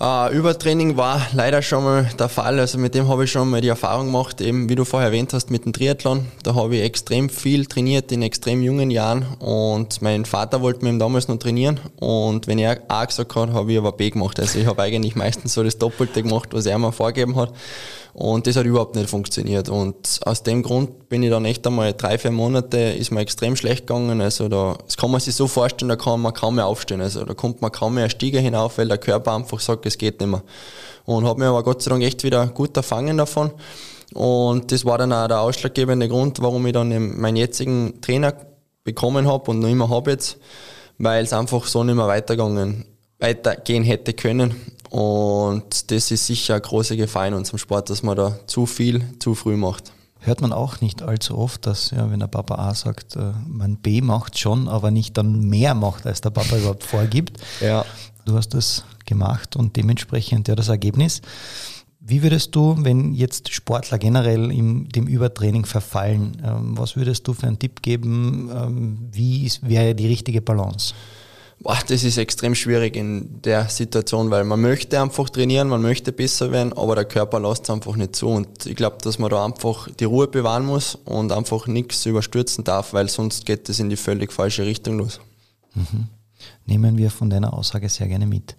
Uh, 0.00 0.30
Übertraining 0.30 0.96
war 0.96 1.26
leider 1.32 1.60
schon 1.60 1.82
mal 1.82 2.08
der 2.20 2.28
Fall. 2.28 2.60
Also 2.60 2.78
mit 2.78 2.94
dem 2.94 3.08
habe 3.08 3.24
ich 3.24 3.32
schon 3.32 3.50
mal 3.50 3.60
die 3.60 3.66
Erfahrung 3.66 4.06
gemacht, 4.06 4.40
eben 4.40 4.68
wie 4.68 4.76
du 4.76 4.84
vorher 4.84 5.08
erwähnt 5.08 5.32
hast, 5.32 5.50
mit 5.50 5.64
dem 5.64 5.72
Triathlon. 5.72 6.28
Da 6.44 6.54
habe 6.54 6.76
ich 6.76 6.84
extrem 6.84 7.28
viel 7.28 7.66
trainiert 7.66 8.12
in 8.12 8.22
extrem 8.22 8.62
jungen 8.62 8.92
Jahren 8.92 9.26
und 9.40 10.00
mein 10.00 10.24
Vater 10.24 10.62
wollte 10.62 10.84
mir 10.84 10.96
damals 10.98 11.26
noch 11.26 11.40
trainieren 11.40 11.80
und 11.96 12.46
wenn 12.46 12.60
er 12.60 12.80
A 12.86 13.06
gesagt 13.06 13.34
hat, 13.34 13.52
habe 13.52 13.72
ich 13.72 13.78
aber 13.78 13.90
B 13.90 14.10
gemacht. 14.10 14.38
Also 14.38 14.60
ich 14.60 14.66
habe 14.66 14.82
eigentlich 14.82 15.16
meistens 15.16 15.54
so 15.54 15.64
das 15.64 15.78
Doppelte 15.78 16.22
gemacht, 16.22 16.50
was 16.52 16.66
er 16.66 16.78
mir 16.78 16.92
vorgegeben 16.92 17.34
hat. 17.34 17.52
Und 18.18 18.48
das 18.48 18.56
hat 18.56 18.66
überhaupt 18.66 18.96
nicht 18.96 19.08
funktioniert. 19.08 19.68
Und 19.68 20.18
aus 20.24 20.42
dem 20.42 20.64
Grund 20.64 21.08
bin 21.08 21.22
ich 21.22 21.30
dann 21.30 21.44
echt 21.44 21.64
einmal 21.64 21.92
drei, 21.92 22.18
vier 22.18 22.32
Monate, 22.32 22.76
ist 22.76 23.12
mir 23.12 23.20
extrem 23.20 23.54
schlecht 23.54 23.86
gegangen. 23.86 24.20
Also 24.20 24.48
da, 24.48 24.76
das 24.84 24.96
kann 24.96 25.12
man 25.12 25.20
sich 25.20 25.36
so 25.36 25.46
vorstellen, 25.46 25.88
da 25.88 25.94
kann 25.94 26.20
man 26.20 26.34
kaum 26.34 26.56
mehr 26.56 26.66
aufstehen. 26.66 27.00
Also 27.00 27.24
da 27.24 27.34
kommt 27.34 27.62
man 27.62 27.70
kaum 27.70 27.94
mehr 27.94 28.02
eine 28.02 28.10
Stiege 28.10 28.40
hinauf, 28.40 28.76
weil 28.76 28.88
der 28.88 28.98
Körper 28.98 29.36
einfach 29.36 29.60
sagt, 29.60 29.86
es 29.86 29.98
geht 29.98 30.18
nicht 30.18 30.30
mehr. 30.30 30.42
Und 31.04 31.26
habe 31.26 31.38
mir 31.38 31.46
aber 31.46 31.62
Gott 31.62 31.80
sei 31.80 31.90
Dank 31.90 32.02
echt 32.02 32.24
wieder 32.24 32.48
gut 32.48 32.76
erfangen 32.76 33.18
davon. 33.18 33.52
Und 34.14 34.72
das 34.72 34.84
war 34.84 34.98
dann 34.98 35.12
auch 35.12 35.28
der 35.28 35.40
ausschlaggebende 35.40 36.08
Grund, 36.08 36.42
warum 36.42 36.66
ich 36.66 36.72
dann 36.72 37.20
meinen 37.20 37.36
jetzigen 37.36 38.00
Trainer 38.00 38.34
bekommen 38.82 39.28
habe 39.28 39.48
und 39.52 39.60
noch 39.60 39.68
immer 39.68 39.90
habe 39.90 40.10
jetzt, 40.10 40.38
weil 40.98 41.22
es 41.22 41.32
einfach 41.32 41.66
so 41.66 41.84
nicht 41.84 41.94
mehr 41.94 42.08
weitergegangen, 42.08 42.84
weitergehen 43.20 43.84
hätte 43.84 44.12
können. 44.12 44.56
Und 44.90 45.90
das 45.90 46.10
ist 46.10 46.26
sicher 46.26 46.54
eine 46.54 46.62
große 46.62 46.96
Gefahr 46.96 47.28
in 47.28 47.34
unserem 47.34 47.58
Sport, 47.58 47.90
dass 47.90 48.02
man 48.02 48.16
da 48.16 48.38
zu 48.46 48.66
viel 48.66 49.04
zu 49.18 49.34
früh 49.34 49.56
macht. 49.56 49.92
Hört 50.20 50.40
man 50.40 50.52
auch 50.52 50.80
nicht 50.80 51.02
allzu 51.02 51.38
oft, 51.38 51.66
dass 51.66 51.90
ja, 51.90 52.10
wenn 52.10 52.20
der 52.20 52.26
Papa 52.26 52.56
A 52.56 52.74
sagt, 52.74 53.14
äh, 53.16 53.32
man 53.46 53.76
B 53.76 54.00
macht 54.00 54.38
schon, 54.38 54.66
aber 54.66 54.90
nicht 54.90 55.16
dann 55.16 55.48
mehr 55.48 55.74
macht, 55.74 56.06
als 56.06 56.20
der 56.20 56.30
Papa 56.30 56.56
überhaupt 56.56 56.82
vorgibt. 56.84 57.38
Ja. 57.60 57.84
Du 58.24 58.34
hast 58.34 58.50
das 58.50 58.84
gemacht 59.06 59.56
und 59.56 59.76
dementsprechend 59.76 60.48
ja 60.48 60.56
das 60.56 60.68
Ergebnis. 60.68 61.22
Wie 62.00 62.22
würdest 62.22 62.54
du, 62.54 62.76
wenn 62.78 63.12
jetzt 63.12 63.52
Sportler 63.52 63.98
generell 63.98 64.50
im, 64.50 64.88
dem 64.88 65.06
Übertraining 65.06 65.66
verfallen, 65.66 66.42
ähm, 66.44 66.78
was 66.78 66.96
würdest 66.96 67.28
du 67.28 67.34
für 67.34 67.46
einen 67.46 67.58
Tipp 67.58 67.82
geben? 67.82 68.50
Ähm, 68.52 69.08
wie 69.12 69.50
wäre 69.62 69.94
die 69.94 70.06
richtige 70.06 70.40
Balance? 70.40 70.94
Boah, 71.60 71.78
das 71.88 72.04
ist 72.04 72.18
extrem 72.18 72.54
schwierig 72.54 72.94
in 72.94 73.42
der 73.42 73.68
Situation, 73.68 74.30
weil 74.30 74.44
man 74.44 74.60
möchte 74.60 75.00
einfach 75.00 75.28
trainieren, 75.28 75.68
man 75.68 75.82
möchte 75.82 76.12
besser 76.12 76.52
werden, 76.52 76.72
aber 76.72 76.94
der 76.94 77.04
Körper 77.04 77.40
lässt 77.40 77.64
es 77.64 77.70
einfach 77.70 77.96
nicht 77.96 78.14
zu. 78.14 78.28
Und 78.28 78.66
ich 78.66 78.76
glaube, 78.76 78.98
dass 79.02 79.18
man 79.18 79.30
da 79.30 79.44
einfach 79.44 79.88
die 79.98 80.04
Ruhe 80.04 80.28
bewahren 80.28 80.66
muss 80.66 80.94
und 81.04 81.32
einfach 81.32 81.66
nichts 81.66 82.06
überstürzen 82.06 82.62
darf, 82.62 82.92
weil 82.92 83.08
sonst 83.08 83.44
geht 83.44 83.68
es 83.68 83.80
in 83.80 83.90
die 83.90 83.96
völlig 83.96 84.32
falsche 84.32 84.64
Richtung 84.64 84.98
los. 84.98 85.20
Mhm 85.74 86.08
nehmen 86.66 86.98
wir 86.98 87.10
von 87.10 87.30
deiner 87.30 87.54
Aussage 87.54 87.88
sehr 87.88 88.08
gerne 88.08 88.26
mit. 88.26 88.54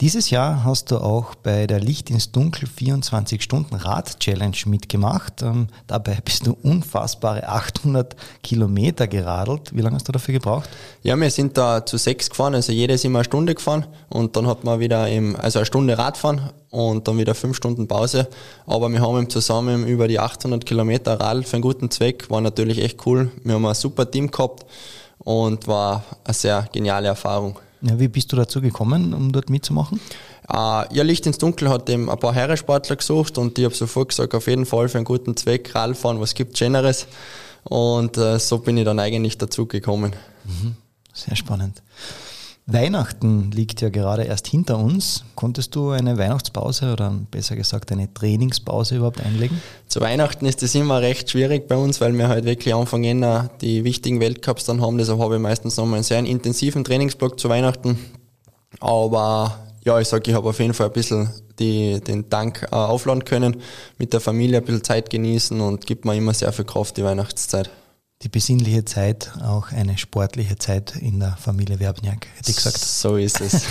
Dieses 0.00 0.30
Jahr 0.30 0.64
hast 0.64 0.90
du 0.90 0.98
auch 0.98 1.34
bei 1.34 1.66
der 1.66 1.80
Licht 1.80 2.10
ins 2.10 2.30
Dunkel 2.30 2.68
24 2.68 3.42
Stunden 3.42 3.74
Rad 3.74 4.20
Challenge 4.20 4.56
mitgemacht. 4.66 5.42
Ähm, 5.42 5.66
dabei 5.86 6.18
bist 6.24 6.46
du 6.46 6.56
unfassbare 6.62 7.48
800 7.48 8.14
Kilometer 8.42 9.08
geradelt. 9.08 9.74
Wie 9.74 9.80
lange 9.80 9.96
hast 9.96 10.06
du 10.08 10.12
dafür 10.12 10.34
gebraucht? 10.34 10.68
Ja, 11.02 11.16
wir 11.16 11.30
sind 11.30 11.58
da 11.58 11.84
zu 11.84 11.96
sechs 11.96 12.30
gefahren, 12.30 12.54
also 12.54 12.72
jeder 12.72 12.94
ist 12.94 13.04
immer 13.04 13.18
eine 13.18 13.24
Stunde 13.24 13.54
gefahren 13.54 13.86
und 14.08 14.36
dann 14.36 14.46
hat 14.46 14.64
man 14.64 14.80
wieder 14.80 15.08
im, 15.08 15.34
also 15.36 15.58
eine 15.58 15.66
Stunde 15.66 15.98
Radfahren 15.98 16.50
und 16.70 17.08
dann 17.08 17.18
wieder 17.18 17.34
fünf 17.34 17.56
Stunden 17.56 17.88
Pause. 17.88 18.28
Aber 18.66 18.88
wir 18.88 19.00
haben 19.00 19.28
zusammen 19.30 19.86
über 19.86 20.06
die 20.06 20.18
800 20.18 20.64
Kilometer 20.64 21.18
Radl 21.18 21.42
für 21.42 21.54
einen 21.54 21.62
guten 21.62 21.90
Zweck, 21.90 22.30
war 22.30 22.40
natürlich 22.40 22.78
echt 22.78 23.04
cool. 23.06 23.30
Wir 23.42 23.54
haben 23.54 23.66
ein 23.66 23.74
super 23.74 24.10
Team 24.10 24.30
gehabt 24.30 24.64
und 25.18 25.66
war 25.66 26.04
eine 26.24 26.34
sehr 26.34 26.68
geniale 26.72 27.08
Erfahrung. 27.08 27.58
Ja, 27.80 27.98
wie 27.98 28.08
bist 28.08 28.32
du 28.32 28.36
dazu 28.36 28.60
gekommen, 28.60 29.14
um 29.14 29.30
dort 29.30 29.50
mitzumachen? 29.50 30.00
Uh, 30.50 30.82
ja, 30.90 31.02
Licht 31.02 31.26
ins 31.26 31.38
Dunkel 31.38 31.68
hat 31.68 31.88
eben 31.90 32.08
ein 32.08 32.18
paar 32.18 32.32
Herrensportler 32.32 32.96
gesucht 32.96 33.36
und 33.38 33.58
ich 33.58 33.64
habe 33.64 33.74
sofort 33.74 34.08
gesagt, 34.08 34.34
auf 34.34 34.46
jeden 34.46 34.64
Fall 34.64 34.88
für 34.88 34.98
einen 34.98 35.04
guten 35.04 35.36
Zweck, 35.36 35.74
Radfahren, 35.74 36.20
was 36.20 36.34
gibt 36.34 36.56
Generes. 36.56 37.06
Und 37.64 38.16
uh, 38.16 38.38
so 38.38 38.58
bin 38.58 38.78
ich 38.78 38.84
dann 38.84 38.98
eigentlich 38.98 39.36
dazu 39.36 39.66
gekommen. 39.66 40.16
Mhm. 40.44 40.74
Sehr 41.12 41.36
spannend. 41.36 41.82
Weihnachten 42.70 43.50
liegt 43.50 43.80
ja 43.80 43.88
gerade 43.88 44.24
erst 44.24 44.46
hinter 44.46 44.78
uns. 44.78 45.24
Konntest 45.34 45.74
du 45.74 45.88
eine 45.88 46.18
Weihnachtspause 46.18 46.92
oder 46.92 47.10
besser 47.30 47.56
gesagt 47.56 47.90
eine 47.92 48.12
Trainingspause 48.12 48.96
überhaupt 48.96 49.22
einlegen? 49.22 49.62
Zu 49.86 50.02
Weihnachten 50.02 50.44
ist 50.44 50.62
das 50.62 50.74
immer 50.74 51.00
recht 51.00 51.30
schwierig 51.30 51.66
bei 51.66 51.76
uns, 51.76 51.98
weil 52.02 52.12
wir 52.12 52.28
halt 52.28 52.44
wirklich 52.44 52.74
Anfang 52.74 53.04
Jänner 53.04 53.48
die 53.62 53.84
wichtigen 53.84 54.20
Weltcups 54.20 54.66
dann 54.66 54.82
haben. 54.82 54.98
Deshalb 54.98 55.18
habe 55.18 55.36
ich 55.36 55.40
meistens 55.40 55.78
nochmal 55.78 55.94
einen 55.94 56.04
sehr 56.04 56.18
intensiven 56.18 56.84
Trainingsblock 56.84 57.40
zu 57.40 57.48
Weihnachten. 57.48 57.98
Aber 58.80 59.58
ja, 59.82 59.98
ich 59.98 60.08
sage, 60.08 60.30
ich 60.30 60.36
habe 60.36 60.50
auf 60.50 60.60
jeden 60.60 60.74
Fall 60.74 60.88
ein 60.88 60.92
bisschen 60.92 61.30
die, 61.58 62.02
den 62.02 62.28
Dank 62.28 62.68
äh, 62.70 62.74
aufladen 62.74 63.24
können, 63.24 63.56
mit 63.96 64.12
der 64.12 64.20
Familie 64.20 64.58
ein 64.58 64.64
bisschen 64.64 64.84
Zeit 64.84 65.08
genießen 65.08 65.58
und 65.58 65.86
gibt 65.86 66.04
mir 66.04 66.16
immer 66.16 66.34
sehr 66.34 66.52
viel 66.52 66.66
Kraft 66.66 66.98
die 66.98 67.04
Weihnachtszeit 67.04 67.70
die 68.22 68.28
besinnliche 68.28 68.84
Zeit 68.84 69.30
auch 69.44 69.70
eine 69.70 69.96
sportliche 69.96 70.56
Zeit 70.56 70.96
in 70.96 71.20
der 71.20 71.36
Familie 71.36 71.78
Werbniak, 71.78 72.26
hätte 72.36 72.50
ich 72.50 72.56
gesagt. 72.56 72.78
So 72.78 73.16
ist 73.16 73.40
es. 73.40 73.62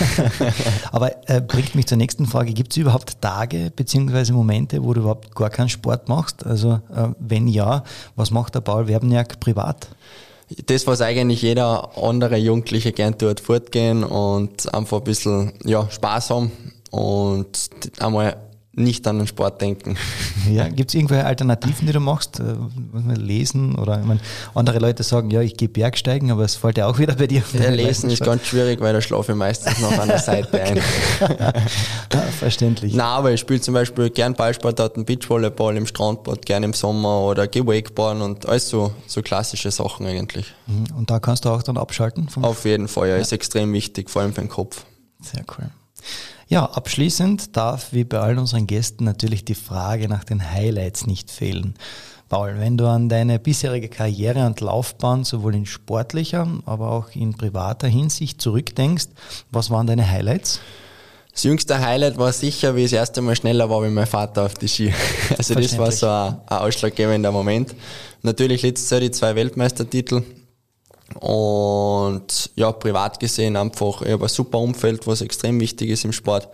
Aber 0.90 1.28
äh, 1.28 1.42
bringt 1.42 1.74
mich 1.74 1.86
zur 1.86 1.98
nächsten 1.98 2.26
Frage. 2.26 2.54
Gibt 2.54 2.72
es 2.72 2.78
überhaupt 2.78 3.20
Tage 3.20 3.70
bzw. 3.74 4.32
Momente, 4.32 4.82
wo 4.82 4.94
du 4.94 5.00
überhaupt 5.00 5.34
gar 5.34 5.50
keinen 5.50 5.68
Sport 5.68 6.08
machst? 6.08 6.46
Also 6.46 6.80
äh, 6.94 7.08
wenn 7.18 7.46
ja, 7.46 7.84
was 8.16 8.30
macht 8.30 8.54
der 8.54 8.60
Paul 8.60 8.88
Werbniak 8.88 9.38
privat? 9.38 9.88
Das, 10.64 10.86
was 10.86 11.02
eigentlich 11.02 11.42
jeder 11.42 11.90
andere 11.98 12.38
Jugendliche 12.38 12.92
gern 12.92 13.18
tut, 13.18 13.40
fortgehen 13.40 14.02
und 14.02 14.72
einfach 14.72 14.98
ein 14.98 15.04
bisschen 15.04 15.52
ja, 15.62 15.90
Spaß 15.90 16.30
haben 16.30 16.52
und 16.90 17.68
einmal 17.98 18.38
nicht 18.78 19.06
an 19.06 19.18
den 19.18 19.26
Sport 19.26 19.60
denken. 19.60 19.96
Ja, 20.48 20.66
gibt 20.68 20.90
es 20.90 20.94
irgendwelche 20.94 21.26
Alternativen, 21.26 21.86
die 21.86 21.92
du 21.92 22.00
machst? 22.00 22.40
Äh, 22.40 22.54
lesen 23.18 23.74
oder 23.74 24.00
ich 24.00 24.06
meine, 24.06 24.20
andere 24.54 24.78
Leute 24.78 25.02
sagen, 25.02 25.30
ja, 25.30 25.42
ich 25.42 25.56
gehe 25.58 25.68
Bergsteigen, 25.68 26.30
aber 26.30 26.44
es 26.44 26.54
fällt 26.54 26.78
ja 26.78 26.86
auch 26.86 26.98
wieder 26.98 27.16
bei 27.16 27.26
dir. 27.26 27.42
Ja, 27.52 27.68
lesen 27.68 28.08
ist 28.08 28.24
ganz 28.24 28.46
schwierig, 28.46 28.80
weil 28.80 28.94
da 28.94 29.00
schlafe 29.02 29.32
ich 29.32 29.38
meistens 29.38 29.78
noch 29.80 29.98
an 29.98 30.08
der 30.08 30.20
Seite 30.20 30.62
ein. 30.62 30.76
ja, 30.76 31.52
verständlich. 32.38 32.94
Nein, 32.94 33.06
aber 33.06 33.32
ich 33.32 33.40
spiele 33.40 33.60
zum 33.60 33.74
Beispiel 33.74 34.08
gern 34.08 34.32
Ballsportarten, 34.34 35.04
Beachvolleyball 35.04 35.76
im 35.76 35.86
Strandbad, 35.86 36.46
gern 36.46 36.62
im 36.62 36.72
Sommer 36.72 37.20
oder 37.20 37.46
gehe 37.46 37.66
Wakeboarden 37.66 38.22
und 38.22 38.46
alles 38.46 38.70
so, 38.70 38.92
so 39.06 39.20
klassische 39.20 39.70
Sachen 39.70 40.06
eigentlich. 40.06 40.46
Mhm. 40.66 40.96
Und 40.96 41.10
da 41.10 41.20
kannst 41.20 41.44
du 41.44 41.50
auch 41.50 41.62
dann 41.62 41.76
abschalten? 41.76 42.28
Auf 42.40 42.64
jeden 42.64 42.88
Fall, 42.88 43.08
ja, 43.08 43.16
ja. 43.16 43.20
ist 43.20 43.32
extrem 43.32 43.72
wichtig, 43.72 44.08
vor 44.08 44.22
allem 44.22 44.32
für 44.32 44.40
den 44.40 44.48
Kopf. 44.48 44.84
Sehr 45.20 45.44
cool. 45.58 45.68
Ja, 46.50 46.64
abschließend 46.64 47.56
darf 47.58 47.92
wie 47.92 48.04
bei 48.04 48.20
all 48.20 48.38
unseren 48.38 48.66
Gästen 48.66 49.04
natürlich 49.04 49.44
die 49.44 49.54
Frage 49.54 50.08
nach 50.08 50.24
den 50.24 50.50
Highlights 50.50 51.06
nicht 51.06 51.30
fehlen. 51.30 51.74
Paul, 52.30 52.54
wenn 52.58 52.78
du 52.78 52.86
an 52.86 53.10
deine 53.10 53.38
bisherige 53.38 53.90
Karriere 53.90 54.46
und 54.46 54.60
Laufbahn 54.62 55.24
sowohl 55.24 55.54
in 55.54 55.66
sportlicher, 55.66 56.46
aber 56.64 56.90
auch 56.90 57.10
in 57.14 57.34
privater 57.36 57.86
Hinsicht 57.86 58.40
zurückdenkst, 58.40 59.08
was 59.50 59.68
waren 59.68 59.86
deine 59.86 60.10
Highlights? 60.10 60.60
Das 61.32 61.44
jüngste 61.44 61.78
Highlight 61.80 62.16
war 62.16 62.32
sicher, 62.32 62.74
wie 62.74 62.84
ich 62.84 62.90
das 62.90 62.98
erste 62.98 63.20
Mal 63.20 63.36
schneller 63.36 63.68
war 63.68 63.82
wie 63.84 63.90
mein 63.90 64.06
Vater 64.06 64.46
auf 64.46 64.54
die 64.54 64.68
Ski. 64.68 64.92
Also 65.36 65.54
das 65.54 65.76
war 65.76 65.92
so 65.92 66.06
ein, 66.06 66.36
ein 66.46 66.58
ausschlaggebender 66.58 67.30
Moment. 67.30 67.74
Natürlich 68.22 68.62
letztes 68.62 68.88
Jahr 68.88 69.00
die 69.00 69.10
zwei 69.10 69.34
Weltmeistertitel 69.34 70.22
und 71.14 72.50
ja, 72.54 72.70
privat 72.72 73.18
gesehen 73.18 73.56
einfach, 73.56 74.02
ich 74.02 74.12
habe 74.12 74.26
ein 74.26 74.28
super 74.28 74.58
Umfeld, 74.58 75.06
was 75.06 75.20
extrem 75.20 75.60
wichtig 75.60 75.90
ist 75.90 76.04
im 76.04 76.12
Sport. 76.12 76.48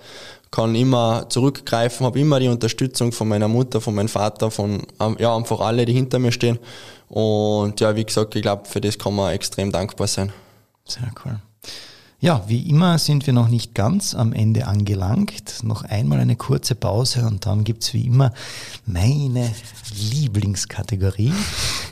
Kann 0.50 0.74
immer 0.76 1.28
zurückgreifen, 1.28 2.06
habe 2.06 2.20
immer 2.20 2.38
die 2.38 2.48
Unterstützung 2.48 3.10
von 3.10 3.28
meiner 3.28 3.48
Mutter, 3.48 3.80
von 3.80 3.94
meinem 3.94 4.08
Vater, 4.08 4.50
von 4.50 4.82
ja, 5.18 5.36
einfach 5.36 5.60
alle, 5.60 5.84
die 5.84 5.92
hinter 5.92 6.20
mir 6.20 6.30
stehen. 6.30 6.58
Und 7.08 7.80
ja, 7.80 7.96
wie 7.96 8.04
gesagt, 8.04 8.36
ich 8.36 8.42
glaube, 8.42 8.64
für 8.66 8.80
das 8.80 8.98
kann 8.98 9.14
man 9.14 9.32
extrem 9.32 9.72
dankbar 9.72 10.06
sein. 10.06 10.32
Sehr 10.84 11.10
cool. 11.24 11.40
Ja, 12.24 12.42
wie 12.46 12.70
immer 12.70 12.96
sind 12.96 13.26
wir 13.26 13.34
noch 13.34 13.48
nicht 13.48 13.74
ganz 13.74 14.14
am 14.14 14.32
Ende 14.32 14.66
angelangt. 14.66 15.62
Noch 15.62 15.84
einmal 15.84 16.20
eine 16.20 16.36
kurze 16.36 16.74
Pause 16.74 17.26
und 17.26 17.44
dann 17.44 17.64
gibt's 17.64 17.92
wie 17.92 18.06
immer 18.06 18.32
meine 18.86 19.54
Lieblingskategorie. 20.10 21.34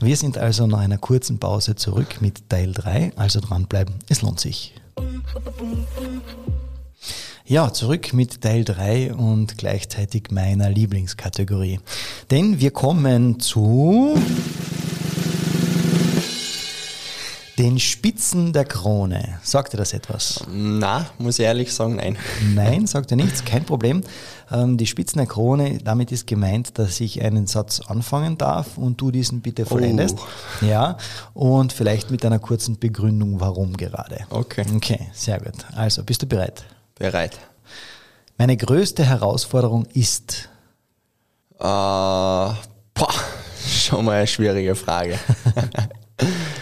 Wir 0.01 0.17
sind 0.17 0.39
also 0.39 0.67
nach 0.67 0.79
einer 0.79 0.97
kurzen 0.97 1.39
Pause 1.39 1.77
zurück 1.77 2.23
mit 2.23 2.49
Teil 2.49 2.73
3, 2.73 3.13
also 3.17 3.41
dranbleiben, 3.41 3.97
es 4.09 4.23
lohnt 4.23 4.41
sich. 4.41 4.73
Ja, 7.45 7.71
zurück 7.71 8.15
mit 8.15 8.41
Teil 8.41 8.65
3 8.65 9.13
und 9.13 9.59
gleichzeitig 9.59 10.31
meiner 10.31 10.71
Lieblingskategorie. 10.71 11.79
Denn 12.31 12.59
wir 12.59 12.71
kommen 12.71 13.39
zu 13.39 14.15
Den 17.63 17.79
Spitzen 17.79 18.53
der 18.53 18.65
Krone. 18.65 19.39
Sagt 19.45 19.73
dir 19.73 19.77
das 19.77 19.93
etwas? 19.93 20.43
Na, 20.51 21.07
muss 21.19 21.39
ich 21.39 21.45
ehrlich 21.45 21.73
sagen, 21.73 21.95
nein. 21.95 22.19
Nein, 22.57 22.89
sagt 22.89 23.13
dir 23.13 23.17
nichts, 23.17 23.45
kein 23.45 23.65
Problem. 23.65 24.03
Ähm, 24.51 24.77
die 24.77 24.87
Spitzen 24.89 25.19
der 25.19 25.29
Krone, 25.29 25.79
damit 25.79 26.11
ist 26.11 26.27
gemeint, 26.27 26.77
dass 26.81 26.99
ich 26.99 27.23
einen 27.23 27.47
Satz 27.47 27.79
anfangen 27.79 28.37
darf 28.37 28.79
und 28.79 29.01
du 29.01 29.13
diesen 29.13 29.43
bitte 29.43 29.65
vollendest. 29.65 30.19
Oh. 30.19 30.65
Ja, 30.65 30.97
und 31.35 31.73
vielleicht 31.73 32.11
mit 32.11 32.25
einer 32.25 32.41
kurzen 32.41 32.81
Begründung, 32.81 33.39
warum 33.39 33.77
gerade. 33.77 34.27
Okay. 34.31 34.65
Okay, 34.75 35.07
sehr 35.13 35.39
gut. 35.39 35.65
Also, 35.77 36.03
bist 36.03 36.21
du 36.21 36.27
bereit? 36.27 36.65
Bereit. 36.97 37.39
Meine 38.39 38.57
größte 38.57 39.05
Herausforderung 39.05 39.87
ist. 39.95 40.49
Äh, 41.61 41.63
boah, 41.63 42.57
schon 43.69 44.05
mal 44.05 44.17
eine 44.17 44.27
schwierige 44.27 44.75
Frage. 44.75 45.17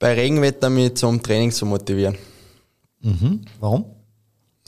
Bei 0.00 0.14
Regenwetter 0.14 0.68
mich 0.70 0.96
zum 0.96 1.22
Training 1.22 1.52
zu 1.52 1.64
motivieren. 1.66 2.16
Mhm. 3.02 3.42
Warum? 3.60 3.84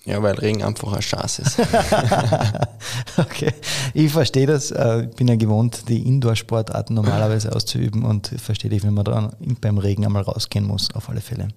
Ja, 0.04 0.22
weil 0.22 0.34
Regen 0.34 0.62
einfach 0.62 0.92
eine 0.92 1.00
Chance 1.00 1.42
ist. 1.42 1.58
okay, 3.18 3.52
ich 3.94 4.10
verstehe 4.12 4.46
das. 4.46 4.70
Äh, 4.72 5.04
Ich 5.10 5.16
bin 5.16 5.28
ja 5.28 5.36
gewohnt, 5.36 5.88
die 5.88 6.06
Indoor-Sportarten 6.06 6.94
normalerweise 6.94 7.54
auszuüben 7.54 8.04
und 8.04 8.28
verstehe 8.38 8.70
dich, 8.70 8.82
wenn 8.82 8.94
man 8.94 9.04
dann 9.04 9.32
beim 9.60 9.78
Regen 9.78 10.04
einmal 10.04 10.22
rausgehen 10.22 10.66
muss, 10.66 10.92
auf 10.94 11.08
alle 11.08 11.20
Fälle. 11.20 11.48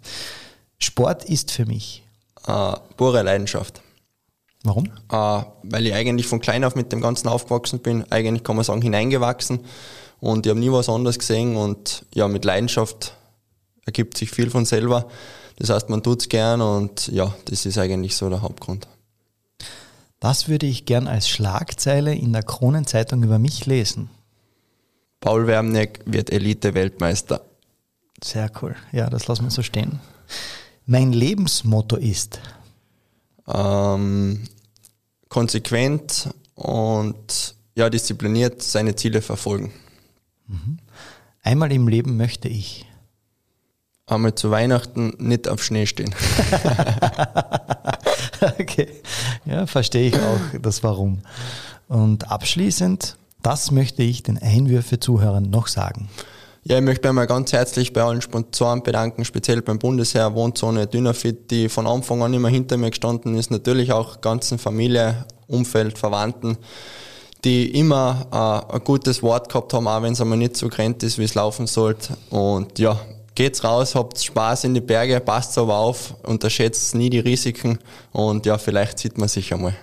Sport 0.78 1.24
ist 1.26 1.52
für 1.52 1.66
mich. 1.66 2.04
äh, 2.48 2.74
pure 2.98 3.24
Leidenschaft. 3.24 3.82
Warum? 4.64 4.86
Äh, 5.12 5.44
weil 5.64 5.88
ich 5.88 5.94
eigentlich 5.94 6.28
von 6.28 6.40
klein 6.40 6.64
auf 6.64 6.76
mit 6.76 6.92
dem 6.92 7.02
Ganzen 7.02 7.28
aufgewachsen 7.28 7.80
bin, 7.80 8.04
eigentlich 8.12 8.44
kann 8.44 8.56
man 8.56 8.64
sagen 8.66 8.82
hineingewachsen 8.82 9.60
und 10.20 10.46
ich 10.46 10.50
habe 10.52 10.60
nie 10.60 10.72
was 10.72 10.88
anderes 10.90 11.18
gesehen 11.20 11.56
und 11.56 12.06
ja, 12.14 12.28
mit 12.28 12.46
Leidenschaft 12.46 13.14
ergibt 13.86 14.18
sich 14.18 14.32
viel 14.32 14.50
von 14.50 14.66
selber. 14.66 15.08
Das 15.58 15.70
heißt, 15.70 15.90
man 15.90 16.04
tut's 16.04 16.28
gern 16.28 16.62
und 16.62 17.08
ja, 17.08 17.34
das 17.46 17.66
ist 17.66 17.78
eigentlich 17.78 18.16
so 18.16 18.30
der 18.30 18.42
Hauptgrund. 18.42 18.88
Das 20.20 20.48
würde 20.48 20.66
ich 20.66 20.86
gern 20.86 21.08
als 21.08 21.30
Schlagzeile 21.30 22.14
in 22.14 22.34
der 22.34 22.44
Kronenzeitung 22.44 23.24
über 23.24 23.40
mich 23.40 23.66
lesen. 23.66 24.10
Paul 25.20 25.48
Wermneck 25.48 26.02
wird 26.06 26.32
Elite-Weltmeister. 26.32 27.42
Sehr 28.24 28.52
cool. 28.62 28.76
Ja, 28.92 29.10
das 29.10 29.28
lassen 29.28 29.44
wir 29.44 29.52
so 29.52 29.62
stehen. 29.62 30.00
Mein 30.86 31.14
Lebensmotto 31.14 31.96
ist. 31.96 32.40
Ähm, 33.48 34.48
konsequent 35.30 36.30
und 36.56 37.56
ja, 37.76 37.90
diszipliniert 37.90 38.62
seine 38.62 38.96
Ziele 38.96 39.22
verfolgen. 39.22 39.74
Einmal 41.42 41.72
im 41.72 41.88
Leben 41.88 42.18
möchte 42.18 42.48
ich. 42.48 42.85
Einmal 44.08 44.36
zu 44.36 44.52
Weihnachten 44.52 45.14
nicht 45.18 45.48
auf 45.48 45.64
Schnee 45.64 45.86
stehen. 45.86 46.14
Okay, 48.60 48.88
ja, 49.46 49.66
verstehe 49.66 50.10
ich 50.10 50.16
auch 50.16 50.60
das 50.62 50.84
Warum. 50.84 51.20
Und 51.88 52.30
abschließend, 52.30 53.18
das 53.42 53.72
möchte 53.72 54.04
ich 54.04 54.24
den 54.24 54.38
Einwürfe-Zuhörern 54.38 55.50
noch 55.50 55.68
sagen. 55.68 56.10
Ja, 56.64 56.78
ich 56.78 56.84
möchte 56.84 57.04
mich 57.04 57.10
einmal 57.10 57.28
ganz 57.28 57.54
herzlich 57.54 57.94
bei 57.94 58.02
allen 58.02 58.22
Sponsoren 58.22 58.82
bedanken, 58.84 59.24
speziell 59.24 59.62
beim 59.62 59.78
Bundesheer 59.78 60.34
Wohnzone 60.34 60.88
Dynafit, 60.88 61.52
die 61.52 61.70
von 61.70 61.86
Anfang 61.86 62.24
an 62.24 62.34
immer 62.34 62.50
hinter 62.50 62.78
mir 62.78 62.90
gestanden 62.90 63.36
ist, 63.36 63.52
natürlich 63.52 63.92
auch 63.92 64.22
ganzen 64.22 64.58
Familie, 64.58 65.26
Umfeld, 65.48 65.98
Verwandten, 65.98 66.58
die 67.44 67.80
immer 67.80 68.66
äh, 68.72 68.76
ein 68.76 68.84
gutes 68.84 69.22
Wort 69.22 69.50
gehabt 69.50 69.74
haben, 69.74 69.88
auch 69.88 70.02
wenn 70.02 70.14
es 70.14 70.22
einmal 70.22 70.40
nicht 70.40 70.58
so 70.58 70.68
grenzt 70.68 71.04
ist, 71.04 71.20
wie 71.20 71.24
es 71.24 71.36
laufen 71.36 71.68
sollte. 71.68 72.18
Und 72.32 72.80
ja, 72.80 73.00
geht's 73.36 73.64
raus, 73.64 73.96
habt 73.96 74.18
Spaß 74.18 74.64
in 74.64 74.74
die 74.74 74.82
Berge, 74.82 75.20
passt 75.20 75.58
aber 75.58 75.78
auf, 75.78 76.16
unterschätzt 76.24 76.96
nie 76.96 77.10
die 77.10 77.20
Risiken 77.20 77.80
und 78.12 78.46
ja, 78.46 78.58
vielleicht 78.58 79.00
sieht 79.00 79.18
man 79.18 79.28
sich 79.28 79.54
einmal. 79.54 79.76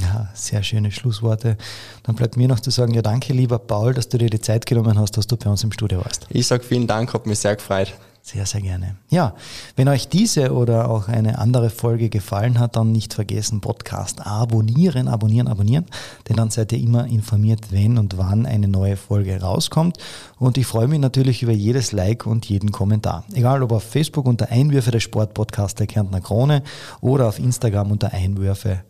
Ja, 0.00 0.28
sehr 0.34 0.62
schöne 0.64 0.90
Schlussworte. 0.90 1.56
Dann 2.02 2.16
bleibt 2.16 2.36
mir 2.36 2.48
noch 2.48 2.58
zu 2.58 2.70
sagen, 2.70 2.94
ja 2.94 3.02
danke 3.02 3.32
lieber 3.32 3.60
Paul, 3.60 3.94
dass 3.94 4.08
du 4.08 4.18
dir 4.18 4.28
die 4.28 4.40
Zeit 4.40 4.66
genommen 4.66 4.98
hast, 4.98 5.16
dass 5.16 5.26
du 5.26 5.36
bei 5.36 5.48
uns 5.48 5.62
im 5.62 5.70
Studio 5.70 6.04
warst. 6.04 6.26
Ich 6.30 6.46
sag 6.46 6.64
vielen 6.64 6.86
Dank, 6.88 7.14
hat 7.14 7.26
mich 7.26 7.38
sehr 7.38 7.54
gefreut. 7.54 7.94
Sehr, 8.26 8.46
sehr 8.46 8.62
gerne. 8.62 8.96
Ja, 9.10 9.34
wenn 9.76 9.86
euch 9.86 10.08
diese 10.08 10.54
oder 10.54 10.88
auch 10.88 11.08
eine 11.08 11.38
andere 11.38 11.68
Folge 11.68 12.08
gefallen 12.08 12.58
hat, 12.58 12.74
dann 12.74 12.90
nicht 12.90 13.12
vergessen, 13.12 13.60
Podcast 13.60 14.26
abonnieren, 14.26 15.08
abonnieren, 15.08 15.46
abonnieren, 15.46 15.84
denn 16.26 16.36
dann 16.36 16.48
seid 16.48 16.72
ihr 16.72 16.78
immer 16.78 17.06
informiert, 17.06 17.70
wenn 17.70 17.98
und 17.98 18.16
wann 18.16 18.46
eine 18.46 18.66
neue 18.66 18.96
Folge 18.96 19.38
rauskommt. 19.38 19.98
Und 20.38 20.56
ich 20.56 20.66
freue 20.66 20.88
mich 20.88 21.00
natürlich 21.00 21.42
über 21.42 21.52
jedes 21.52 21.92
Like 21.92 22.24
und 22.24 22.46
jeden 22.46 22.72
Kommentar. 22.72 23.26
Egal 23.34 23.62
ob 23.62 23.72
auf 23.72 23.82
Facebook 23.84 24.24
unter 24.24 24.48
Einwürfe 24.48 24.90
der 24.90 25.00
Sportpodcast 25.00 25.78
der 25.78 25.86
Kärntner 25.86 26.22
Krone 26.22 26.62
oder 27.02 27.28
auf 27.28 27.38
Instagram 27.38 27.90
unter 27.90 28.14
Einwürfe. 28.14 28.84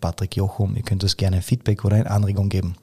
Patrick 0.00 0.34
Jochum. 0.36 0.74
Ihr 0.74 0.82
könnt 0.82 1.04
uns 1.04 1.16
gerne 1.16 1.42
Feedback 1.42 1.84
oder 1.84 1.96
eine 1.96 2.10
Anregung 2.10 2.48
geben. 2.48 2.74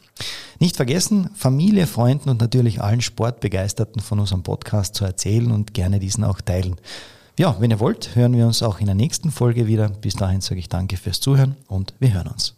Nicht 0.59 0.76
vergessen, 0.76 1.30
Familie, 1.36 1.88
Freunden 1.88 2.30
und 2.30 2.41
natürlich 2.41 2.82
allen 2.82 3.01
Sportbegeisterten 3.01 4.01
von 4.01 4.20
unserem 4.20 4.43
Podcast 4.43 4.95
zu 4.95 5.05
erzählen 5.05 5.51
und 5.51 5.74
gerne 5.74 5.99
diesen 5.99 6.24
auch 6.24 6.41
teilen. 6.41 6.76
Ja, 7.39 7.55
wenn 7.59 7.70
ihr 7.70 7.80
wollt, 7.80 8.15
hören 8.15 8.36
wir 8.36 8.47
uns 8.47 8.63
auch 8.63 8.80
in 8.80 8.88
der 8.88 8.95
nächsten 8.95 9.30
Folge 9.30 9.68
wieder. 9.68 9.89
Bis 9.89 10.15
dahin 10.15 10.41
sage 10.41 10.59
ich 10.59 10.70
danke 10.70 10.97
fürs 10.97 11.20
Zuhören 11.20 11.55
und 11.68 11.93
wir 11.99 12.13
hören 12.13 12.28
uns. 12.28 12.55